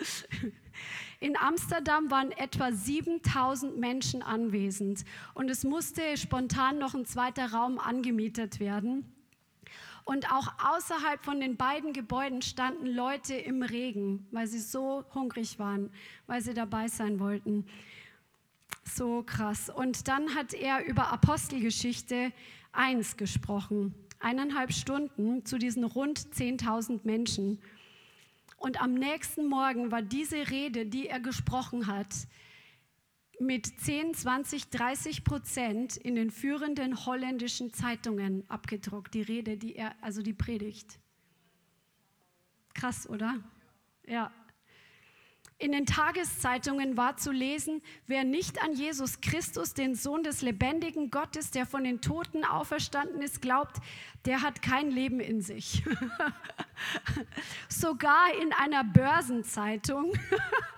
In 1.20 1.34
Amsterdam 1.38 2.10
waren 2.10 2.30
etwa 2.32 2.70
7000 2.70 3.78
Menschen 3.78 4.22
anwesend 4.22 5.06
und 5.32 5.48
es 5.48 5.64
musste 5.64 6.18
spontan 6.18 6.78
noch 6.78 6.94
ein 6.94 7.06
zweiter 7.06 7.50
Raum 7.52 7.78
angemietet 7.78 8.60
werden. 8.60 9.10
Und 10.04 10.30
auch 10.30 10.48
außerhalb 10.62 11.24
von 11.24 11.40
den 11.40 11.56
beiden 11.56 11.94
Gebäuden 11.94 12.42
standen 12.42 12.86
Leute 12.86 13.34
im 13.34 13.62
Regen, 13.62 14.26
weil 14.30 14.46
sie 14.46 14.60
so 14.60 15.06
hungrig 15.14 15.58
waren, 15.58 15.90
weil 16.26 16.42
sie 16.42 16.52
dabei 16.52 16.88
sein 16.88 17.18
wollten. 17.18 17.64
So 18.84 19.22
krass. 19.22 19.70
Und 19.70 20.08
dann 20.08 20.34
hat 20.34 20.54
er 20.54 20.84
über 20.84 21.12
Apostelgeschichte 21.12 22.32
1 22.72 23.16
gesprochen. 23.16 23.94
Eineinhalb 24.20 24.72
Stunden 24.72 25.44
zu 25.44 25.58
diesen 25.58 25.84
rund 25.84 26.18
10.000 26.18 27.00
Menschen. 27.04 27.60
Und 28.56 28.80
am 28.82 28.94
nächsten 28.94 29.46
Morgen 29.46 29.92
war 29.92 30.02
diese 30.02 30.50
Rede, 30.50 30.86
die 30.86 31.06
er 31.06 31.20
gesprochen 31.20 31.86
hat, 31.86 32.12
mit 33.40 33.66
10, 33.80 34.14
20, 34.14 34.70
30 34.70 35.22
Prozent 35.22 35.96
in 35.96 36.16
den 36.16 36.30
führenden 36.30 37.06
holländischen 37.06 37.72
Zeitungen 37.72 38.44
abgedruckt. 38.48 39.14
Die 39.14 39.22
Rede, 39.22 39.56
die 39.56 39.76
er, 39.76 39.94
also 40.00 40.22
die 40.22 40.32
Predigt. 40.32 40.98
Krass, 42.74 43.08
oder? 43.08 43.38
Ja. 44.06 44.32
In 45.60 45.72
den 45.72 45.86
Tageszeitungen 45.86 46.96
war 46.96 47.16
zu 47.16 47.32
lesen, 47.32 47.82
wer 48.06 48.22
nicht 48.22 48.62
an 48.62 48.74
Jesus 48.74 49.20
Christus, 49.20 49.74
den 49.74 49.96
Sohn 49.96 50.22
des 50.22 50.40
lebendigen 50.40 51.10
Gottes, 51.10 51.50
der 51.50 51.66
von 51.66 51.82
den 51.82 52.00
Toten 52.00 52.44
auferstanden 52.44 53.20
ist, 53.22 53.42
glaubt, 53.42 53.78
der 54.24 54.42
hat 54.42 54.62
kein 54.62 54.88
Leben 54.88 55.18
in 55.18 55.42
sich. 55.42 55.82
Sogar 57.68 58.32
in 58.40 58.52
einer 58.52 58.84
Börsenzeitung 58.84 60.12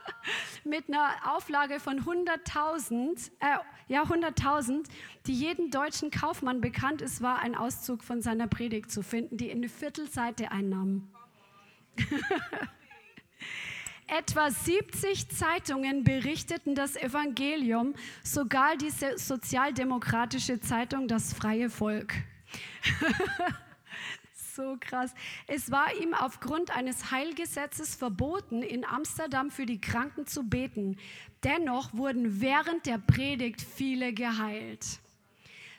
mit 0.64 0.88
einer 0.88 1.10
Auflage 1.36 1.78
von 1.78 2.00
100.000, 2.00 3.32
äh, 3.40 3.58
ja 3.88 4.04
100.000, 4.04 4.86
die 5.26 5.34
jedem 5.34 5.70
deutschen 5.70 6.10
Kaufmann 6.10 6.62
bekannt 6.62 7.02
ist, 7.02 7.20
war 7.20 7.40
ein 7.40 7.54
Auszug 7.54 8.02
von 8.02 8.22
seiner 8.22 8.46
Predigt 8.46 8.90
zu 8.90 9.02
finden, 9.02 9.36
die 9.36 9.50
eine 9.50 9.68
Viertelseite 9.68 10.50
einnahm. 10.50 11.06
Etwa 14.10 14.50
70 14.50 15.28
Zeitungen 15.28 16.02
berichteten 16.02 16.74
das 16.74 16.96
Evangelium, 16.96 17.94
sogar 18.24 18.76
die 18.76 18.90
sozialdemokratische 18.90 20.58
Zeitung 20.60 21.06
Das 21.06 21.32
Freie 21.32 21.70
Volk. 21.70 22.14
so 24.56 24.76
krass. 24.80 25.14
Es 25.46 25.70
war 25.70 25.94
ihm 25.94 26.12
aufgrund 26.12 26.76
eines 26.76 27.12
Heilgesetzes 27.12 27.94
verboten, 27.94 28.62
in 28.62 28.84
Amsterdam 28.84 29.48
für 29.52 29.64
die 29.64 29.80
Kranken 29.80 30.26
zu 30.26 30.42
beten. 30.42 30.96
Dennoch 31.44 31.94
wurden 31.94 32.40
während 32.40 32.86
der 32.86 32.98
Predigt 32.98 33.62
viele 33.62 34.12
geheilt. 34.12 34.98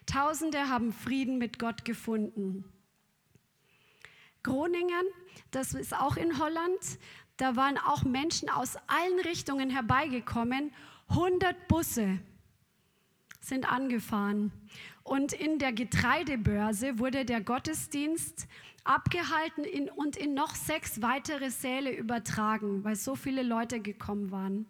Tausende 0.06 0.70
haben 0.70 0.94
Frieden 0.94 1.38
mit 1.38 1.60
Gott 1.60 1.84
gefunden. 1.84 2.64
Groningen, 4.44 5.06
das 5.52 5.74
ist 5.74 5.94
auch 5.94 6.18
in 6.18 6.40
Holland, 6.40 6.80
da 7.42 7.56
waren 7.56 7.80
auch 7.80 8.04
Menschen 8.04 8.52
aus 8.52 8.78
allen 8.86 9.20
Richtungen 9.26 9.72
herbeigekommen. 9.72 10.72
100 11.10 11.68
Busse 11.68 12.20
sind 13.40 13.70
angefahren. 13.72 14.52
Und 15.02 15.34
in 15.34 15.58
der 15.58 15.74
Getreidebörse 15.74 17.00
wurde 17.00 17.26
der 17.26 17.42
Gottesdienst 17.42 18.48
abgehalten 18.84 19.64
in, 19.64 19.90
und 19.90 20.18
in 20.18 20.36
noch 20.36 20.54
sechs 20.54 21.02
weitere 21.02 21.50
Säle 21.50 21.92
übertragen, 21.92 22.84
weil 22.84 22.96
so 22.96 23.16
viele 23.16 23.42
Leute 23.42 23.80
gekommen 23.80 24.30
waren. 24.30 24.68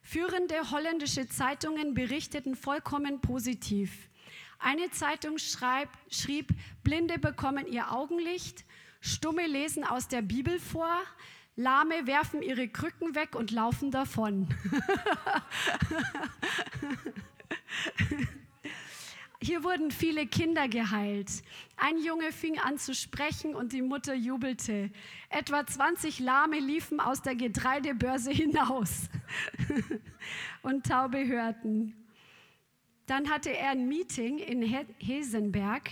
Führende 0.00 0.70
holländische 0.70 1.26
Zeitungen 1.26 1.94
berichteten 1.94 2.54
vollkommen 2.54 3.20
positiv. 3.20 4.08
Eine 4.60 4.92
Zeitung 4.92 5.38
schreib, 5.38 5.88
schrieb, 6.08 6.50
Blinde 6.84 7.18
bekommen 7.18 7.66
ihr 7.66 7.90
Augenlicht, 7.90 8.64
Stumme 9.04 9.46
lesen 9.48 9.82
aus 9.82 10.06
der 10.06 10.22
Bibel 10.22 10.60
vor, 10.60 10.96
Lahme 11.56 12.06
werfen 12.06 12.40
ihre 12.40 12.68
Krücken 12.68 13.16
weg 13.16 13.34
und 13.34 13.50
laufen 13.50 13.90
davon. 13.90 14.48
Hier 19.42 19.64
wurden 19.64 19.90
viele 19.90 20.28
Kinder 20.28 20.68
geheilt. 20.68 21.42
Ein 21.76 21.98
Junge 21.98 22.30
fing 22.30 22.60
an 22.60 22.78
zu 22.78 22.94
sprechen 22.94 23.56
und 23.56 23.72
die 23.72 23.82
Mutter 23.82 24.14
jubelte. 24.14 24.92
Etwa 25.30 25.66
20 25.66 26.20
Lahme 26.20 26.60
liefen 26.60 27.00
aus 27.00 27.22
der 27.22 27.34
Getreidebörse 27.34 28.30
hinaus 28.30 29.08
und 30.62 30.86
Taube 30.86 31.26
hörten. 31.26 31.96
Dann 33.06 33.28
hatte 33.28 33.50
er 33.50 33.70
ein 33.70 33.88
Meeting 33.88 34.38
in 34.38 34.62
Hesenberg 34.62 35.90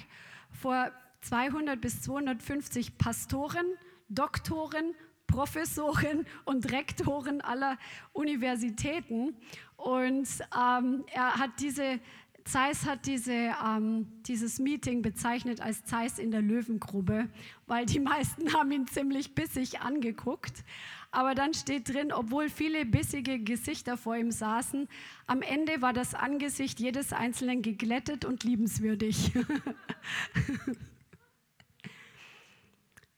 vor 0.53 0.93
200 1.21 1.81
bis 1.81 2.03
250 2.03 2.99
Pastoren, 2.99 3.67
Doktoren, 4.09 4.95
Professoren 5.27 6.27
und 6.45 6.73
Rektoren 6.73 7.41
aller 7.41 7.79
Universitäten. 8.13 9.37
Und 9.77 10.29
ähm, 10.59 11.05
er 11.13 11.37
hat 11.37 11.51
diese, 11.61 12.01
Zeiss 12.45 12.85
hat 12.85 13.07
diese, 13.07 13.33
ähm, 13.33 14.07
dieses 14.27 14.59
Meeting 14.59 15.03
bezeichnet 15.03 15.61
als 15.61 15.85
Zeiss 15.85 16.19
in 16.19 16.31
der 16.31 16.43
Löwengrube, 16.43 17.29
weil 17.67 17.87
die 17.87 18.01
meisten 18.01 18.53
haben 18.55 18.73
ihn 18.73 18.87
ziemlich 18.87 19.35
bissig 19.35 19.81
angeguckt. 19.81 20.65
Aber 21.13 21.35
dann 21.35 21.55
steht 21.55 21.89
drin, 21.89 22.13
obwohl 22.13 22.49
viele 22.49 22.85
bissige 22.85 23.41
Gesichter 23.41 23.97
vor 23.97 24.17
ihm 24.17 24.31
saßen, 24.31 24.89
am 25.27 25.43
Ende 25.43 25.83
war 25.83 25.93
das 25.93 26.15
Angesicht 26.15 26.79
jedes 26.79 27.13
Einzelnen 27.13 27.63
geglättet 27.63 28.25
und 28.25 28.45
liebenswürdig. 28.45 29.33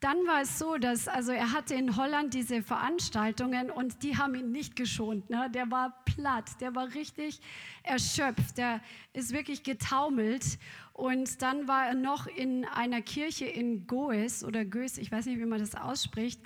dann 0.02 0.26
war 0.26 0.42
es 0.42 0.58
so, 0.58 0.78
dass 0.78 1.06
also 1.06 1.30
er 1.30 1.52
hatte 1.52 1.74
in 1.74 1.96
Holland 1.96 2.34
diese 2.34 2.60
Veranstaltungen 2.60 3.70
und 3.70 4.02
die 4.02 4.16
haben 4.16 4.34
ihn 4.34 4.50
nicht 4.50 4.74
geschont. 4.74 5.30
Ne? 5.30 5.48
Der 5.54 5.70
war 5.70 6.02
platt, 6.04 6.60
der 6.60 6.74
war 6.74 6.92
richtig 6.94 7.40
erschöpft, 7.84 8.58
der 8.58 8.80
ist 9.12 9.32
wirklich 9.32 9.62
getaumelt. 9.62 10.58
Und 10.92 11.40
dann 11.40 11.68
war 11.68 11.86
er 11.86 11.94
noch 11.94 12.26
in 12.26 12.64
einer 12.64 13.00
Kirche 13.00 13.44
in 13.44 13.86
Goes 13.86 14.42
oder 14.42 14.64
Goes, 14.64 14.98
ich 14.98 15.12
weiß 15.12 15.26
nicht, 15.26 15.38
wie 15.38 15.46
man 15.46 15.60
das 15.60 15.76
ausspricht, 15.76 16.40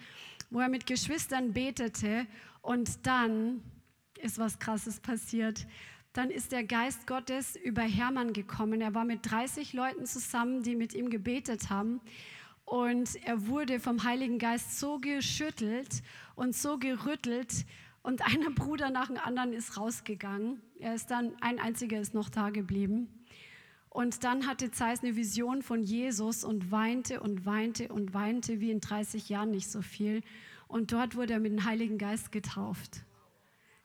wo 0.50 0.60
er 0.60 0.68
mit 0.68 0.86
Geschwistern 0.86 1.54
betete. 1.54 2.26
Und 2.60 3.06
dann 3.06 3.62
ist 4.20 4.38
was 4.38 4.58
Krasses 4.58 5.00
passiert. 5.00 5.66
Dann 6.12 6.30
ist 6.30 6.52
der 6.52 6.64
Geist 6.64 7.06
Gottes 7.06 7.56
über 7.56 7.82
Hermann 7.82 8.34
gekommen. 8.34 8.82
Er 8.82 8.94
war 8.94 9.06
mit 9.06 9.30
30 9.30 9.72
Leuten 9.72 10.04
zusammen, 10.04 10.62
die 10.62 10.76
mit 10.76 10.94
ihm 10.94 11.08
gebetet 11.08 11.70
haben. 11.70 12.02
Und 12.66 13.14
er 13.24 13.46
wurde 13.46 13.78
vom 13.78 14.02
Heiligen 14.02 14.38
Geist 14.38 14.78
so 14.80 14.98
geschüttelt 14.98 16.02
und 16.34 16.54
so 16.54 16.78
gerüttelt 16.78 17.64
Und 18.02 18.22
einer 18.22 18.50
Bruder 18.50 18.90
nach 18.90 19.06
dem 19.06 19.18
anderen 19.18 19.52
ist 19.52 19.76
rausgegangen. 19.76 20.60
Er 20.78 20.94
ist 20.94 21.10
dann, 21.10 21.34
ein 21.40 21.58
einziger 21.58 21.98
ist 21.98 22.14
noch 22.14 22.28
da 22.28 22.50
geblieben. 22.50 23.08
Und 23.88 24.22
dann 24.22 24.46
hatte 24.46 24.70
Zeiss 24.70 25.02
eine 25.02 25.16
Vision 25.16 25.62
von 25.62 25.82
Jesus 25.82 26.44
und 26.44 26.70
weinte 26.70 27.20
und 27.20 27.46
weinte 27.46 27.88
und 27.88 28.14
weinte 28.14 28.60
wie 28.60 28.70
in 28.70 28.80
30 28.80 29.28
Jahren 29.28 29.50
nicht 29.50 29.70
so 29.70 29.80
viel. 29.82 30.22
Und 30.68 30.92
dort 30.92 31.16
wurde 31.16 31.32
er 31.32 31.40
mit 31.40 31.52
dem 31.52 31.64
Heiligen 31.64 31.98
Geist 31.98 32.30
getauft. 32.30 33.04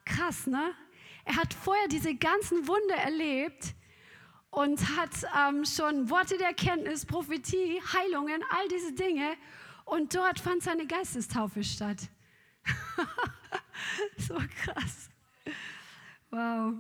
Krass, 0.06 0.48
ne? 0.48 0.72
Er 1.26 1.38
hat 1.38 1.54
vorher 1.54 1.88
diese 1.88 2.14
ganzen 2.14 2.68
Wunder 2.68 2.96
erlebt 2.96 3.74
und 4.52 4.98
hat 4.98 5.10
ähm, 5.38 5.66
schon 5.66 6.10
Worte 6.10 6.38
der 6.38 6.54
Kenntnis, 6.54 7.06
Prophetie, 7.06 7.82
Heilungen, 7.94 8.42
all 8.52 8.68
diese 8.68 8.94
Dinge. 8.94 9.34
Und 9.86 10.14
dort 10.14 10.40
fand 10.40 10.62
seine 10.62 10.86
Geistestaufe 10.86 11.64
statt. 11.64 12.10
so 14.18 14.36
krass. 14.36 15.10
Wow. 16.30 16.76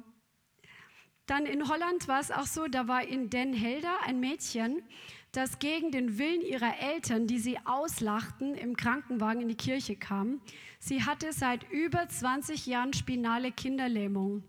Dann 1.26 1.46
in 1.46 1.68
Holland 1.70 2.08
war 2.08 2.20
es 2.20 2.30
auch 2.30 2.46
so, 2.46 2.68
da 2.68 2.88
war 2.88 3.04
in 3.04 3.30
Den 3.30 3.54
Helder 3.54 4.04
ein 4.06 4.20
Mädchen, 4.20 4.84
das 5.32 5.60
gegen 5.60 5.92
den 5.92 6.18
Willen 6.18 6.42
ihrer 6.42 6.78
Eltern, 6.80 7.26
die 7.26 7.40
sie 7.40 7.58
auslachten, 7.64 8.54
im 8.54 8.76
Krankenwagen 8.76 9.42
in 9.42 9.48
die 9.48 9.56
Kirche 9.56 9.96
kam. 9.96 10.42
Sie 10.80 11.04
hatte 11.04 11.32
seit 11.32 11.70
über 11.72 12.08
20 12.08 12.66
Jahren 12.66 12.92
spinale 12.92 13.54
Kinderlähmung. 13.54 14.44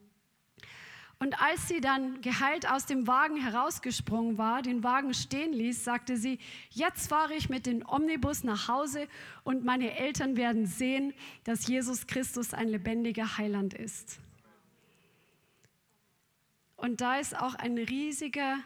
Und 1.23 1.41
als 1.41 1.69
sie 1.69 1.81
dann 1.81 2.21
geheilt 2.21 2.69
aus 2.69 2.85
dem 2.87 3.07
Wagen 3.07 3.37
herausgesprungen 3.37 4.39
war, 4.39 4.61
den 4.61 4.83
Wagen 4.83 5.15
stehen 5.15 5.53
ließ, 5.53 5.85
sagte 5.85 6.17
sie, 6.17 6.41
jetzt 6.71 7.09
fahre 7.09 7.37
ich 7.37 7.49
mit 7.49 7.65
dem 7.65 7.87
Omnibus 7.87 8.43
nach 8.43 8.67
Hause 8.67 9.07
und 9.45 9.65
meine 9.65 9.97
Eltern 9.97 10.37
werden 10.37 10.67
sehen, 10.67 11.15
dass 11.45 11.69
Jesus 11.69 12.09
Christus 12.09 12.53
ein 12.53 12.67
lebendiger 12.67 13.39
Heiland 13.39 13.73
ist. 13.73 14.19
Und 16.75 17.01
da 17.01 17.21
ist 17.21 17.39
auch 17.39 17.55
ein 17.55 17.79
riesiger, 17.79 18.59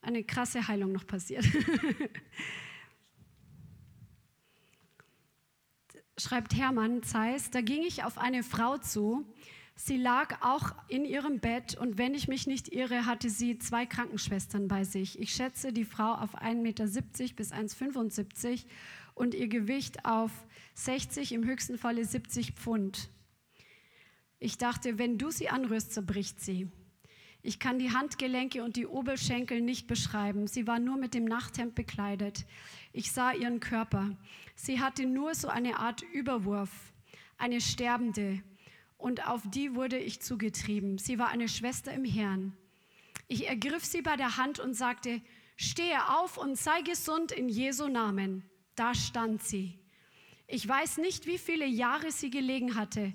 eine 0.00 0.22
krasse 0.22 0.68
Heilung 0.68 0.92
noch 0.92 1.08
passiert. 1.08 1.44
Schreibt 6.18 6.54
Hermann 6.54 7.02
Zeiss, 7.02 7.50
da 7.50 7.62
ging 7.62 7.82
ich 7.82 8.04
auf 8.04 8.16
eine 8.16 8.44
Frau 8.44 8.78
zu, 8.78 9.26
Sie 9.76 9.96
lag 9.96 10.40
auch 10.42 10.72
in 10.88 11.04
ihrem 11.04 11.40
Bett 11.40 11.76
und 11.76 11.98
wenn 11.98 12.14
ich 12.14 12.28
mich 12.28 12.46
nicht 12.46 12.72
irre, 12.72 13.06
hatte 13.06 13.28
sie 13.28 13.58
zwei 13.58 13.86
Krankenschwestern 13.86 14.68
bei 14.68 14.84
sich. 14.84 15.18
Ich 15.18 15.34
schätze 15.34 15.72
die 15.72 15.84
Frau 15.84 16.14
auf 16.14 16.36
1,70 16.36 16.54
Meter 16.62 16.84
bis 17.34 17.52
1,75 17.52 18.48
Meter 18.50 18.62
und 19.14 19.34
ihr 19.34 19.48
Gewicht 19.48 20.04
auf 20.04 20.30
60, 20.74 21.32
im 21.32 21.44
höchsten 21.44 21.76
Falle 21.76 22.04
70 22.04 22.52
Pfund. 22.52 23.10
Ich 24.38 24.58
dachte, 24.58 24.98
wenn 24.98 25.18
du 25.18 25.30
sie 25.30 25.48
anrührst, 25.48 25.92
zerbricht 25.92 26.40
sie. 26.40 26.68
Ich 27.42 27.58
kann 27.58 27.78
die 27.78 27.92
Handgelenke 27.92 28.64
und 28.64 28.76
die 28.76 28.86
Oberschenkel 28.86 29.60
nicht 29.60 29.86
beschreiben. 29.86 30.46
Sie 30.46 30.66
war 30.66 30.78
nur 30.78 30.96
mit 30.96 31.14
dem 31.14 31.24
Nachthemd 31.24 31.74
bekleidet. 31.74 32.46
Ich 32.92 33.12
sah 33.12 33.32
ihren 33.32 33.60
Körper. 33.60 34.16
Sie 34.54 34.80
hatte 34.80 35.04
nur 35.04 35.34
so 35.34 35.48
eine 35.48 35.78
Art 35.78 36.02
Überwurf, 36.02 36.70
eine 37.36 37.60
Sterbende 37.60 38.42
und 39.04 39.28
auf 39.28 39.42
die 39.44 39.74
wurde 39.74 39.98
ich 39.98 40.22
zugetrieben. 40.22 40.96
Sie 40.96 41.18
war 41.18 41.28
eine 41.28 41.46
Schwester 41.46 41.92
im 41.92 42.06
Herrn. 42.06 42.56
Ich 43.28 43.46
ergriff 43.46 43.84
sie 43.84 44.00
bei 44.00 44.16
der 44.16 44.38
Hand 44.38 44.60
und 44.60 44.72
sagte, 44.72 45.20
stehe 45.56 46.08
auf 46.08 46.38
und 46.38 46.56
sei 46.56 46.80
gesund 46.80 47.30
in 47.30 47.50
Jesu 47.50 47.88
Namen. 47.88 48.48
Da 48.76 48.94
stand 48.94 49.42
sie. 49.42 49.78
Ich 50.46 50.66
weiß 50.66 50.96
nicht, 50.96 51.26
wie 51.26 51.36
viele 51.36 51.66
Jahre 51.66 52.12
sie 52.12 52.30
gelegen 52.30 52.76
hatte, 52.76 53.12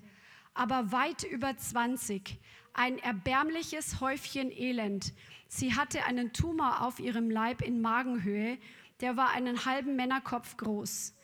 aber 0.53 0.91
weit 0.91 1.23
über 1.23 1.57
20. 1.57 2.39
Ein 2.73 2.99
erbärmliches 2.99 3.99
Häufchen 3.99 4.51
Elend. 4.51 5.15
Sie 5.47 5.73
hatte 5.73 6.05
einen 6.05 6.33
Tumor 6.33 6.85
auf 6.85 6.99
ihrem 6.99 7.31
Leib 7.31 7.63
in 7.63 7.81
Magenhöhe, 7.81 8.59
der 9.01 9.17
war 9.17 9.31
einen 9.31 9.65
halben 9.65 9.95
Männerkopf 9.95 10.55
groß. 10.55 11.15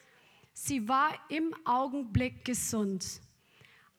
Sie 0.53 0.89
war 0.89 1.11
im 1.30 1.53
Augenblick 1.66 2.43
gesund. 2.45 3.22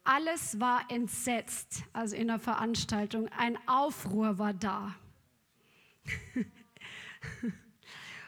Alles 0.09 0.57
war 0.61 0.89
entsetzt, 0.89 1.83
also 1.91 2.15
in 2.15 2.27
der 2.27 2.39
Veranstaltung. 2.39 3.27
Ein 3.37 3.57
Aufruhr 3.67 4.39
war 4.39 4.53
da. 4.53 4.95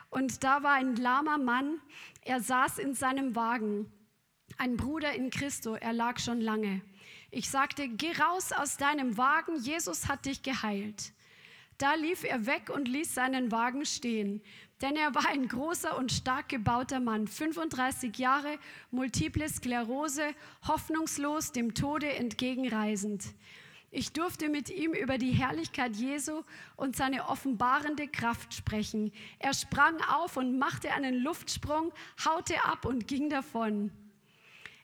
Und 0.10 0.44
da 0.44 0.62
war 0.62 0.74
ein 0.74 0.98
lahmer 0.98 1.38
Mann, 1.38 1.80
er 2.26 2.42
saß 2.42 2.80
in 2.80 2.96
seinem 2.96 3.34
Wagen. 3.34 3.90
Ein 4.58 4.76
Bruder 4.76 5.14
in 5.14 5.30
Christo, 5.30 5.76
er 5.76 5.94
lag 5.94 6.20
schon 6.20 6.42
lange. 6.42 6.82
Ich 7.32 7.50
sagte, 7.50 7.88
geh 7.88 8.12
raus 8.12 8.52
aus 8.52 8.76
deinem 8.76 9.16
Wagen, 9.16 9.56
Jesus 9.56 10.10
hat 10.10 10.26
dich 10.26 10.44
geheilt. 10.44 11.14
Da 11.78 11.94
lief 11.94 12.26
er 12.26 12.46
weg 12.46 12.70
und 12.70 12.90
ließ 12.90 13.16
seinen 13.16 13.54
Wagen 13.54 13.86
stehen 13.86 14.42
denn 14.82 14.96
er 14.96 15.14
war 15.14 15.28
ein 15.30 15.48
großer 15.48 15.98
und 15.98 16.12
stark 16.12 16.50
gebauter 16.50 17.00
Mann, 17.00 17.28
35 17.28 18.18
Jahre, 18.18 18.58
multiple 18.92 19.48
Sklerose, 19.50 20.34
hoffnungslos, 20.68 21.52
dem 21.52 21.74
Tode 21.74 22.14
entgegenreisend. 22.14 23.26
Ich 23.92 24.14
durfte 24.14 24.50
mit 24.50 24.70
ihm 24.70 24.94
über 24.94 25.18
die 25.18 25.32
Herrlichkeit 25.32 25.96
Jesu 25.96 26.44
und 26.76 26.96
seine 26.96 27.28
offenbarende 27.28 28.08
Kraft 28.08 28.54
sprechen. 28.54 29.12
Er 29.40 29.54
sprang 29.54 29.98
auf 30.04 30.38
und 30.38 30.60
machte 30.60 30.92
einen 30.94 31.16
Luftsprung, 31.16 31.92
haute 32.24 32.64
ab 32.64 32.86
und 32.86 33.08
ging 33.08 33.30
davon. 33.30 33.92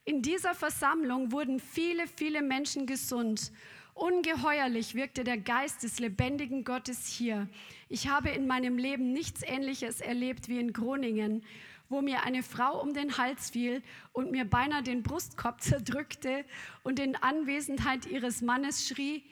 In 0.05 0.21
dieser 0.21 0.55
Versammlung 0.55 1.31
wurden 1.31 1.59
viele, 1.59 2.07
viele 2.07 2.41
Menschen 2.41 2.87
gesund 2.87 3.51
Ungeheuerlich 3.95 4.93
wirkte 4.93 5.23
der 5.23 5.37
Geist 5.37 5.83
des 5.83 5.99
lebendigen 5.99 6.65
Gottes 6.65 7.07
hier. 7.07 7.47
Ich 7.87 8.09
habe 8.09 8.27
in 8.27 8.45
meinem 8.45 8.77
Leben 8.77 9.13
nichts 9.13 9.41
Ähnliches 9.41 10.01
erlebt 10.01 10.49
wie 10.49 10.59
in 10.59 10.73
Groningen, 10.73 11.45
wo 11.87 12.01
mir 12.01 12.23
eine 12.23 12.43
Frau 12.43 12.81
um 12.81 12.93
den 12.93 13.17
Hals 13.17 13.51
fiel 13.51 13.81
und 14.11 14.31
mir 14.31 14.43
beinahe 14.43 14.83
den 14.83 15.01
Brustkorb 15.01 15.61
zerdrückte 15.61 16.43
und 16.83 16.99
in 16.99 17.15
Anwesenheit 17.15 18.05
ihres 18.05 18.41
Mannes 18.41 18.85
schrie, 18.85 19.23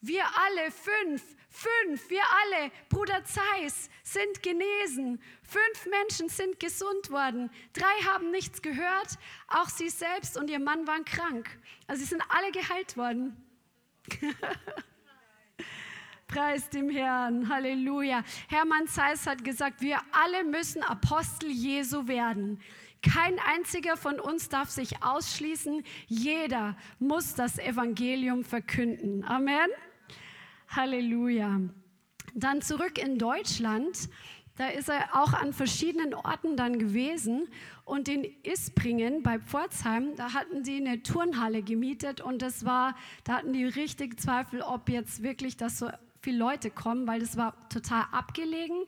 wir 0.00 0.24
alle 0.24 0.72
fünf, 0.72 1.22
fünf, 1.48 2.10
wir 2.10 2.22
alle, 2.42 2.72
Bruder 2.88 3.22
Zeiss, 3.24 3.88
sind 4.02 4.42
genesen. 4.42 5.20
Fünf 5.42 5.86
Menschen 5.86 6.28
sind 6.28 6.58
gesund 6.58 7.12
worden. 7.12 7.50
Drei 7.72 8.04
haben 8.04 8.32
nichts 8.32 8.62
gehört. 8.62 9.16
Auch 9.46 9.68
sie 9.68 9.90
selbst 9.90 10.36
und 10.36 10.50
ihr 10.50 10.60
Mann 10.60 10.88
waren 10.88 11.04
krank. 11.04 11.48
Also 11.86 12.02
sie 12.02 12.08
sind 12.08 12.22
alle 12.28 12.50
geheilt 12.50 12.96
worden. 12.96 13.36
Preis 16.28 16.68
dem 16.68 16.90
Herrn, 16.90 17.48
Halleluja. 17.48 18.22
Hermann 18.48 18.86
Zeiss 18.86 19.26
hat 19.26 19.44
gesagt, 19.44 19.80
wir 19.80 19.98
alle 20.12 20.44
müssen 20.44 20.82
Apostel 20.82 21.50
Jesu 21.50 22.06
werden. 22.06 22.60
Kein 23.02 23.38
einziger 23.38 23.96
von 23.96 24.20
uns 24.20 24.48
darf 24.48 24.68
sich 24.68 25.02
ausschließen. 25.02 25.82
Jeder 26.06 26.76
muss 26.98 27.34
das 27.34 27.58
Evangelium 27.58 28.44
verkünden. 28.44 29.24
Amen. 29.24 29.68
Halleluja. 30.68 31.60
Dann 32.34 32.60
zurück 32.60 32.98
in 32.98 33.18
Deutschland. 33.18 34.10
Da 34.58 34.66
ist 34.68 34.88
er 34.88 35.14
auch 35.14 35.32
an 35.34 35.52
verschiedenen 35.52 36.14
Orten 36.14 36.56
dann 36.56 36.80
gewesen. 36.80 37.48
Und 37.84 38.08
in 38.08 38.24
Ispringen 38.42 39.22
bei 39.22 39.38
Pforzheim, 39.38 40.16
da 40.16 40.34
hatten 40.34 40.64
sie 40.64 40.76
eine 40.76 41.02
Turnhalle 41.02 41.62
gemietet 41.62 42.20
und 42.20 42.42
das 42.42 42.66
war, 42.66 42.94
da 43.24 43.34
hatten 43.34 43.52
die 43.52 43.64
richtig 43.64 44.20
Zweifel, 44.20 44.60
ob 44.60 44.90
jetzt 44.90 45.22
wirklich 45.22 45.56
das 45.56 45.78
so 45.78 45.88
viele 46.20 46.38
Leute 46.38 46.70
kommen, 46.70 47.06
weil 47.06 47.20
das 47.20 47.36
war 47.36 47.54
total 47.68 48.04
abgelegen, 48.10 48.84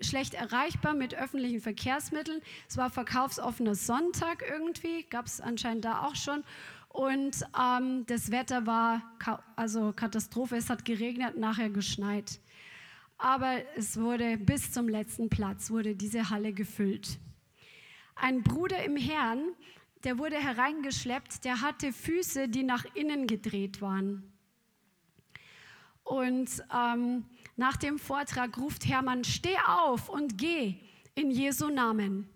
schlecht 0.00 0.32
erreichbar 0.32 0.94
mit 0.94 1.14
öffentlichen 1.14 1.60
Verkehrsmitteln. 1.60 2.40
Es 2.66 2.78
war 2.78 2.88
verkaufsoffener 2.88 3.74
Sonntag 3.74 4.42
irgendwie, 4.50 5.04
gab 5.04 5.26
es 5.26 5.40
anscheinend 5.40 5.84
da 5.84 6.02
auch 6.02 6.16
schon. 6.16 6.42
Und 6.88 7.44
ähm, 7.56 8.04
das 8.06 8.32
Wetter 8.32 8.66
war 8.66 9.02
also 9.54 9.92
Katastrophe. 9.92 10.56
Es 10.56 10.70
hat 10.70 10.84
geregnet, 10.84 11.36
nachher 11.36 11.70
geschneit 11.70 12.40
aber 13.20 13.62
es 13.76 14.00
wurde 14.00 14.38
bis 14.38 14.72
zum 14.72 14.88
letzten 14.88 15.28
Platz, 15.28 15.70
wurde 15.70 15.94
diese 15.94 16.30
Halle 16.30 16.52
gefüllt. 16.52 17.18
Ein 18.14 18.42
Bruder 18.42 18.82
im 18.82 18.96
Herrn, 18.96 19.52
der 20.04 20.18
wurde 20.18 20.36
hereingeschleppt, 20.36 21.44
der 21.44 21.60
hatte 21.60 21.92
Füße, 21.92 22.48
die 22.48 22.62
nach 22.62 22.84
innen 22.94 23.26
gedreht 23.26 23.82
waren. 23.82 24.32
Und 26.02 26.50
ähm, 26.74 27.26
nach 27.56 27.76
dem 27.76 27.98
Vortrag 27.98 28.56
ruft 28.58 28.86
Hermann, 28.86 29.22
steh 29.22 29.56
auf 29.66 30.08
und 30.08 30.38
geh 30.38 30.76
in 31.14 31.30
Jesu 31.30 31.68
Namen. 31.68 32.28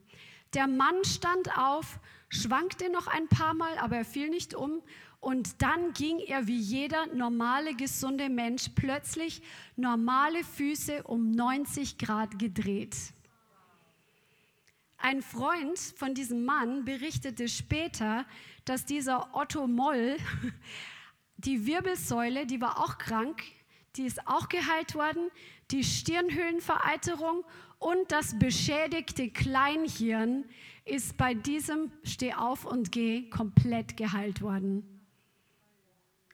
Der 0.53 0.69
Mann 0.69 1.03
stand 1.05 1.57
auf, 1.59 1.99
schwankte 2.29 2.91
noch 2.91 3.07
ein 3.07 3.27
paar 3.29 3.55
Mal, 3.55 3.77
aber 3.79 3.97
er 3.97 4.05
fiel 4.05 4.29
nicht 4.29 4.55
um 4.55 4.83
und 5.25 5.63
dann 5.63 5.95
ging 5.95 6.19
er 6.19 6.47
wie 6.47 6.59
jeder 6.59 7.07
normale, 7.07 7.75
gesunde 7.75 8.29
Mensch 8.29 8.69
plötzlich 8.75 9.41
normale 9.75 10.45
Füße 10.45 11.03
um 11.05 11.31
90 11.31 11.97
Grad 11.97 12.39
gedreht. 12.39 12.95
Ein 14.99 15.23
Freund 15.23 15.79
von 15.79 16.15
diesem 16.15 16.45
Mann 16.45 16.85
berichtete 16.85 17.49
später, 17.49 18.27
dass 18.67 18.85
dieser 18.85 19.35
Otto 19.35 19.67
Moll 19.67 20.19
die 21.39 21.67
Wirbelsäule, 21.67 22.47
die 22.47 22.61
war 22.61 22.81
auch 22.81 22.99
krank, 22.99 23.43
die 23.97 24.05
ist 24.05 24.27
auch 24.29 24.51
geheilt 24.51 24.95
worden, 24.95 25.31
die 25.71 25.85
Stirnhöhlenvereiterung 25.85 27.45
und 27.79 28.13
das 28.13 28.39
beschädigte 28.39 29.31
Kleinhirn 29.31 30.45
ist 30.85 31.17
bei 31.17 31.33
diesem 31.33 31.93
Steh 32.03 32.35
auf 32.35 32.67
und 32.67 32.93
geh 32.93 33.31
komplett 33.31 33.97
geheilt 33.97 34.43
worden. 34.43 34.94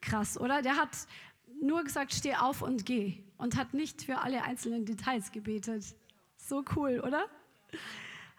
Krass, 0.00 0.38
oder? 0.38 0.62
Der 0.62 0.76
hat 0.76 0.90
nur 1.60 1.84
gesagt, 1.84 2.12
steh 2.14 2.34
auf 2.34 2.62
und 2.62 2.86
geh 2.86 3.18
und 3.38 3.56
hat 3.56 3.74
nicht 3.74 4.02
für 4.02 4.18
alle 4.18 4.42
einzelnen 4.44 4.86
Details 4.86 5.32
gebetet. 5.32 5.84
So 6.36 6.64
cool, 6.76 7.00
oder? 7.06 7.26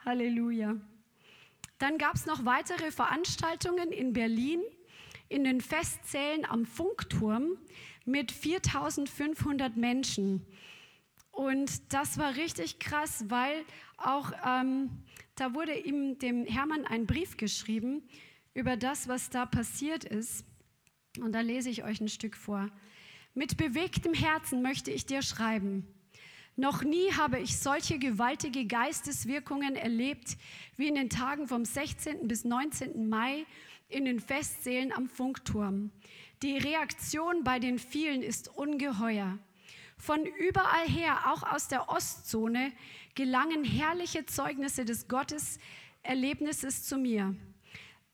Halleluja. 0.06 0.76
Dann 1.78 1.98
gab 1.98 2.16
es 2.16 2.26
noch 2.26 2.46
weitere 2.46 2.92
Veranstaltungen 2.92 3.92
in 3.92 4.14
Berlin 4.14 4.62
in 5.30 5.46
den 5.46 5.62
Festzellen 5.62 6.46
am 6.46 6.66
Funkturm 6.66 7.58
mit 8.06 8.32
4500 8.32 9.78
Menschen. 9.78 10.46
Und 11.32 11.94
das 11.94 12.18
war 12.18 12.36
richtig 12.36 12.80
krass, 12.80 13.26
weil 13.30 13.64
auch 13.98 14.34
ähm, 14.46 14.90
da 15.36 15.54
wurde 15.54 15.74
ihm 15.74 16.20
dem 16.20 16.46
Hermann 16.46 16.86
ein 16.86 17.08
Brief 17.08 17.38
geschrieben 17.38 18.04
über 18.54 18.76
das, 18.76 19.08
was 19.08 19.30
da 19.30 19.46
passiert 19.46 20.04
ist. 20.04 20.46
Und 21.20 21.34
da 21.34 21.42
lese 21.42 21.70
ich 21.70 21.84
euch 21.84 22.00
ein 22.00 22.08
Stück 22.08 22.38
vor. 22.38 22.70
Mit 23.34 23.58
bewegtem 23.58 24.14
Herzen 24.14 24.62
möchte 24.62 24.92
ich 24.92 25.06
dir 25.06 25.22
schreiben. 25.22 25.86
Noch 26.56 26.84
nie 26.84 27.12
habe 27.14 27.40
ich 27.40 27.58
solche 27.58 27.98
gewaltige 27.98 28.66
Geisteswirkungen 28.66 29.76
erlebt 29.76 30.38
wie 30.78 30.88
in 30.88 30.96
den 30.96 31.10
Tagen 31.10 31.48
vom 31.48 31.66
16. 31.66 32.28
bis 32.28 32.46
19. 32.46 33.10
Mai 33.10 33.46
in 33.90 34.06
den 34.06 34.20
Festsälen 34.20 34.92
am 34.92 35.08
Funkturm. 35.08 35.92
Die 36.44 36.58
Reaktion 36.58 37.44
bei 37.44 37.60
den 37.60 37.78
vielen 37.78 38.22
ist 38.22 38.48
ungeheuer. 38.48 39.38
Von 39.98 40.26
überall 40.26 40.88
her, 40.88 41.32
auch 41.32 41.44
aus 41.44 41.68
der 41.68 41.90
Ostzone, 41.90 42.72
gelangen 43.16 43.64
herrliche 43.64 44.26
Zeugnisse 44.26 44.84
des 44.84 45.08
Gotteserlebnisses 45.08 46.84
zu 46.84 46.98
mir. 46.98 47.36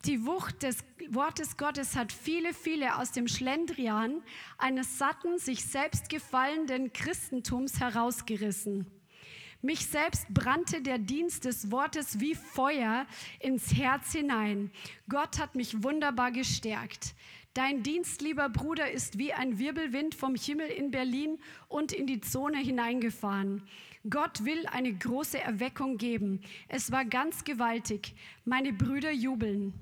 Die 0.06 0.26
Wucht 0.26 0.64
des 0.64 0.78
Wortes 1.10 1.58
Gottes 1.58 1.96
hat 1.96 2.12
viele, 2.14 2.54
viele 2.54 2.98
aus 2.98 3.12
dem 3.12 3.28
Schlendrian 3.28 4.22
eines 4.58 4.98
satten, 4.98 5.38
sich 5.40 5.66
selbst 5.66 6.10
gefallenden 6.10 6.94
Christentums 6.94 7.80
herausgerissen. 7.80 8.88
Mich 9.62 9.88
selbst 9.88 10.28
brannte 10.30 10.82
der 10.82 11.00
Dienst 11.00 11.46
des 11.46 11.72
Wortes 11.72 12.20
wie 12.20 12.36
Feuer 12.36 13.08
ins 13.40 13.74
Herz 13.74 14.14
hinein. 14.14 14.72
Gott 15.10 15.40
hat 15.40 15.56
mich 15.56 15.84
wunderbar 15.84 16.32
gestärkt. 16.32 17.16
Dein 17.56 17.82
Dienst, 17.82 18.22
lieber 18.22 18.50
Bruder, 18.50 18.92
ist 18.92 19.18
wie 19.18 19.34
ein 19.34 19.58
Wirbelwind 19.58 20.14
vom 20.14 20.36
Himmel 20.36 20.68
in 20.68 20.92
Berlin 20.92 21.40
und 21.68 21.92
in 21.92 22.06
die 22.06 22.22
Zone 22.22 22.60
hineingefahren. 22.60 23.64
Gott 24.08 24.46
will 24.46 24.68
eine 24.68 24.94
große 24.94 25.40
Erweckung 25.40 25.98
geben. 25.98 26.42
Es 26.68 26.92
war 26.92 27.04
ganz 27.04 27.44
gewaltig. 27.44 28.14
Meine 28.46 28.74
Brüder 28.74 29.12
jubeln. 29.12 29.74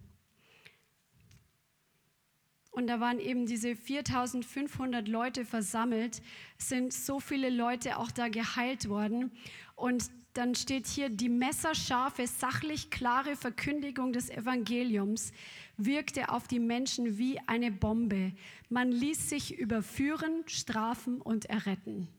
Und 2.76 2.88
da 2.88 3.00
waren 3.00 3.20
eben 3.20 3.46
diese 3.46 3.74
4500 3.74 5.08
Leute 5.08 5.46
versammelt, 5.46 6.22
sind 6.58 6.92
so 6.92 7.22
viele 7.22 7.50
Leute 7.50 7.98
auch 7.98 8.12
da 8.12 8.28
geheilt 8.28 8.90
worden. 8.90 9.32
Und 9.76 10.12
dann 10.34 10.56
steht 10.56 10.86
hier, 10.86 11.08
die 11.08 11.30
messerscharfe, 11.30 12.28
sachlich 12.28 12.90
klare 12.90 13.38
Verkündigung 13.38 14.12
des 14.12 14.30
Evangeliums 14.30 15.32
wirkte 15.78 16.28
auf 16.28 16.50
die 16.50 16.60
Menschen 16.60 17.18
wie 17.18 17.40
eine 17.48 17.72
Bombe. 17.72 18.34
Man 18.68 18.92
ließ 18.92 19.30
sich 19.30 19.58
überführen, 19.58 20.44
strafen 20.48 21.22
und 21.22 21.46
erretten. 21.46 22.10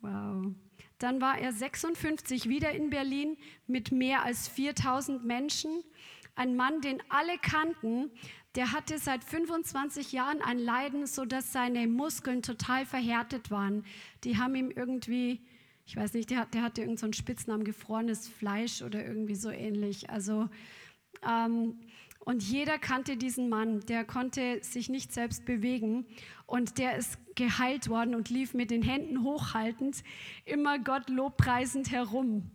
wow. 0.01 0.53
Dann 0.99 1.21
war 1.21 1.39
er 1.39 1.53
56 1.53 2.49
wieder 2.49 2.73
in 2.73 2.91
Berlin 2.91 3.37
mit 3.69 3.93
mehr 3.93 4.25
als 4.25 4.49
4000 4.49 5.25
Menschen 5.25 5.85
ein 6.37 6.55
Mann, 6.55 6.81
den 6.81 7.03
alle 7.09 7.39
kannten, 7.39 8.11
der 8.55 8.73
hatte 8.73 8.99
seit 8.99 9.25
25 9.25 10.13
Jahren 10.13 10.41
ein 10.41 10.59
Leiden, 10.59 11.07
sodass 11.07 11.53
seine 11.53 11.87
Muskeln 11.87 12.43
total 12.43 12.87
verhärtet 12.87 13.51
waren. 13.51 13.85
Die 14.25 14.39
haben 14.39 14.55
ihm 14.55 14.71
irgendwie, 14.71 15.41
ich 15.85 15.97
weiß 15.97 16.15
nicht, 16.15 16.31
der, 16.31 16.47
der 16.47 16.63
hatte 16.63 16.83
irgendeinen 16.83 17.13
so 17.13 17.19
Spitznamen, 17.19 17.65
gefrorenes 17.65 18.29
Fleisch 18.29 18.83
oder 18.83 19.05
irgendwie 19.05 19.35
so 19.35 19.51
ähnlich. 19.51 20.09
Also, 20.11 20.49
ähm, 21.27 21.81
und 22.21 22.43
jeder 22.43 22.79
kannte 22.79 23.17
diesen 23.17 23.49
Mann, 23.49 23.81
der 23.87 24.05
konnte 24.05 24.59
sich 24.63 24.89
nicht 24.89 25.13
selbst 25.13 25.45
bewegen 25.45 26.07
und 26.47 26.79
der 26.79 26.97
ist 26.97 27.19
geheilt 27.37 27.89
worden 27.89 28.15
und 28.15 28.31
lief 28.31 28.53
mit 28.53 28.71
den 28.71 28.83
Händen 28.83 29.23
hochhaltend, 29.23 30.03
immer 30.45 30.79
Gott 30.79 31.09
lobpreisend 31.09 31.93
herum. 31.93 32.51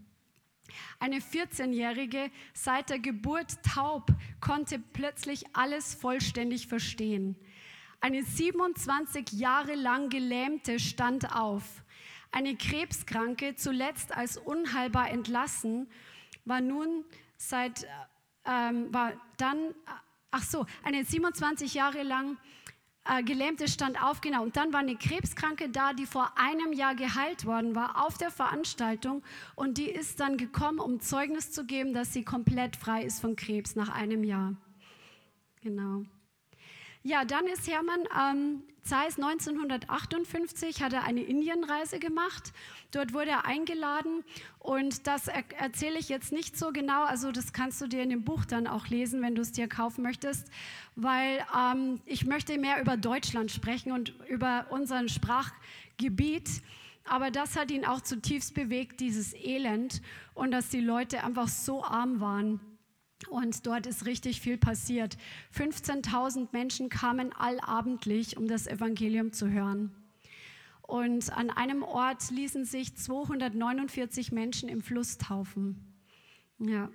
Eine 1.00 1.20
14-Jährige, 1.20 2.32
seit 2.54 2.90
der 2.90 3.00
Geburt 3.00 3.64
taub, 3.64 4.12
konnte 4.40 4.80
plötzlich 4.80 5.46
alles 5.54 5.94
vollständig 5.94 6.68
verstehen. 6.68 7.36
Eine 8.00 8.24
27 8.24 9.32
Jahre 9.34 9.76
lang 9.76 10.10
Gelähmte 10.10 10.80
stand 10.80 11.36
auf. 11.36 11.84
Eine 12.32 12.56
Krebskranke, 12.56 13.56
zuletzt 13.56 14.16
als 14.16 14.38
unheilbar 14.38 15.12
entlassen, 15.12 15.90
war 16.46 16.62
nun 16.62 17.06
seit, 17.38 17.86
ähm, 18.46 18.92
war 18.94 19.14
dann, 19.38 19.76
ach 20.32 20.44
so, 20.44 20.66
eine 20.84 21.04
27 21.04 21.74
Jahre 21.74 22.04
lang 22.04 22.38
äh, 23.04 23.24
Gelähmte 23.24 23.68
stand 23.68 24.02
auf, 24.02 24.22
genau. 24.22 24.44
Und 24.44 24.58
dann 24.58 24.74
war 24.74 24.82
eine 24.82 24.96
Krebskranke 24.96 25.70
da, 25.70 25.94
die 25.94 26.06
vor 26.06 26.34
einem 26.38 26.72
Jahr 26.72 26.96
geheilt 26.96 27.46
worden 27.46 27.76
war 27.76 28.06
auf 28.06 28.18
der 28.18 28.30
Veranstaltung. 28.30 29.24
Und 29.56 29.78
die 29.78 29.90
ist 29.90 30.20
dann 30.20 30.38
gekommen, 30.38 30.80
um 30.80 31.00
Zeugnis 31.00 31.52
zu 31.52 31.66
geben, 31.66 31.94
dass 31.94 32.14
sie 32.14 32.24
komplett 32.24 32.76
frei 32.76 33.04
ist 33.04 33.20
von 33.20 33.36
Krebs 33.36 33.76
nach 33.76 33.90
einem 33.90 34.24
Jahr. 34.24 34.56
Genau. 35.62 36.04
Ja, 37.04 37.26
dann 37.26 37.48
ist 37.48 37.68
Hermann 37.68 38.04
ähm, 38.16 38.64
Zeiss 38.84 39.18
1958, 39.18 40.82
hat 40.82 40.94
er 40.94 41.04
eine 41.04 41.22
Indienreise 41.22 42.00
gemacht. 42.00 42.52
Dort 42.92 43.14
wurde 43.14 43.30
er 43.30 43.46
eingeladen 43.46 44.24
und 44.60 45.06
das 45.06 45.28
er 45.28 45.44
erzähle 45.58 46.00
ich 46.00 46.10
jetzt 46.10 46.32
nicht 46.32 46.58
so 46.58 46.72
genau. 46.72 47.04
Also 47.04 47.32
das 47.32 47.54
kannst 47.54 47.80
du 47.82 47.88
dir 47.88 48.02
in 48.02 48.10
dem 48.10 48.24
Buch 48.24 48.44
dann 48.46 48.66
auch 48.66 48.88
lesen, 48.88 49.22
wenn 49.22 49.36
du 49.36 49.42
es 49.42 49.52
dir 49.52 49.68
kaufen 49.68 50.02
möchtest, 50.02 50.48
weil 50.96 51.46
ähm, 51.56 52.02
ich 52.06 52.26
möchte 52.26 52.58
mehr 52.58 52.82
über 52.82 52.98
Deutschland 52.98 53.52
sprechen 53.52 53.92
und 53.92 54.14
über 54.28 54.66
unseren 54.72 55.10
Sprachgebiet. 55.10 56.50
Aber 57.04 57.30
das 57.30 57.56
hat 57.56 57.72
ihn 57.72 57.86
auch 57.86 58.02
zutiefst 58.02 58.54
bewegt, 58.54 59.00
dieses 59.00 59.34
Elend 59.34 60.02
und 60.34 60.52
dass 60.52 60.70
die 60.70 60.82
Leute 60.82 61.24
einfach 61.24 61.48
so 61.48 61.84
arm 61.84 62.20
waren. 62.20 62.60
Und 63.30 63.66
dort 63.66 63.88
ist 63.88 64.06
richtig 64.06 64.42
viel 64.42 64.58
passiert. 64.58 65.18
15.000 65.56 66.50
Menschen 66.52 66.90
kamen 66.90 67.34
allabendlich, 67.34 68.38
um 68.38 68.48
das 68.48 68.68
Evangelium 68.68 69.32
zu 69.32 69.50
hören. 69.50 69.96
Und 70.82 71.32
an 71.32 71.50
einem 71.50 71.84
Ort 71.84 72.32
ließen 72.32 72.66
sich 72.66 72.96
249 72.98 74.32
Menschen 74.32 74.68
im 74.68 74.82
Fluss 74.82 75.18
taufen. 75.18 75.96
Ja. 76.60 76.90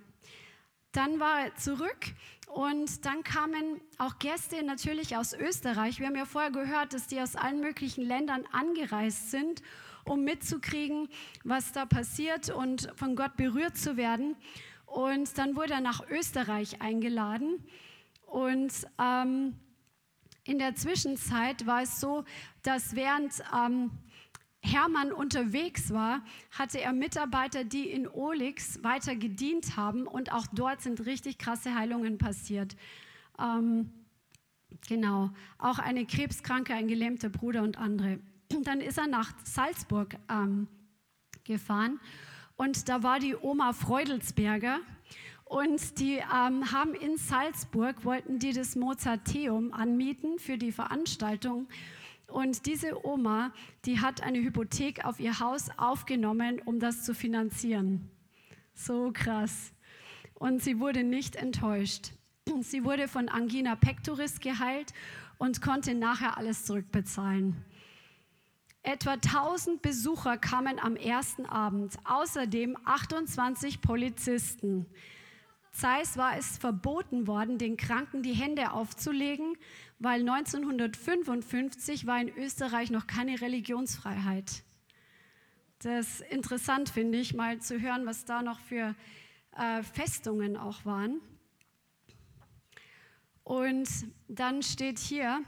Dann 0.93 1.19
war 1.21 1.47
er 1.47 1.55
zurück 1.57 2.15
und 2.47 3.05
dann 3.05 3.23
kamen 3.23 3.81
auch 3.99 4.19
Gäste 4.19 4.63
natürlich 4.63 5.17
aus 5.17 5.35
Österreich. 5.35 5.99
Wir 5.99 6.07
haben 6.07 6.17
ja 6.17 6.25
vorher 6.25 6.51
gehört, 6.51 6.95
dass 6.95 7.07
die 7.07 7.21
aus 7.21 7.37
allen 7.37 7.61
möglichen 7.61 8.03
Ländern 8.03 8.45
angereist 8.53 9.31
sind, 9.31 9.63
um 10.05 10.25
mitzukriegen, 10.25 11.09
was 11.45 11.73
da 11.73 11.85
passiert 11.85 12.51
und 12.51 12.91
von 12.97 13.17
Gott 13.17 13.37
berührt 13.37 13.77
zu 13.77 13.97
werden. 13.97 14.37
Und 14.97 15.37
dann 15.37 15.57
wurde 15.57 15.75
er 15.75 15.83
nach 15.83 16.09
Österreich 16.09 16.81
eingeladen. 16.81 17.63
Und 18.25 18.73
ähm, 18.99 19.55
in 20.45 20.59
der 20.59 20.75
Zwischenzeit 20.75 21.67
war 21.67 21.83
es 21.83 22.01
so, 22.01 22.25
dass 22.63 22.97
während 22.97 23.31
ähm, 23.55 23.91
Hermann 24.63 25.13
unterwegs 25.13 25.93
war, 25.93 26.25
hatte 26.51 26.81
er 26.81 26.95
Mitarbeiter, 26.95 27.63
die 27.63 27.91
in 27.91 28.09
Olix 28.09 28.83
weiter 28.83 29.17
gedient 29.17 29.77
haben 29.77 30.07
und 30.07 30.33
auch 30.33 30.47
dort 30.51 30.81
sind 30.81 31.05
richtig 31.05 31.37
krasse 31.37 31.75
Heilungen 31.75 32.17
passiert. 32.17 32.75
Ähm, 33.39 33.93
genau, 34.89 35.29
auch 35.59 35.79
eine 35.79 36.07
Krebskranke, 36.07 36.73
ein 36.73 36.89
gelähmter 36.89 37.29
Bruder 37.29 37.63
und 37.65 37.77
andere. 37.77 38.19
Dann 38.63 38.81
ist 38.81 38.97
er 38.97 39.09
nach 39.09 39.35
Salzburg 39.45 40.17
ähm, 40.31 40.69
gefahren 41.45 42.01
und 42.57 42.89
da 42.89 43.03
war 43.03 43.19
die 43.19 43.37
Oma 43.37 43.73
Freudelsberger 43.73 44.81
und 45.45 46.01
die 46.01 46.17
ähm, 46.17 46.73
haben 46.73 46.95
in 46.95 47.17
Salzburg, 47.17 48.05
wollten 48.05 48.39
die 48.39 48.53
das 48.53 48.75
Mozarteum 48.75 49.73
anmieten 49.73 50.39
für 50.39 50.59
die 50.59 50.73
Veranstaltung. 50.73 51.69
Und 52.27 52.67
diese 52.67 53.07
Oma, 53.07 53.53
die 53.85 54.01
hat 54.01 54.23
eine 54.23 54.39
Hypothek 54.39 55.05
auf 55.05 55.21
ihr 55.21 55.39
Haus 55.39 55.69
aufgenommen, 55.77 56.61
um 56.65 56.81
das 56.81 57.05
zu 57.05 57.15
finanzieren. 57.15 58.11
So 58.75 59.13
krass. 59.13 59.73
Und 60.35 60.63
sie 60.63 60.81
wurde 60.81 61.05
nicht 61.05 61.37
enttäuscht. 61.37 62.11
Sie 62.61 62.85
wurde 62.85 63.07
von 63.07 63.29
Angina 63.29 63.77
pectoris 63.77 64.41
geheilt 64.41 64.93
und 65.39 65.63
konnte 65.63 65.95
nachher 65.95 66.37
alles 66.37 66.65
zurückbezahlen. 66.65 67.57
Etwa 68.87 69.15
1000 69.15 69.83
Besucher 69.83 70.39
kamen 70.39 70.79
am 70.79 70.95
ersten 70.95 71.45
Abend, 71.45 71.97
außerdem 72.05 72.77
28 72.85 73.81
Polizisten. 73.81 74.87
Zeiss 75.73 76.17
war 76.17 76.39
es 76.39 76.57
verboten 76.57 77.27
worden, 77.27 77.59
den 77.59 77.77
Kranken 77.77 78.23
die 78.23 78.33
Hände 78.33 78.71
aufzulegen, 78.71 79.57
weil 79.99 80.21
1955 80.21 82.07
war 82.07 82.21
in 82.21 82.29
Österreich 82.29 82.93
noch 82.93 83.09
keine 83.09 83.41
Religionsfreiheit. 83.41 84.63
Das 85.81 86.21
ist 86.21 86.31
interessant, 86.31 86.89
finde 86.89 87.19
ich, 87.19 87.35
mal 87.35 87.59
zu 87.59 87.81
hören, 87.81 88.07
was 88.07 88.25
da 88.25 88.41
noch 88.41 88.61
für 88.61 88.95
äh, 89.57 89.83
Festungen 89.83 90.57
auch 90.57 90.85
waren. 90.85 91.21
Und 93.43 93.89
dann 94.29 94.63
steht 94.63 95.01
hier, 95.01 95.43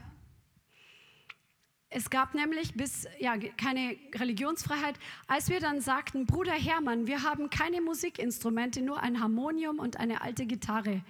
es 1.91 2.09
gab 2.09 2.35
nämlich 2.35 2.75
bis 2.75 3.07
ja 3.19 3.35
keine 3.37 3.97
Religionsfreiheit, 4.13 4.95
als 5.27 5.49
wir 5.49 5.59
dann 5.59 5.81
sagten, 5.81 6.27
Bruder 6.27 6.53
Hermann, 6.53 7.07
wir 7.07 7.23
haben 7.23 7.49
keine 7.49 7.81
Musikinstrumente, 7.81 8.81
nur 8.81 9.01
ein 9.01 9.19
Harmonium 9.19 9.79
und 9.79 9.97
eine 9.97 10.21
alte 10.21 10.45
Gitarre. 10.45 11.03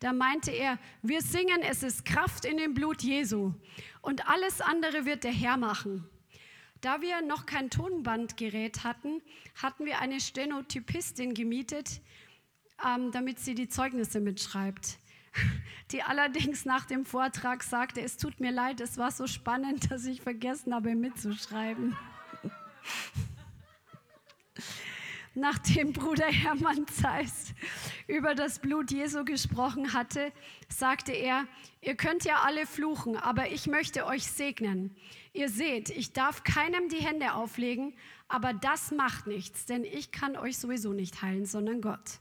Da 0.00 0.12
meinte 0.12 0.50
er, 0.50 0.78
wir 1.02 1.22
singen, 1.22 1.62
es 1.62 1.82
ist 1.82 2.04
Kraft 2.04 2.44
in 2.44 2.56
dem 2.56 2.74
Blut 2.74 3.02
Jesu 3.02 3.54
und 4.02 4.28
alles 4.28 4.60
andere 4.60 5.06
wird 5.06 5.22
der 5.22 5.32
Herr 5.32 5.56
machen. 5.56 6.08
Da 6.80 7.00
wir 7.00 7.22
noch 7.22 7.46
kein 7.46 7.70
Tonbandgerät 7.70 8.84
hatten, 8.84 9.22
hatten 9.54 9.86
wir 9.86 10.00
eine 10.00 10.20
Stenotypistin 10.20 11.34
gemietet, 11.34 12.00
ähm, 12.84 13.10
damit 13.12 13.38
sie 13.38 13.54
die 13.54 13.68
Zeugnisse 13.68 14.20
mitschreibt 14.20 14.98
die 15.92 16.02
allerdings 16.02 16.64
nach 16.64 16.86
dem 16.86 17.04
Vortrag 17.04 17.62
sagte, 17.62 18.00
es 18.00 18.16
tut 18.16 18.40
mir 18.40 18.50
leid, 18.50 18.80
es 18.80 18.98
war 18.98 19.10
so 19.10 19.26
spannend, 19.26 19.90
dass 19.90 20.04
ich 20.06 20.20
vergessen 20.20 20.74
habe 20.74 20.94
mitzuschreiben. 20.94 21.96
Nachdem 25.38 25.92
Bruder 25.92 26.28
Hermann 26.28 26.86
Zeiss 26.88 27.52
über 28.06 28.34
das 28.34 28.58
Blut 28.58 28.90
Jesu 28.90 29.22
gesprochen 29.22 29.92
hatte, 29.92 30.32
sagte 30.70 31.12
er, 31.12 31.46
ihr 31.82 31.94
könnt 31.94 32.24
ja 32.24 32.40
alle 32.46 32.64
fluchen, 32.64 33.18
aber 33.18 33.50
ich 33.50 33.66
möchte 33.66 34.06
euch 34.06 34.26
segnen. 34.26 34.96
Ihr 35.34 35.50
seht, 35.50 35.90
ich 35.90 36.14
darf 36.14 36.42
keinem 36.42 36.88
die 36.88 37.04
Hände 37.04 37.34
auflegen, 37.34 37.94
aber 38.28 38.54
das 38.54 38.92
macht 38.92 39.26
nichts, 39.26 39.66
denn 39.66 39.84
ich 39.84 40.10
kann 40.10 40.38
euch 40.38 40.56
sowieso 40.56 40.94
nicht 40.94 41.20
heilen, 41.20 41.44
sondern 41.44 41.82
Gott. 41.82 42.18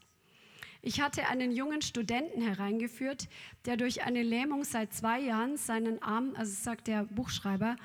Ich 0.87 1.01
hatte 1.01 1.27
einen 1.29 1.51
jungen 1.51 1.81
Studenten 1.81 2.43
hereingeführt, 2.43 3.27
der 3.65 3.75
durch 3.75 4.03
eine 4.03 4.21
Lähmung 4.21 4.63
seit 4.63 4.93
zwei 4.93 5.19
Jahren 5.19 5.57
seinen 5.57 5.99
Arm, 6.03 6.35
also 6.37 6.53
sagt 6.53 6.85
der 6.85 7.05
Buchschreiber, 7.05 7.75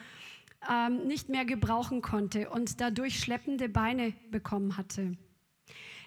ähm, 0.70 1.06
nicht 1.06 1.30
mehr 1.30 1.46
gebrauchen 1.46 2.02
konnte 2.02 2.50
und 2.50 2.78
dadurch 2.78 3.18
schleppende 3.18 3.70
Beine 3.70 4.12
bekommen 4.30 4.76
hatte. 4.76 5.16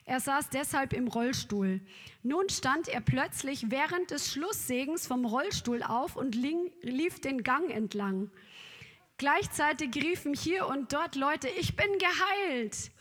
Er 0.05 0.19
saß 0.19 0.51
deshalb 0.51 0.93
im 0.93 1.07
Rollstuhl. 1.07 1.81
Nun 2.21 2.47
stand 2.49 2.87
er 2.89 3.01
plötzlich 3.01 3.71
während 3.71 4.11
des 4.11 4.31
Schlusssegens 4.31 5.07
vom 5.07 5.25
Rollstuhl 5.25 5.81
auf 5.81 6.15
und 6.15 6.35
lief 6.35 7.19
den 7.19 7.41
Gang 7.41 7.71
entlang. 7.71 8.29
Gleichzeitig 9.17 9.95
riefen 9.95 10.35
hier 10.35 10.67
und 10.67 10.93
dort 10.93 11.15
Leute, 11.15 11.47
ich 11.59 11.75
bin 11.75 11.87
geheilt. 11.97 12.91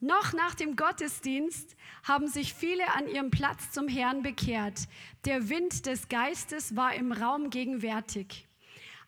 Noch 0.00 0.32
nach 0.32 0.54
dem 0.54 0.76
Gottesdienst 0.76 1.74
haben 2.04 2.28
sich 2.28 2.54
viele 2.54 2.94
an 2.94 3.08
ihrem 3.08 3.30
Platz 3.30 3.72
zum 3.72 3.88
Herrn 3.88 4.22
bekehrt. 4.22 4.86
Der 5.24 5.48
Wind 5.48 5.86
des 5.86 6.08
Geistes 6.08 6.76
war 6.76 6.94
im 6.94 7.10
Raum 7.10 7.50
gegenwärtig. 7.50 8.46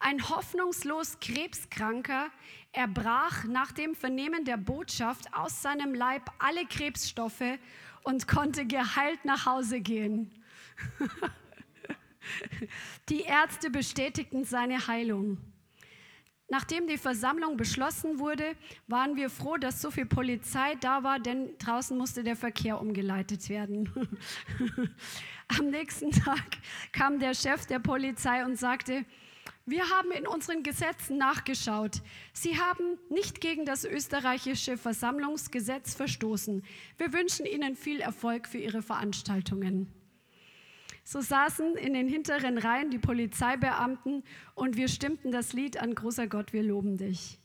Ein 0.01 0.29
hoffnungslos 0.29 1.21
Krebskranker 1.21 2.31
erbrach 2.73 3.45
nach 3.45 3.71
dem 3.71 3.95
Vernehmen 3.95 4.45
der 4.45 4.57
Botschaft 4.57 5.33
aus 5.33 5.63
seinem 5.63 5.95
Leib 5.95 6.29
alle 6.41 6.67
Krebsstoffe 6.67 7.59
und 8.03 8.27
konnte 8.27 8.67
geheilt 8.67 9.25
nach 9.25 9.47
Hause 9.47 9.81
gehen. 9.81 10.33
Die 13.09 13.21
Ärzte 13.21 13.71
bestätigten 13.71 14.45
seine 14.45 14.89
Heilung. 14.89 15.39
Nachdem 16.51 16.89
die 16.89 16.99
Versammlung 16.99 17.57
beschlossen 17.57 18.19
wurde, 18.19 18.57
waren 18.89 19.15
wir 19.15 19.31
froh, 19.31 19.57
dass 19.57 19.81
so 19.81 19.93
viel 19.93 20.05
Polizei 20.05 20.75
da 20.81 21.05
war, 21.05 21.21
denn 21.21 21.57
draußen 21.59 21.97
musste 21.97 22.25
der 22.25 22.35
Verkehr 22.35 22.81
umgeleitet 22.81 23.49
werden. 23.49 23.89
Am 25.59 25.71
nächsten 25.71 26.11
Tag 26.11 26.59
kam 26.91 27.21
der 27.21 27.35
Chef 27.35 27.67
der 27.67 27.79
Polizei 27.79 28.45
und 28.45 28.59
sagte, 28.59 29.05
wir 29.65 29.89
haben 29.91 30.11
in 30.11 30.27
unseren 30.27 30.65
Gesetzen 30.65 31.19
nachgeschaut. 31.19 32.03
Sie 32.33 32.59
haben 32.59 32.99
nicht 33.11 33.41
gegen 33.41 33.65
das 33.65 33.85
österreichische 33.85 34.77
Versammlungsgesetz 34.77 35.95
verstoßen. 35.95 36.65
Wir 36.99 37.13
wünschen 37.13 37.47
Ihnen 37.47 37.77
viel 37.77 38.01
Erfolg 38.01 38.49
für 38.49 38.59
Ihre 38.59 38.83
Veranstaltungen. 38.83 40.00
So 41.11 41.21
saßen 41.21 41.75
in 41.75 41.93
den 41.95 42.07
hinteren 42.07 42.57
Reihen 42.57 42.93
die 42.93 43.01
Polizeibeamten 43.01 44.23
und 44.55 44.77
wir 44.77 44.87
stimmten 44.87 45.33
das 45.33 45.53
Lied 45.53 45.77
an 45.83 45.97
Großer 45.97 46.29
Gott, 46.29 46.53
wir 46.53 46.63
loben 46.63 46.99
dich. 46.99 47.41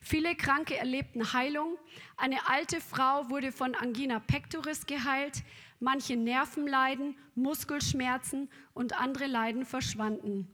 Viele 0.00 0.36
Kranke 0.36 0.76
erlebten 0.76 1.32
Heilung. 1.32 1.76
Eine 2.16 2.48
alte 2.48 2.80
Frau 2.80 3.28
wurde 3.28 3.50
von 3.50 3.74
Angina 3.74 4.20
pectoris 4.20 4.86
geheilt. 4.86 5.42
Manche 5.80 6.16
Nervenleiden, 6.16 7.16
Muskelschmerzen 7.34 8.48
und 8.72 9.00
andere 9.00 9.26
Leiden 9.26 9.64
verschwanden. 9.64 10.46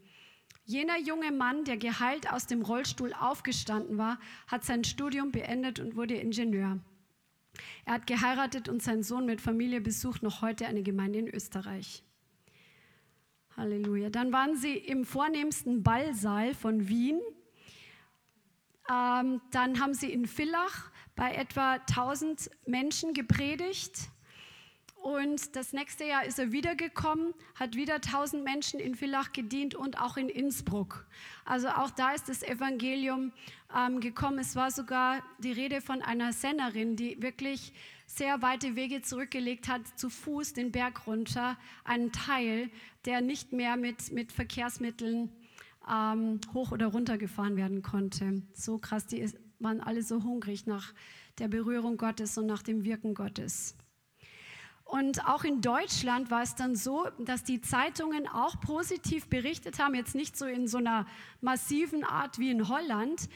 Jener 0.64 0.98
junge 0.98 1.32
Mann, 1.32 1.64
der 1.64 1.76
geheilt 1.76 2.32
aus 2.32 2.46
dem 2.46 2.62
Rollstuhl 2.62 3.12
aufgestanden 3.12 3.98
war, 3.98 4.18
hat 4.46 4.64
sein 4.64 4.84
Studium 4.84 5.32
beendet 5.32 5.80
und 5.80 5.96
wurde 5.96 6.14
Ingenieur. 6.14 6.78
Er 7.84 7.92
hat 7.92 8.06
geheiratet 8.06 8.70
und 8.70 8.82
sein 8.82 9.02
Sohn 9.02 9.26
mit 9.26 9.42
Familie 9.42 9.82
besucht 9.82 10.22
noch 10.22 10.40
heute 10.40 10.66
eine 10.66 10.82
Gemeinde 10.82 11.18
in 11.18 11.28
Österreich. 11.28 12.02
Halleluja. 13.56 14.10
Dann 14.10 14.32
waren 14.32 14.56
sie 14.56 14.76
im 14.76 15.04
vornehmsten 15.04 15.82
Ballsaal 15.82 16.54
von 16.54 16.88
Wien. 16.88 17.20
Ähm, 18.90 19.40
dann 19.50 19.80
haben 19.80 19.94
sie 19.94 20.12
in 20.12 20.26
Villach 20.26 20.90
bei 21.16 21.34
etwa 21.34 21.74
1000 21.74 22.50
Menschen 22.66 23.14
gepredigt. 23.14 24.10
Und 24.96 25.54
das 25.54 25.74
nächste 25.74 26.04
Jahr 26.04 26.24
ist 26.24 26.38
er 26.38 26.50
wiedergekommen, 26.50 27.34
hat 27.54 27.76
wieder 27.76 27.96
1000 27.96 28.42
Menschen 28.42 28.80
in 28.80 28.94
Villach 28.94 29.32
gedient 29.32 29.74
und 29.74 30.00
auch 30.00 30.16
in 30.16 30.30
Innsbruck. 30.30 31.06
Also 31.44 31.68
auch 31.68 31.90
da 31.90 32.12
ist 32.12 32.30
das 32.30 32.42
Evangelium 32.42 33.32
ähm, 33.76 34.00
gekommen. 34.00 34.38
Es 34.38 34.56
war 34.56 34.70
sogar 34.70 35.22
die 35.38 35.52
Rede 35.52 35.82
von 35.82 36.00
einer 36.00 36.32
Sennerin, 36.32 36.96
die 36.96 37.20
wirklich 37.22 37.74
sehr 38.16 38.42
weite 38.42 38.76
Wege 38.76 39.02
zurückgelegt 39.02 39.68
hat, 39.68 39.82
zu 39.98 40.08
Fuß 40.08 40.52
den 40.52 40.70
Berg 40.70 41.06
runter, 41.06 41.56
einen 41.84 42.12
Teil, 42.12 42.70
der 43.04 43.20
nicht 43.20 43.52
mehr 43.52 43.76
mit, 43.76 44.12
mit 44.12 44.30
Verkehrsmitteln 44.30 45.32
ähm, 45.90 46.40
hoch 46.52 46.72
oder 46.72 46.86
runter 46.86 47.18
gefahren 47.18 47.56
werden 47.56 47.82
konnte. 47.82 48.42
So 48.52 48.78
krass, 48.78 49.06
die 49.06 49.28
waren 49.58 49.80
alle 49.80 50.02
so 50.02 50.22
hungrig 50.22 50.66
nach 50.66 50.92
der 51.38 51.48
Berührung 51.48 51.96
Gottes 51.96 52.38
und 52.38 52.46
nach 52.46 52.62
dem 52.62 52.84
Wirken 52.84 53.14
Gottes. 53.14 53.76
Und 54.84 55.26
auch 55.26 55.44
in 55.44 55.60
Deutschland 55.60 56.30
war 56.30 56.42
es 56.42 56.54
dann 56.54 56.76
so, 56.76 57.08
dass 57.18 57.42
die 57.42 57.60
Zeitungen 57.60 58.28
auch 58.28 58.60
positiv 58.60 59.28
berichtet 59.28 59.78
haben, 59.78 59.94
jetzt 59.94 60.14
nicht 60.14 60.36
so 60.36 60.44
in 60.44 60.68
so 60.68 60.78
einer 60.78 61.06
massiven 61.40 62.04
Art 62.04 62.38
wie 62.38 62.50
in 62.50 62.68
Holland, 62.68 63.28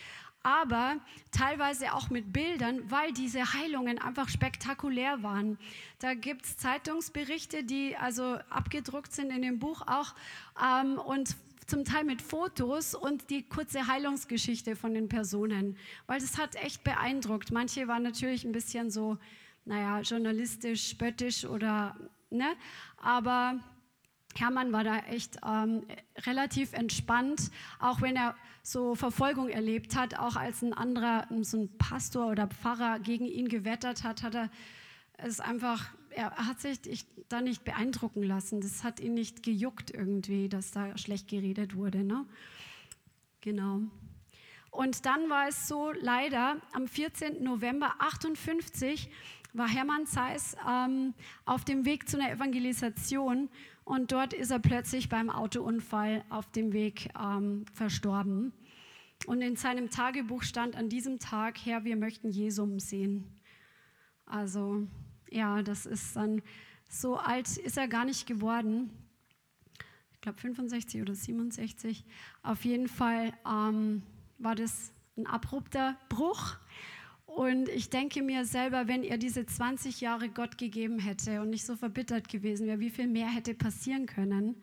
aber 0.42 0.98
teilweise 1.30 1.92
auch 1.94 2.10
mit 2.10 2.32
Bildern, 2.32 2.90
weil 2.90 3.12
diese 3.12 3.52
Heilungen 3.54 3.98
einfach 3.98 4.28
spektakulär 4.28 5.22
waren. 5.22 5.58
Da 5.98 6.14
gibt 6.14 6.46
es 6.46 6.56
Zeitungsberichte, 6.56 7.64
die 7.64 7.96
also 7.96 8.38
abgedruckt 8.48 9.12
sind 9.12 9.30
in 9.30 9.42
dem 9.42 9.58
Buch 9.58 9.82
auch 9.86 10.14
ähm, 10.62 10.98
und 10.98 11.36
zum 11.66 11.84
Teil 11.84 12.04
mit 12.04 12.22
Fotos 12.22 12.94
und 12.94 13.28
die 13.28 13.42
kurze 13.42 13.86
Heilungsgeschichte 13.86 14.74
von 14.74 14.94
den 14.94 15.08
Personen, 15.08 15.76
weil 16.06 16.18
das 16.18 16.38
hat 16.38 16.56
echt 16.56 16.82
beeindruckt. 16.82 17.52
Manche 17.52 17.86
waren 17.88 18.02
natürlich 18.02 18.44
ein 18.44 18.52
bisschen 18.52 18.90
so, 18.90 19.18
naja, 19.66 20.00
journalistisch, 20.00 20.88
spöttisch 20.88 21.44
oder, 21.44 21.94
ne, 22.30 22.56
aber 22.96 23.60
Hermann 24.36 24.72
war 24.72 24.84
da 24.84 24.98
echt 24.98 25.38
ähm, 25.46 25.84
relativ 26.26 26.72
entspannt, 26.72 27.50
auch 27.80 28.00
wenn 28.02 28.16
er 28.16 28.36
so 28.62 28.94
Verfolgung 28.94 29.48
erlebt 29.48 29.96
hat, 29.96 30.18
auch 30.18 30.36
als 30.36 30.62
ein 30.62 30.74
anderer, 30.74 31.26
so 31.42 31.58
ein 31.58 31.78
Pastor 31.78 32.30
oder 32.30 32.46
Pfarrer 32.46 32.98
gegen 32.98 33.26
ihn 33.26 33.48
gewettert 33.48 34.04
hat, 34.04 34.22
hat 34.22 34.34
er 34.34 34.50
es 35.16 35.40
einfach, 35.40 35.90
er 36.10 36.30
hat 36.36 36.60
sich 36.60 37.06
da 37.28 37.40
nicht 37.40 37.64
beeindrucken 37.64 38.22
lassen. 38.22 38.60
Das 38.60 38.84
hat 38.84 39.00
ihn 39.00 39.14
nicht 39.14 39.42
gejuckt 39.42 39.90
irgendwie, 39.90 40.48
dass 40.48 40.70
da 40.70 40.96
schlecht 40.96 41.28
geredet 41.28 41.74
wurde. 41.74 42.04
Ne? 42.04 42.24
Genau. 43.40 43.80
Und 44.70 45.06
dann 45.06 45.28
war 45.28 45.48
es 45.48 45.66
so, 45.66 45.92
leider, 45.92 46.56
am 46.72 46.86
14. 46.86 47.42
November 47.42 47.94
58 47.98 49.10
war 49.54 49.68
Hermann 49.68 50.06
Zeiss 50.06 50.56
ähm, 50.68 51.14
auf 51.44 51.64
dem 51.64 51.84
Weg 51.84 52.08
zu 52.08 52.20
einer 52.20 52.30
Evangelisation 52.30 53.48
und 53.88 54.12
dort 54.12 54.34
ist 54.34 54.50
er 54.50 54.58
plötzlich 54.58 55.08
beim 55.08 55.30
Autounfall 55.30 56.22
auf 56.28 56.50
dem 56.52 56.74
Weg 56.74 57.08
ähm, 57.18 57.64
verstorben. 57.72 58.52
Und 59.26 59.40
in 59.40 59.56
seinem 59.56 59.88
Tagebuch 59.88 60.42
stand 60.42 60.76
an 60.76 60.90
diesem 60.90 61.18
Tag, 61.18 61.56
Herr, 61.64 61.84
wir 61.84 61.96
möchten 61.96 62.28
Jesum 62.28 62.80
sehen. 62.80 63.40
Also 64.26 64.86
ja, 65.30 65.62
das 65.62 65.86
ist 65.86 66.16
dann, 66.16 66.42
so 66.86 67.16
alt 67.16 67.56
ist 67.56 67.78
er 67.78 67.88
gar 67.88 68.04
nicht 68.04 68.26
geworden. 68.26 68.90
Ich 70.12 70.20
glaube 70.20 70.38
65 70.38 71.00
oder 71.00 71.14
67. 71.14 72.04
Auf 72.42 72.66
jeden 72.66 72.88
Fall 72.88 73.32
ähm, 73.50 74.02
war 74.36 74.54
das 74.54 74.92
ein 75.16 75.26
abrupter 75.26 75.96
Bruch. 76.10 76.58
Und 77.28 77.68
ich 77.68 77.90
denke 77.90 78.22
mir 78.22 78.46
selber, 78.46 78.88
wenn 78.88 79.04
er 79.04 79.18
diese 79.18 79.44
20 79.44 80.00
Jahre 80.00 80.30
Gott 80.30 80.56
gegeben 80.56 80.98
hätte 80.98 81.42
und 81.42 81.50
nicht 81.50 81.66
so 81.66 81.76
verbittert 81.76 82.28
gewesen 82.30 82.66
wäre, 82.66 82.80
wie 82.80 82.88
viel 82.88 83.06
mehr 83.06 83.28
hätte 83.28 83.52
passieren 83.52 84.06
können. 84.06 84.56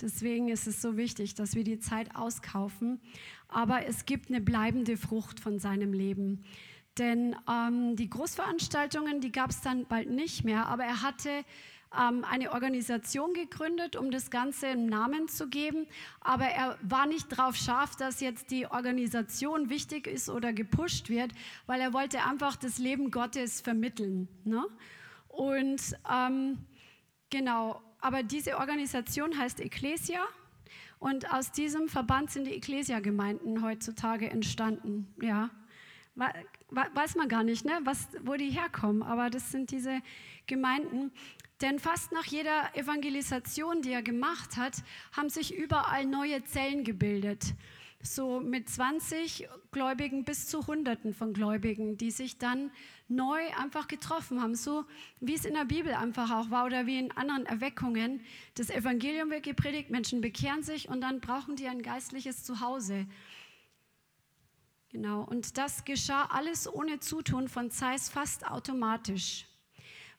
Deswegen 0.00 0.48
ist 0.48 0.66
es 0.66 0.82
so 0.82 0.96
wichtig, 0.96 1.36
dass 1.36 1.54
wir 1.54 1.62
die 1.62 1.78
Zeit 1.78 2.16
auskaufen. 2.16 3.00
Aber 3.46 3.86
es 3.86 4.06
gibt 4.06 4.28
eine 4.28 4.40
bleibende 4.40 4.96
Frucht 4.96 5.38
von 5.38 5.60
seinem 5.60 5.92
Leben. 5.92 6.44
Denn 6.98 7.36
ähm, 7.48 7.94
die 7.94 8.10
Großveranstaltungen, 8.10 9.20
die 9.20 9.30
gab 9.30 9.50
es 9.50 9.60
dann 9.60 9.86
bald 9.86 10.10
nicht 10.10 10.44
mehr, 10.44 10.66
aber 10.66 10.82
er 10.82 11.00
hatte 11.00 11.30
ähm, 11.98 12.24
eine 12.24 12.52
Organisation 12.52 13.34
gegründet, 13.34 13.96
um 13.96 14.10
das 14.10 14.30
Ganze 14.30 14.68
einen 14.68 14.86
Namen 14.86 15.28
zu 15.28 15.48
geben. 15.48 15.86
Aber 16.20 16.46
er 16.46 16.78
war 16.82 17.06
nicht 17.06 17.30
darauf 17.32 17.56
scharf, 17.56 17.96
dass 17.96 18.20
jetzt 18.20 18.50
die 18.50 18.66
Organisation 18.66 19.70
wichtig 19.70 20.06
ist 20.06 20.28
oder 20.28 20.52
gepusht 20.52 21.08
wird, 21.08 21.32
weil 21.66 21.80
er 21.80 21.92
wollte 21.92 22.24
einfach 22.24 22.56
das 22.56 22.78
Leben 22.78 23.10
Gottes 23.10 23.60
vermitteln. 23.60 24.28
Ne? 24.44 24.64
Und 25.28 25.80
ähm, 26.10 26.58
genau, 27.30 27.82
aber 28.00 28.22
diese 28.22 28.58
Organisation 28.58 29.38
heißt 29.38 29.60
Ecclesia. 29.60 30.20
Und 30.98 31.30
aus 31.32 31.52
diesem 31.52 31.88
Verband 31.88 32.30
sind 32.30 32.46
die 32.46 32.54
Ecclesia-Gemeinden 32.54 33.62
heutzutage 33.62 34.30
entstanden. 34.30 35.12
Ja, 35.20 35.50
weiß 36.70 37.16
man 37.16 37.28
gar 37.28 37.42
nicht, 37.42 37.64
ne? 37.64 37.72
Was, 37.84 38.08
wo 38.22 38.34
die 38.34 38.50
herkommen, 38.50 39.02
aber 39.02 39.30
das 39.30 39.50
sind 39.50 39.70
diese 39.70 40.00
Gemeinden. 40.46 41.12
Denn 41.60 41.78
fast 41.78 42.12
nach 42.12 42.24
jeder 42.24 42.74
Evangelisation, 42.74 43.80
die 43.82 43.92
er 43.92 44.02
gemacht 44.02 44.56
hat, 44.56 44.82
haben 45.12 45.28
sich 45.28 45.54
überall 45.54 46.04
neue 46.04 46.42
Zellen 46.44 46.84
gebildet. 46.84 47.54
So 48.02 48.40
mit 48.40 48.68
20 48.68 49.48
Gläubigen 49.70 50.24
bis 50.24 50.46
zu 50.48 50.66
Hunderten 50.66 51.14
von 51.14 51.32
Gläubigen, 51.32 51.96
die 51.96 52.10
sich 52.10 52.36
dann 52.36 52.70
neu 53.08 53.40
einfach 53.56 53.88
getroffen 53.88 54.42
haben. 54.42 54.56
So 54.56 54.84
wie 55.20 55.34
es 55.34 55.46
in 55.46 55.54
der 55.54 55.64
Bibel 55.64 55.94
einfach 55.94 56.30
auch 56.30 56.50
war 56.50 56.66
oder 56.66 56.86
wie 56.86 56.98
in 56.98 57.12
anderen 57.12 57.46
Erweckungen. 57.46 58.20
Das 58.56 58.68
Evangelium 58.68 59.30
wird 59.30 59.44
gepredigt, 59.44 59.90
Menschen 59.90 60.20
bekehren 60.20 60.62
sich 60.62 60.88
und 60.88 61.00
dann 61.00 61.20
brauchen 61.20 61.56
die 61.56 61.66
ein 61.66 61.82
geistliches 61.82 62.44
Zuhause. 62.44 63.06
Genau, 64.90 65.22
und 65.22 65.56
das 65.56 65.84
geschah 65.84 66.26
alles 66.26 66.72
ohne 66.72 67.00
Zutun 67.00 67.48
von 67.48 67.70
Zeiss 67.70 68.10
fast 68.10 68.46
automatisch, 68.46 69.46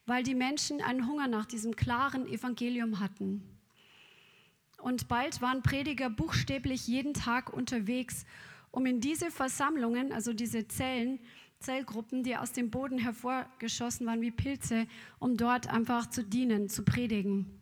weil 0.06 0.22
die 0.22 0.34
Menschen 0.34 0.80
einen 0.80 1.06
Hunger 1.06 1.28
nach 1.28 1.46
diesem 1.46 1.76
klaren 1.76 2.26
Evangelium 2.26 3.00
hatten. 3.00 3.42
Und 4.78 5.08
bald 5.08 5.42
waren 5.42 5.62
Prediger 5.62 6.08
buchstäblich 6.08 6.86
jeden 6.86 7.12
Tag 7.12 7.52
unterwegs, 7.52 8.24
um 8.70 8.86
in 8.86 9.00
diese 9.00 9.30
Versammlungen, 9.30 10.12
also 10.12 10.32
diese 10.32 10.68
Zellen, 10.68 11.18
Zellgruppen, 11.58 12.22
die 12.22 12.36
aus 12.36 12.52
dem 12.52 12.70
Boden 12.70 12.98
hervorgeschossen 12.98 14.06
waren 14.06 14.20
wie 14.20 14.30
Pilze, 14.30 14.86
um 15.18 15.36
dort 15.36 15.68
einfach 15.68 16.08
zu 16.08 16.22
dienen, 16.22 16.68
zu 16.68 16.84
predigen. 16.84 17.60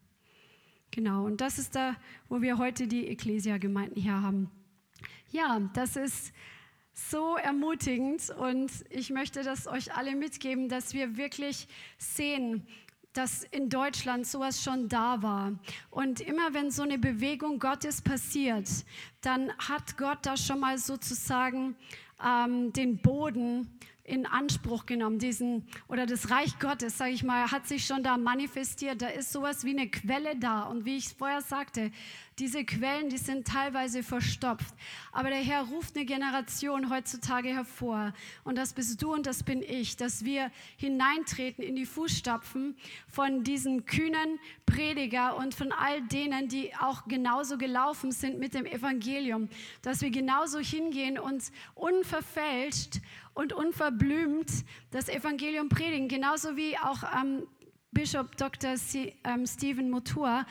Genau, 0.90 1.24
und 1.24 1.40
das 1.40 1.59
ist 1.59 1.74
da, 1.74 1.97
wo 2.28 2.42
wir 2.42 2.59
heute 2.59 2.86
die 2.86 3.09
Ecclesia-Gemeinden 3.09 4.01
her 4.01 4.20
haben. 4.22 4.51
Ja, 5.30 5.61
das 5.72 5.97
ist 5.97 6.32
so 6.95 7.36
ermutigend 7.36 8.30
und 8.30 8.70
ich 8.88 9.11
möchte 9.11 9.42
das 9.42 9.66
euch 9.66 9.95
alle 9.95 10.14
mitgeben, 10.14 10.68
dass 10.68 10.95
wir 10.95 11.16
wirklich 11.16 11.66
sehen, 11.99 12.66
dass 13.12 13.45
in 13.45 13.68
Deutschland 13.68 14.26
sowas 14.26 14.62
schon 14.62 14.88
da 14.88 15.22
war. 15.22 15.53
Und 15.90 16.20
immer 16.20 16.55
wenn 16.55 16.70
so 16.70 16.82
eine 16.82 16.99
Bewegung 16.99 17.59
Gottes 17.59 18.01
passiert, 18.01 18.68
dann 19.20 19.53
hat 19.59 19.97
Gott 19.97 20.18
da 20.22 20.36
schon 20.36 20.61
mal 20.61 20.78
sozusagen 20.78 21.76
ähm, 22.24 22.72
den 22.72 22.99
Boden 22.99 23.68
in 24.05 24.26
Anspruch 24.26 24.84
genommen, 24.84 25.18
diesen 25.18 25.66
oder 25.88 26.05
das 26.05 26.30
Reich 26.30 26.59
Gottes, 26.59 26.98
sage 26.98 27.12
ich 27.12 27.24
mal, 27.24 27.50
hat 27.50 27.66
sich 27.66 27.86
schon 27.86 28.02
da 28.02 28.18
manifestiert. 28.18 29.00
Da 29.00 29.09
ist 29.09 29.32
sowas 29.32 29.64
wie 29.64 29.70
eine 29.70 29.88
Quelle 29.88 30.36
da 30.36 30.64
und 30.64 30.84
wie 30.84 30.98
ich 30.98 31.09
vorher 31.09 31.40
sagte, 31.40 31.90
diese 32.38 32.64
Quellen, 32.64 33.09
die 33.09 33.16
sind 33.16 33.46
teilweise 33.46 34.02
verstopft. 34.02 34.74
Aber 35.12 35.30
der 35.30 35.38
Herr 35.38 35.62
ruft 35.62 35.96
eine 35.96 36.05
Generation 36.05 36.90
heutzutage 36.90 37.50
hervor. 37.50 38.12
Und 38.42 38.59
das 38.59 38.72
bist 38.72 39.00
du 39.00 39.14
und 39.14 39.26
das 39.26 39.44
bin 39.44 39.62
ich, 39.62 39.96
dass 39.96 40.24
wir 40.24 40.50
hineintreten 40.76 41.64
in 41.64 41.76
die 41.76 41.86
Fußstapfen 41.86 42.76
von 43.07 43.44
diesen 43.44 43.86
kühnen 43.86 44.40
Prediger 44.66 45.36
und 45.36 45.55
von 45.55 45.70
all 45.72 46.02
denen, 46.02 46.48
die 46.48 46.74
auch 46.74 47.07
genauso 47.07 47.57
gelaufen 47.57 48.11
sind 48.11 48.38
mit 48.38 48.52
dem 48.52 48.66
Evangelium. 48.66 49.48
Dass 49.82 50.02
wir 50.02 50.11
genauso 50.11 50.59
hingehen 50.59 51.18
und 51.18 51.44
unverfälscht 51.74 53.00
und 53.35 53.53
unverblümt 53.53 54.51
das 54.91 55.09
Evangelium 55.09 55.68
predigen. 55.68 56.09
Genauso 56.09 56.57
wie 56.57 56.78
auch 56.78 57.03
ähm, 57.20 57.47
Bischof 57.91 58.30
Dr. 58.37 58.76
C, 58.76 59.14
ähm, 59.24 59.47
Stephen 59.47 59.91
Motua 59.91 60.47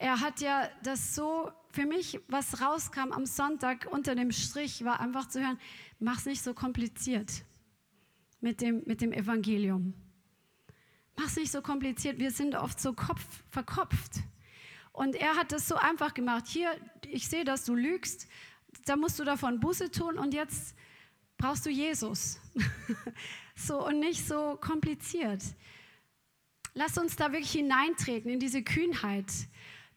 er 0.00 0.20
hat 0.20 0.40
ja 0.40 0.70
das 0.82 1.14
so, 1.14 1.52
für 1.68 1.84
mich, 1.84 2.18
was 2.26 2.62
rauskam 2.62 3.12
am 3.12 3.26
Sonntag 3.26 3.86
unter 3.90 4.14
dem 4.14 4.32
Strich, 4.32 4.82
war 4.82 4.98
einfach 4.98 5.28
zu 5.28 5.40
hören, 5.40 5.58
mach's 5.98 6.24
nicht 6.24 6.42
so 6.42 6.54
kompliziert 6.54 7.44
mit 8.40 8.62
dem, 8.62 8.82
mit 8.86 9.02
dem 9.02 9.12
Evangelium. 9.12 9.92
Mach's 11.16 11.36
nicht 11.36 11.52
so 11.52 11.60
kompliziert, 11.60 12.18
wir 12.18 12.30
sind 12.30 12.54
oft 12.54 12.80
so 12.80 12.94
kopf, 12.94 13.44
verkopft. 13.50 14.22
Und 14.92 15.16
er 15.16 15.36
hat 15.36 15.52
das 15.52 15.68
so 15.68 15.76
einfach 15.76 16.14
gemacht. 16.14 16.46
Hier, 16.46 16.70
ich 17.06 17.28
sehe, 17.28 17.44
dass 17.44 17.66
du 17.66 17.74
lügst, 17.74 18.26
da 18.86 18.96
musst 18.96 19.18
du 19.18 19.24
davon 19.24 19.60
Buße 19.60 19.90
tun 19.90 20.18
und 20.18 20.32
jetzt 20.32 20.74
brauchst 21.40 21.66
du 21.66 21.70
Jesus. 21.70 22.38
so 23.56 23.86
und 23.86 24.00
nicht 24.00 24.26
so 24.26 24.56
kompliziert. 24.60 25.42
Lass 26.74 26.98
uns 26.98 27.16
da 27.16 27.32
wirklich 27.32 27.52
hineintreten 27.52 28.30
in 28.30 28.38
diese 28.38 28.62
Kühnheit 28.62 29.26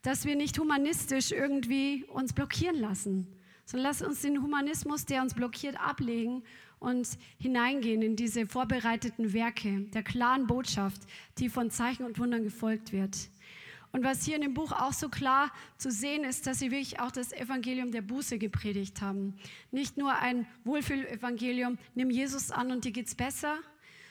dass 0.03 0.25
wir 0.25 0.35
nicht 0.35 0.59
humanistisch 0.59 1.31
irgendwie 1.31 2.05
uns 2.09 2.33
blockieren 2.33 2.77
lassen, 2.77 3.25
sondern 3.65 3.87
lass 3.87 4.01
uns 4.01 4.21
den 4.21 4.43
Humanismus, 4.43 5.05
der 5.05 5.21
uns 5.21 5.33
blockiert, 5.33 5.79
ablegen 5.79 6.43
und 6.79 7.07
hineingehen 7.39 8.01
in 8.01 8.17
diese 8.17 8.45
vorbereiteten 8.45 9.31
Werke 9.31 9.85
der 9.93 10.03
klaren 10.03 10.45
Botschaft, 10.45 11.01
die 11.37 11.47
von 11.49 11.71
Zeichen 11.71 12.03
und 12.03 12.19
Wundern 12.19 12.43
gefolgt 12.43 12.91
wird. 12.91 13.17
Und 13.93 14.03
was 14.03 14.25
hier 14.25 14.35
in 14.35 14.41
dem 14.41 14.55
Buch 14.55 14.71
auch 14.71 14.91
so 14.91 15.07
klar 15.07 15.51
zu 15.77 15.91
sehen 15.91 16.23
ist, 16.23 16.47
dass 16.47 16.57
sie 16.57 16.71
wirklich 16.71 16.99
auch 16.99 17.11
das 17.11 17.31
Evangelium 17.31 17.91
der 17.91 18.01
Buße 18.01 18.39
gepredigt 18.39 19.01
haben. 19.01 19.35
Nicht 19.69 19.97
nur 19.97 20.15
ein 20.15 20.47
Wohlfühlevangelium, 20.63 21.77
nimm 21.93 22.09
Jesus 22.09 22.49
an 22.49 22.71
und 22.71 22.85
dir 22.85 22.91
geht's 22.91 23.13
besser, 23.13 23.59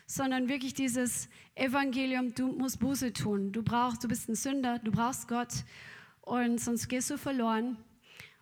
sondern 0.06 0.48
wirklich 0.48 0.72
dieses 0.74 1.28
Evangelium, 1.56 2.32
du 2.32 2.52
musst 2.52 2.78
Buße 2.78 3.12
tun. 3.12 3.50
Du 3.50 3.64
brauchst, 3.64 4.04
du 4.04 4.08
bist 4.08 4.28
ein 4.28 4.36
Sünder, 4.36 4.78
du 4.78 4.92
brauchst 4.92 5.26
Gott 5.26 5.64
und 6.20 6.60
sonst 6.60 6.86
gehst 6.86 7.10
du 7.10 7.18
verloren. 7.18 7.76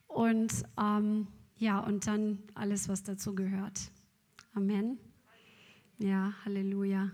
Und 0.08 0.52
ähm, 0.78 1.26
ja, 1.56 1.78
und 1.78 2.06
dann 2.06 2.42
alles, 2.54 2.86
was 2.90 3.02
dazu 3.02 3.34
gehört. 3.34 3.80
Amen. 4.52 4.98
Ja, 5.96 6.34
Halleluja. 6.44 7.12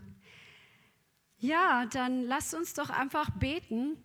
Ja, 1.39 1.87
dann 1.87 2.23
lasst 2.23 2.55
uns 2.55 2.75
doch 2.75 2.91
einfach 2.91 3.31
beten, 3.31 3.97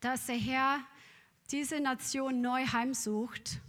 dass 0.00 0.26
der 0.26 0.36
Herr 0.36 0.80
diese 1.50 1.80
Nation 1.80 2.40
neu 2.40 2.66
heimsucht 2.66 3.60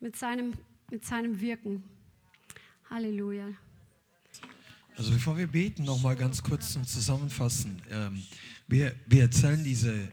mit 0.00 0.16
seinem, 0.16 0.52
mit 0.90 1.04
seinem 1.04 1.40
Wirken. 1.40 1.82
Halleluja. 2.90 3.48
Also 4.96 5.10
bevor 5.10 5.36
wir 5.36 5.46
beten, 5.46 5.84
noch 5.84 6.00
mal 6.02 6.14
ganz 6.14 6.42
kurz 6.42 6.72
zum 6.72 6.86
Zusammenfassen. 6.86 7.82
Ähm, 7.90 8.22
wir, 8.68 8.94
wir 9.06 9.22
erzählen 9.22 9.64
diese, 9.64 10.08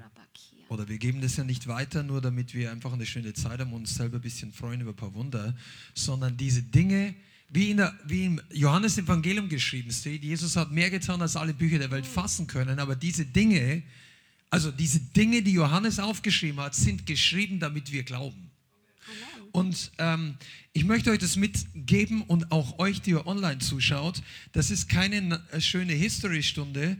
oder 0.70 0.88
wir 0.88 0.98
geben 0.98 1.22
das 1.22 1.38
ja 1.38 1.44
nicht 1.44 1.68
weiter, 1.68 2.02
nur 2.02 2.22
damit 2.22 2.54
wir 2.54 2.72
einfach 2.72 2.94
eine 2.94 3.06
schöne 3.06 3.34
Zeit 3.34 3.60
haben 3.60 3.74
und 3.74 3.82
uns 3.82 3.96
selber 3.96 4.18
ein 4.18 4.22
bisschen 4.22 4.52
freuen 4.52 4.82
über 4.82 4.92
ein 4.92 4.96
paar 4.96 5.14
Wunder, 5.14 5.56
sondern 5.94 6.36
diese 6.36 6.64
Dinge, 6.64 7.14
wie, 7.50 7.72
in 7.72 7.78
der, 7.78 7.94
wie 8.06 8.26
im 8.26 8.42
Johannes 8.52 8.98
Evangelium 8.98 9.50
geschrieben 9.50 9.92
steht, 9.92 10.24
Jesus 10.24 10.56
hat 10.56 10.72
mehr 10.72 10.90
getan, 10.90 11.22
als 11.22 11.36
alle 11.36 11.54
Bücher 11.54 11.78
der 11.78 11.92
Welt 11.92 12.08
fassen 12.08 12.48
können, 12.48 12.80
aber 12.80 12.96
diese 12.96 13.26
Dinge, 13.26 13.84
also 14.52 14.70
diese 14.70 15.00
Dinge, 15.00 15.42
die 15.42 15.54
Johannes 15.54 15.98
aufgeschrieben 15.98 16.60
hat, 16.60 16.76
sind 16.76 17.06
geschrieben, 17.06 17.60
damit 17.60 17.92
wir 17.92 18.04
glauben. 18.04 18.52
Und 19.54 19.92
ähm, 19.98 20.36
ich 20.74 20.84
möchte 20.84 21.10
euch 21.10 21.20
das 21.20 21.38
mitgeben 21.38 22.22
und 22.24 22.52
auch 22.52 22.78
euch, 22.78 23.02
die 23.02 23.12
ihr 23.12 23.26
online 23.26 23.60
zuschaut. 23.60 24.22
Das 24.52 24.70
ist 24.70 24.90
keine 24.90 25.42
äh, 25.52 25.62
schöne 25.62 25.94
History-Stunde. 25.94 26.98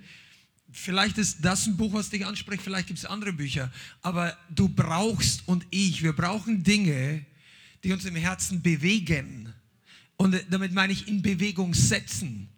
Vielleicht 0.72 1.18
ist 1.18 1.40
das 1.42 1.68
ein 1.68 1.76
Buch, 1.76 1.94
was 1.94 2.10
dich 2.10 2.26
anspricht, 2.26 2.64
vielleicht 2.64 2.88
gibt 2.88 3.00
es 3.00 3.06
andere 3.06 3.34
Bücher. 3.34 3.72
Aber 4.02 4.38
du 4.50 4.70
brauchst 4.70 5.46
und 5.46 5.66
ich, 5.70 6.02
wir 6.04 6.14
brauchen 6.14 6.64
Dinge, 6.64 7.26
die 7.84 7.92
uns 7.92 8.06
im 8.06 8.16
Herzen 8.16 8.62
bewegen. 8.62 9.54
Und 10.16 10.42
damit 10.50 10.72
meine 10.72 10.94
ich 10.94 11.10
in 11.10 11.22
Bewegung 11.22 11.74
setzen 11.74 12.51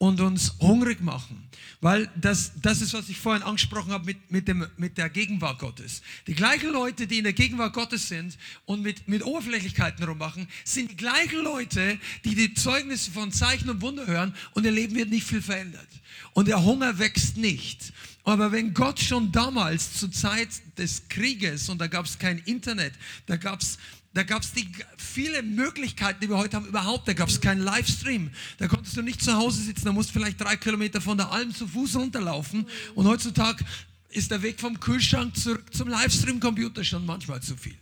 und 0.00 0.18
uns 0.22 0.54
hungrig 0.60 1.02
machen. 1.02 1.46
Weil 1.82 2.10
das, 2.18 2.52
das 2.62 2.80
ist, 2.80 2.94
was 2.94 3.10
ich 3.10 3.18
vorhin 3.18 3.42
angesprochen 3.42 3.92
habe 3.92 4.06
mit, 4.06 4.30
mit, 4.30 4.48
dem, 4.48 4.66
mit 4.78 4.96
der 4.96 5.10
Gegenwart 5.10 5.58
Gottes. 5.58 6.00
Die 6.26 6.34
gleichen 6.34 6.70
Leute, 6.70 7.06
die 7.06 7.18
in 7.18 7.24
der 7.24 7.34
Gegenwart 7.34 7.74
Gottes 7.74 8.08
sind 8.08 8.38
und 8.64 8.80
mit, 8.80 9.08
mit 9.08 9.22
Oberflächlichkeiten 9.22 10.02
rummachen, 10.04 10.48
sind 10.64 10.90
die 10.90 10.96
gleichen 10.96 11.42
Leute, 11.42 11.98
die 12.24 12.34
die 12.34 12.54
Zeugnisse 12.54 13.10
von 13.10 13.30
Zeichen 13.30 13.68
und 13.68 13.82
Wunder 13.82 14.06
hören 14.06 14.34
und 14.54 14.64
ihr 14.64 14.72
Leben 14.72 14.94
wird 14.94 15.10
nicht 15.10 15.26
viel 15.26 15.42
verändert. 15.42 15.88
Und 16.32 16.48
der 16.48 16.64
Hunger 16.64 16.98
wächst 16.98 17.36
nicht. 17.36 17.92
Aber 18.24 18.52
wenn 18.52 18.72
Gott 18.72 19.00
schon 19.00 19.32
damals 19.32 19.98
zur 19.98 20.10
Zeit 20.12 20.48
des 20.78 21.08
Krieges, 21.08 21.68
und 21.68 21.78
da 21.78 21.88
gab 21.88 22.06
es 22.06 22.18
kein 22.18 22.38
Internet, 22.38 22.94
da 23.26 23.36
gab 23.36 23.60
es 23.60 23.78
da 24.12 24.24
gab 24.24 24.42
es 24.42 24.52
viele 24.96 25.42
Möglichkeiten, 25.42 26.20
die 26.20 26.28
wir 26.28 26.36
heute 26.36 26.56
haben, 26.56 26.66
überhaupt. 26.66 27.06
Da 27.06 27.12
gab 27.12 27.28
es 27.28 27.40
keinen 27.40 27.62
Livestream. 27.62 28.30
Da 28.58 28.66
konntest 28.66 28.96
du 28.96 29.02
nicht 29.02 29.22
zu 29.22 29.34
Hause 29.34 29.62
sitzen, 29.62 29.84
da 29.84 29.92
musst 29.92 30.10
vielleicht 30.10 30.40
drei 30.40 30.56
Kilometer 30.56 31.00
von 31.00 31.16
der 31.16 31.30
Alm 31.30 31.54
zu 31.54 31.68
Fuß 31.68 31.96
runterlaufen. 31.96 32.66
Und 32.96 33.06
heutzutage 33.06 33.64
ist 34.08 34.32
der 34.32 34.42
Weg 34.42 34.60
vom 34.60 34.80
Kühlschrank 34.80 35.36
zurück 35.36 35.72
zum 35.72 35.88
Livestream-Computer 35.88 36.82
schon 36.82 37.06
manchmal 37.06 37.40
zu 37.40 37.56
viel. 37.56 37.78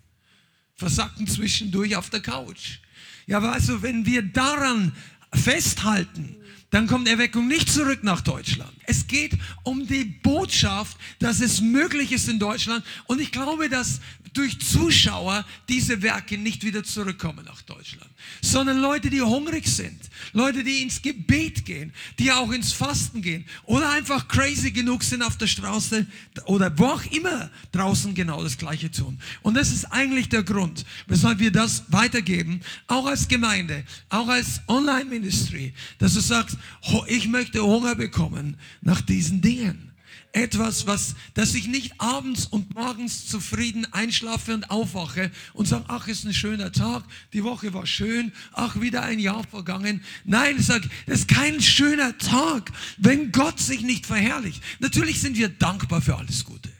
Versacken 0.74 1.26
zwischendurch 1.26 1.96
auf 1.96 2.10
der 2.10 2.20
Couch. 2.20 2.78
Ja, 3.26 3.38
aber 3.38 3.52
also, 3.52 3.82
wenn 3.82 4.04
wir 4.04 4.22
daran 4.22 4.92
festhalten, 5.32 6.36
dann 6.70 6.86
kommt 6.86 7.08
Erweckung 7.08 7.48
nicht 7.48 7.70
zurück 7.70 8.04
nach 8.04 8.20
Deutschland. 8.20 8.72
Es 8.84 9.06
geht 9.06 9.32
um 9.62 9.86
die 9.86 10.04
Botschaft, 10.04 10.96
dass 11.18 11.40
es 11.40 11.60
möglich 11.60 12.12
ist 12.12 12.28
in 12.28 12.38
Deutschland. 12.38 12.84
Und 13.06 13.20
ich 13.20 13.32
glaube, 13.32 13.68
dass 13.68 14.00
durch 14.34 14.60
Zuschauer 14.60 15.44
diese 15.68 16.02
Werke 16.02 16.36
nicht 16.36 16.64
wieder 16.64 16.84
zurückkommen 16.84 17.44
nach 17.44 17.62
Deutschland, 17.62 18.10
sondern 18.42 18.78
Leute, 18.80 19.10
die 19.10 19.20
hungrig 19.20 19.66
sind, 19.66 19.98
Leute, 20.32 20.62
die 20.62 20.82
ins 20.82 21.00
Gebet 21.02 21.64
gehen, 21.64 21.92
die 22.18 22.30
auch 22.30 22.50
ins 22.52 22.72
Fasten 22.72 23.22
gehen 23.22 23.44
oder 23.64 23.90
einfach 23.90 24.28
crazy 24.28 24.70
genug 24.70 25.02
sind 25.02 25.22
auf 25.22 25.36
der 25.38 25.46
Straße 25.46 26.06
oder 26.44 26.76
wo 26.78 26.86
auch 26.86 27.04
immer 27.06 27.50
draußen 27.72 28.14
genau 28.14 28.42
das 28.42 28.58
Gleiche 28.58 28.90
tun. 28.90 29.18
Und 29.42 29.54
das 29.54 29.70
ist 29.70 29.86
eigentlich 29.86 30.28
der 30.28 30.42
Grund, 30.42 30.84
weshalb 31.06 31.38
wir 31.38 31.50
das 31.50 31.84
weitergeben, 31.88 32.60
auch 32.86 33.06
als 33.06 33.28
Gemeinde, 33.28 33.84
auch 34.08 34.28
als 34.28 34.60
Online-Ministry, 34.68 35.72
dass 35.98 36.14
du 36.14 36.20
sagst, 36.20 36.57
ich 37.06 37.28
möchte 37.28 37.62
Hunger 37.62 37.94
bekommen 37.94 38.56
nach 38.80 39.00
diesen 39.00 39.40
Dingen 39.40 39.88
etwas, 40.32 40.86
was, 40.86 41.14
dass 41.34 41.54
ich 41.54 41.68
nicht 41.68 42.00
abends 42.00 42.46
und 42.46 42.74
morgens 42.74 43.26
zufrieden 43.26 43.86
einschlafe 43.92 44.54
und 44.54 44.70
aufwache 44.70 45.30
und 45.54 45.66
sage, 45.66 45.86
ach, 45.88 46.06
ist 46.06 46.24
ein 46.24 46.34
schöner 46.34 46.70
Tag, 46.70 47.04
die 47.32 47.44
Woche 47.44 47.72
war 47.72 47.86
schön, 47.86 48.32
ach, 48.52 48.80
wieder 48.80 49.02
ein 49.02 49.18
Jahr 49.18 49.42
vergangen. 49.44 50.02
Nein, 50.24 50.56
ich 50.58 50.66
sage, 50.66 50.88
das 51.06 51.20
ist 51.20 51.28
kein 51.28 51.60
schöner 51.60 52.16
Tag, 52.18 52.70
wenn 52.98 53.32
Gott 53.32 53.58
sich 53.58 53.82
nicht 53.82 54.06
verherrlicht. 54.06 54.62
Natürlich 54.80 55.20
sind 55.20 55.36
wir 55.36 55.48
dankbar 55.48 56.02
für 56.02 56.16
alles 56.16 56.44
Gute. 56.44 56.70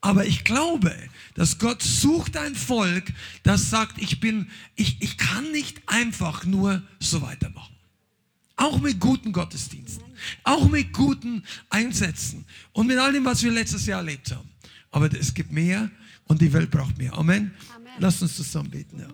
Aber 0.00 0.26
ich 0.26 0.44
glaube, 0.44 0.94
dass 1.34 1.58
Gott 1.58 1.82
sucht 1.82 2.36
ein 2.36 2.54
Volk, 2.54 3.12
das 3.42 3.70
sagt, 3.70 3.98
ich 3.98 4.20
bin, 4.20 4.50
ich, 4.76 5.00
ich 5.00 5.16
kann 5.16 5.50
nicht 5.52 5.80
einfach 5.86 6.44
nur 6.44 6.82
so 7.00 7.22
weitermachen. 7.22 7.73
Auch 8.56 8.80
mit 8.80 9.00
guten 9.00 9.32
Gottesdiensten, 9.32 10.04
auch 10.44 10.68
mit 10.68 10.92
guten 10.92 11.42
Einsätzen 11.70 12.44
und 12.72 12.86
mit 12.86 12.98
all 12.98 13.12
dem, 13.12 13.24
was 13.24 13.42
wir 13.42 13.50
letztes 13.50 13.86
Jahr 13.86 13.98
erlebt 13.98 14.30
haben. 14.30 14.48
Aber 14.92 15.12
es 15.12 15.34
gibt 15.34 15.50
mehr 15.50 15.90
und 16.26 16.40
die 16.40 16.52
Welt 16.52 16.70
braucht 16.70 16.96
mehr. 16.96 17.12
Amen. 17.14 17.52
Amen. 17.74 17.92
Lass 17.98 18.22
uns 18.22 18.36
zusammen 18.36 18.70
beten. 18.70 19.00
Ja. 19.00 19.08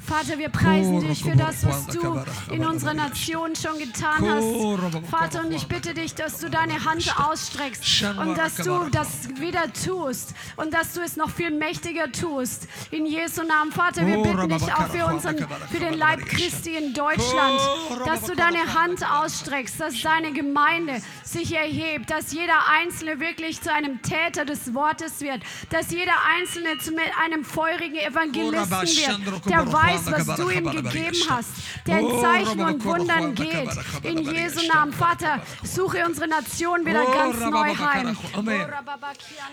Vater, 0.00 0.36
wir 0.36 0.48
preisen 0.48 0.98
dich 0.98 1.22
für 1.22 1.36
das, 1.36 1.64
was 1.64 1.86
du 1.86 2.20
in 2.52 2.66
unserer 2.66 2.94
Nation 2.94 3.54
schon 3.54 3.78
getan 3.78 4.28
hast. 4.28 5.08
Vater, 5.08 5.42
und 5.44 5.52
ich 5.52 5.68
bitte 5.68 5.94
dich, 5.94 6.12
dass 6.16 6.40
du 6.40 6.50
deine 6.50 6.84
Hand 6.84 7.14
ausstreckst 7.20 8.04
und 8.18 8.36
dass 8.36 8.56
du 8.56 8.90
das 8.90 9.28
wieder 9.38 9.72
tust 9.72 10.34
und 10.56 10.74
dass 10.74 10.94
du 10.94 11.00
es 11.00 11.16
noch 11.16 11.30
viel 11.30 11.52
mächtiger 11.52 12.10
tust. 12.10 12.66
In 12.90 13.06
Jesu 13.06 13.44
Namen, 13.44 13.70
Vater, 13.70 14.04
wir 14.04 14.18
bitten 14.18 14.48
dich 14.48 14.74
auch 14.74 14.88
für, 14.88 15.06
unseren, 15.06 15.38
für 15.70 15.78
den 15.78 15.94
Leib 15.94 16.26
Christi 16.26 16.74
in 16.74 16.94
Deutschland, 16.94 17.60
dass 18.04 18.22
du 18.22 18.34
deine 18.34 18.74
Hand 18.74 19.08
ausstreckst, 19.08 19.78
dass 19.78 20.00
deine 20.02 20.32
Gemeinde 20.32 21.00
sich 21.22 21.54
erhebt, 21.54 22.10
dass 22.10 22.32
jeder 22.32 22.58
Einzelne 22.80 23.20
wirklich 23.20 23.60
zu 23.60 23.72
einem 23.72 23.83
Täter 24.02 24.44
des 24.44 24.72
Wortes 24.74 25.20
wird, 25.20 25.42
dass 25.70 25.90
jeder 25.90 26.12
Einzelne 26.36 26.78
zu 26.78 26.92
einem 27.24 27.44
feurigen 27.44 27.96
Evangelisten 27.96 29.24
wird, 29.24 29.46
der 29.46 29.72
weiß, 29.72 30.00
was 30.06 30.36
du 30.36 30.50
ihm 30.50 30.70
gegeben 30.70 31.18
hast, 31.28 31.50
der 31.86 32.00
in 32.00 32.20
Zeichen 32.20 32.60
und 32.60 32.84
Wundern 32.84 33.34
geht. 33.34 33.68
In 34.02 34.18
Jesu 34.18 34.66
Namen, 34.66 34.92
Vater, 34.92 35.42
suche 35.62 36.04
unsere 36.06 36.28
Nation 36.28 36.84
wieder 36.84 37.04
ganz 37.04 37.38
neu 37.40 37.74
heim. 37.74 38.16
Amen. 38.32 38.66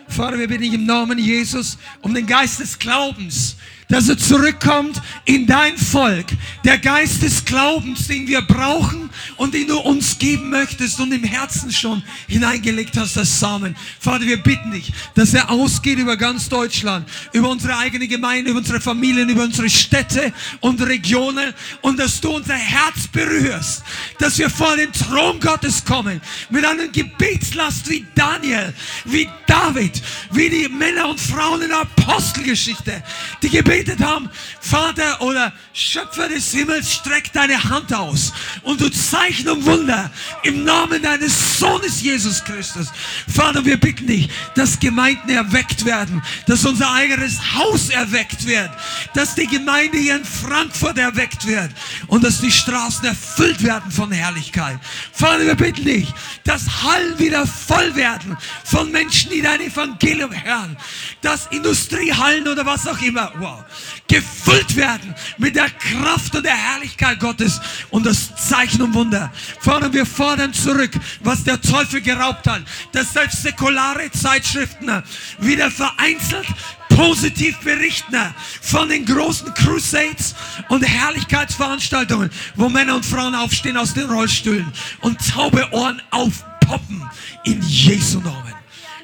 Vater, 0.08 0.40
wir 0.40 0.48
bitten 0.48 0.64
dich 0.64 0.74
im 0.74 0.86
Namen 0.86 1.18
Jesus 1.18 1.78
um 2.02 2.14
den 2.14 2.26
Geist 2.26 2.60
des 2.60 2.78
Glaubens 2.78 3.58
dass 3.92 4.08
er 4.08 4.18
zurückkommt 4.18 5.02
in 5.26 5.46
dein 5.46 5.78
Volk. 5.78 6.28
Der 6.64 6.78
Geist 6.78 7.22
des 7.24 7.44
Glaubens, 7.44 8.08
den 8.08 8.26
wir 8.26 8.42
brauchen 8.42 9.10
und 9.38 9.53
den 9.53 9.67
du 9.67 9.80
uns 9.80 10.17
geben 10.17 10.49
möchtest 10.49 10.99
und 10.99 11.11
im 11.11 11.24
Herzen 11.24 11.72
schon 11.72 12.03
hineingelegt 12.28 12.95
hast, 12.97 13.17
das 13.17 13.39
Samen. 13.39 13.76
Vater, 13.99 14.26
wir 14.26 14.41
bitten 14.41 14.72
dich, 14.72 14.91
dass 15.15 15.34
er 15.34 15.49
ausgeht 15.49 15.99
über 15.99 16.15
ganz 16.15 16.47
Deutschland, 16.47 17.07
über 17.34 17.49
unsere 17.49 17.78
eigene 17.78 18.07
Gemeinde, 18.07 18.51
über 18.51 18.59
unsere 18.59 18.80
Familien, 18.80 19.30
über 19.30 19.43
unsere 19.43 19.69
Städte 19.69 20.32
und 20.59 20.82
Regionen 20.82 21.53
und 21.82 21.99
dass 21.99 22.22
du 22.22 22.30
unser 22.32 22.55
Herz 22.55 23.07
berührst, 23.11 23.84
dass 24.19 24.38
wir 24.38 24.49
vor 24.49 24.76
den 24.78 24.91
Thron 24.93 25.39
Gottes 25.39 25.84
kommen 25.84 26.22
mit 26.49 26.65
einer 26.65 26.88
Gebetslast 26.88 27.89
wie 27.89 28.05
Daniel, 28.15 28.74
wie 29.05 29.28
David, 29.47 30.01
wie 30.32 30.49
die 30.49 30.69
Männer 30.69 31.09
und 31.09 31.19
Frauen 31.19 31.61
in 31.61 31.69
der 31.69 31.82
Apostelgeschichte, 31.82 33.03
die 33.41 33.49
Gebet 33.49 33.72
gebetet 33.72 34.01
haben, 34.01 34.30
Vater 34.59 35.22
oder 35.22 35.53
Schöpfer 35.74 36.28
des 36.28 36.51
Himmels, 36.51 36.91
streck 36.91 37.32
deine 37.34 37.63
Hand 37.63 37.93
aus 37.93 38.34
und 38.63 38.82
du 38.82 38.89
Zeichen 39.12 39.49
und 39.49 39.66
Wunder 39.66 40.09
im 40.43 40.64
Namen 40.64 41.01
deines 41.01 41.59
Sohnes 41.59 42.01
Jesus 42.01 42.41
Christus. 42.45 42.88
Vater, 43.28 43.66
wir 43.66 43.78
bitten 43.78 44.07
dich, 44.07 44.30
dass 44.55 44.80
Gemeinden 44.80 45.30
erweckt 45.30 45.84
werden, 45.84 46.24
dass 46.47 46.66
unser 46.66 46.89
eigenes 46.93 47.38
Haus 47.53 47.89
erweckt 47.89 48.47
wird, 48.47 48.70
dass 49.14 49.36
die 49.36 49.47
Gemeinde 49.47 49.97
hier 49.97 50.16
in 50.16 50.24
Frankfurt 50.24 50.97
erweckt 50.97 51.45
wird 51.45 51.72
und 52.07 52.24
dass 52.24 52.39
die 52.39 52.51
Straßen 52.51 53.03
erfüllt 53.03 53.62
werden 53.64 53.91
von 53.91 54.14
Herrlichkeit. 54.14 54.80
Vater, 55.12 55.45
wir 55.45 55.55
bitten 55.55 55.84
dich, 55.84 56.07
dass 56.45 56.84
Hallen 56.84 57.20
wieder 57.20 57.45
voll 57.45 57.93
werden 57.95 58.38
von 58.64 58.91
Menschen, 58.94 59.31
die 59.31 59.41
dein 59.41 59.60
Evangelium 59.60 60.31
hören, 60.31 60.77
dass 61.22 61.48
Industriehallen 61.48 62.48
oder 62.48 62.65
was 62.65 62.88
auch 62.88 63.02
immer, 63.02 63.34
wow, 63.40 63.65
gefüllt 64.12 64.76
werden 64.76 65.16
mit 65.38 65.56
der 65.56 65.70
Kraft 65.70 66.36
und 66.36 66.44
der 66.44 66.56
Herrlichkeit 66.56 67.18
Gottes 67.20 67.62
und 67.92 68.06
das 68.06 68.36
Zeichen 68.36 68.82
und 68.82 68.94
Wunder. 68.94 69.32
Vater, 69.62 69.94
wir 69.94 70.06
fordern 70.06 70.54
zurück, 70.54 70.92
was 71.22 71.46
der 71.46 71.62
Teufel 71.62 72.02
geraubt 72.02 72.46
hat, 72.46 72.62
dass 72.92 73.14
selbst 73.14 73.42
säkulare 73.42 74.12
Zeitschriften 74.12 75.02
wieder 75.40 75.72
vereinzelt 75.72 76.48
positiv 76.90 77.58
berichten 77.60 78.18
von 78.62 78.90
den 78.90 79.06
großen 79.06 79.54
Crusades 79.54 80.36
und 80.68 80.84
Herrlichkeitsveranstaltungen, 80.84 82.30
wo 82.56 82.68
Männer 82.68 82.96
und 82.96 83.06
Frauen 83.06 83.34
aufstehen 83.34 83.78
aus 83.78 83.94
den 83.94 84.10
Rollstühlen 84.10 84.72
und 85.00 85.18
taube 85.32 85.66
Ohren 85.72 86.02
aufpoppen 86.12 87.10
in 87.46 87.62
Jesu 87.62 88.20
Namen. 88.20 88.61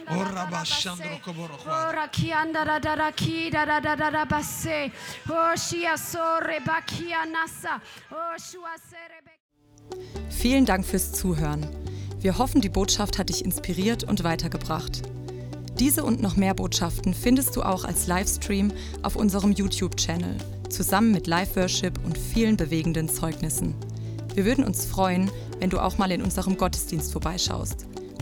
Ora 0.10 0.46
bashandro 0.46 1.20
koboro 1.24 1.54
Ora 1.68 2.08
kianda 2.08 2.64
da 2.66 2.80
da 2.80 2.96
da 2.96 3.12
ki 3.12 3.50
da 3.50 3.66
da 3.66 3.80
da 3.82 3.96
da 3.96 4.10
da 4.10 4.26
basse. 4.26 4.92
O 5.30 5.56
shia 5.56 5.98
sore 5.98 6.60
bakia 6.66 7.26
nasa. 7.26 7.82
O 8.12 8.40
shua 8.40 8.76
sere 8.90 9.18
Vielen 10.30 10.66
Dank 10.66 10.86
fürs 10.86 11.12
Zuhören. 11.12 11.66
Wir 12.20 12.38
hoffen, 12.38 12.62
die 12.62 12.70
Botschaft 12.70 13.18
hat 13.18 13.30
dich 13.30 13.44
inspiriert 13.44 14.04
und 14.04 14.24
weitergebracht. 14.24 15.02
Diese 15.80 16.04
und 16.04 16.22
noch 16.22 16.36
mehr 16.36 16.54
Botschaften 16.54 17.14
findest 17.14 17.56
du 17.56 17.62
auch 17.62 17.86
als 17.86 18.08
Livestream 18.08 18.72
auf 19.04 19.16
unserem 19.16 19.52
YouTube-Channel, 19.52 20.38
zusammen 20.70 21.12
mit 21.12 21.28
Live-Worship 21.28 21.94
und 22.04 22.18
vielen 22.18 22.58
bewegenden 22.58 23.10
Zeugnissen. 23.10 23.76
Wir 24.34 24.46
würden 24.46 24.64
uns 24.64 24.86
freuen, 24.86 25.30
wenn 25.60 25.70
du 25.70 25.80
auch 25.80 25.98
mal 25.98 26.12
in 26.12 26.22
unserem 26.22 26.58
Gottesdienst 26.58 27.12
vorbeischaust. 27.12 27.86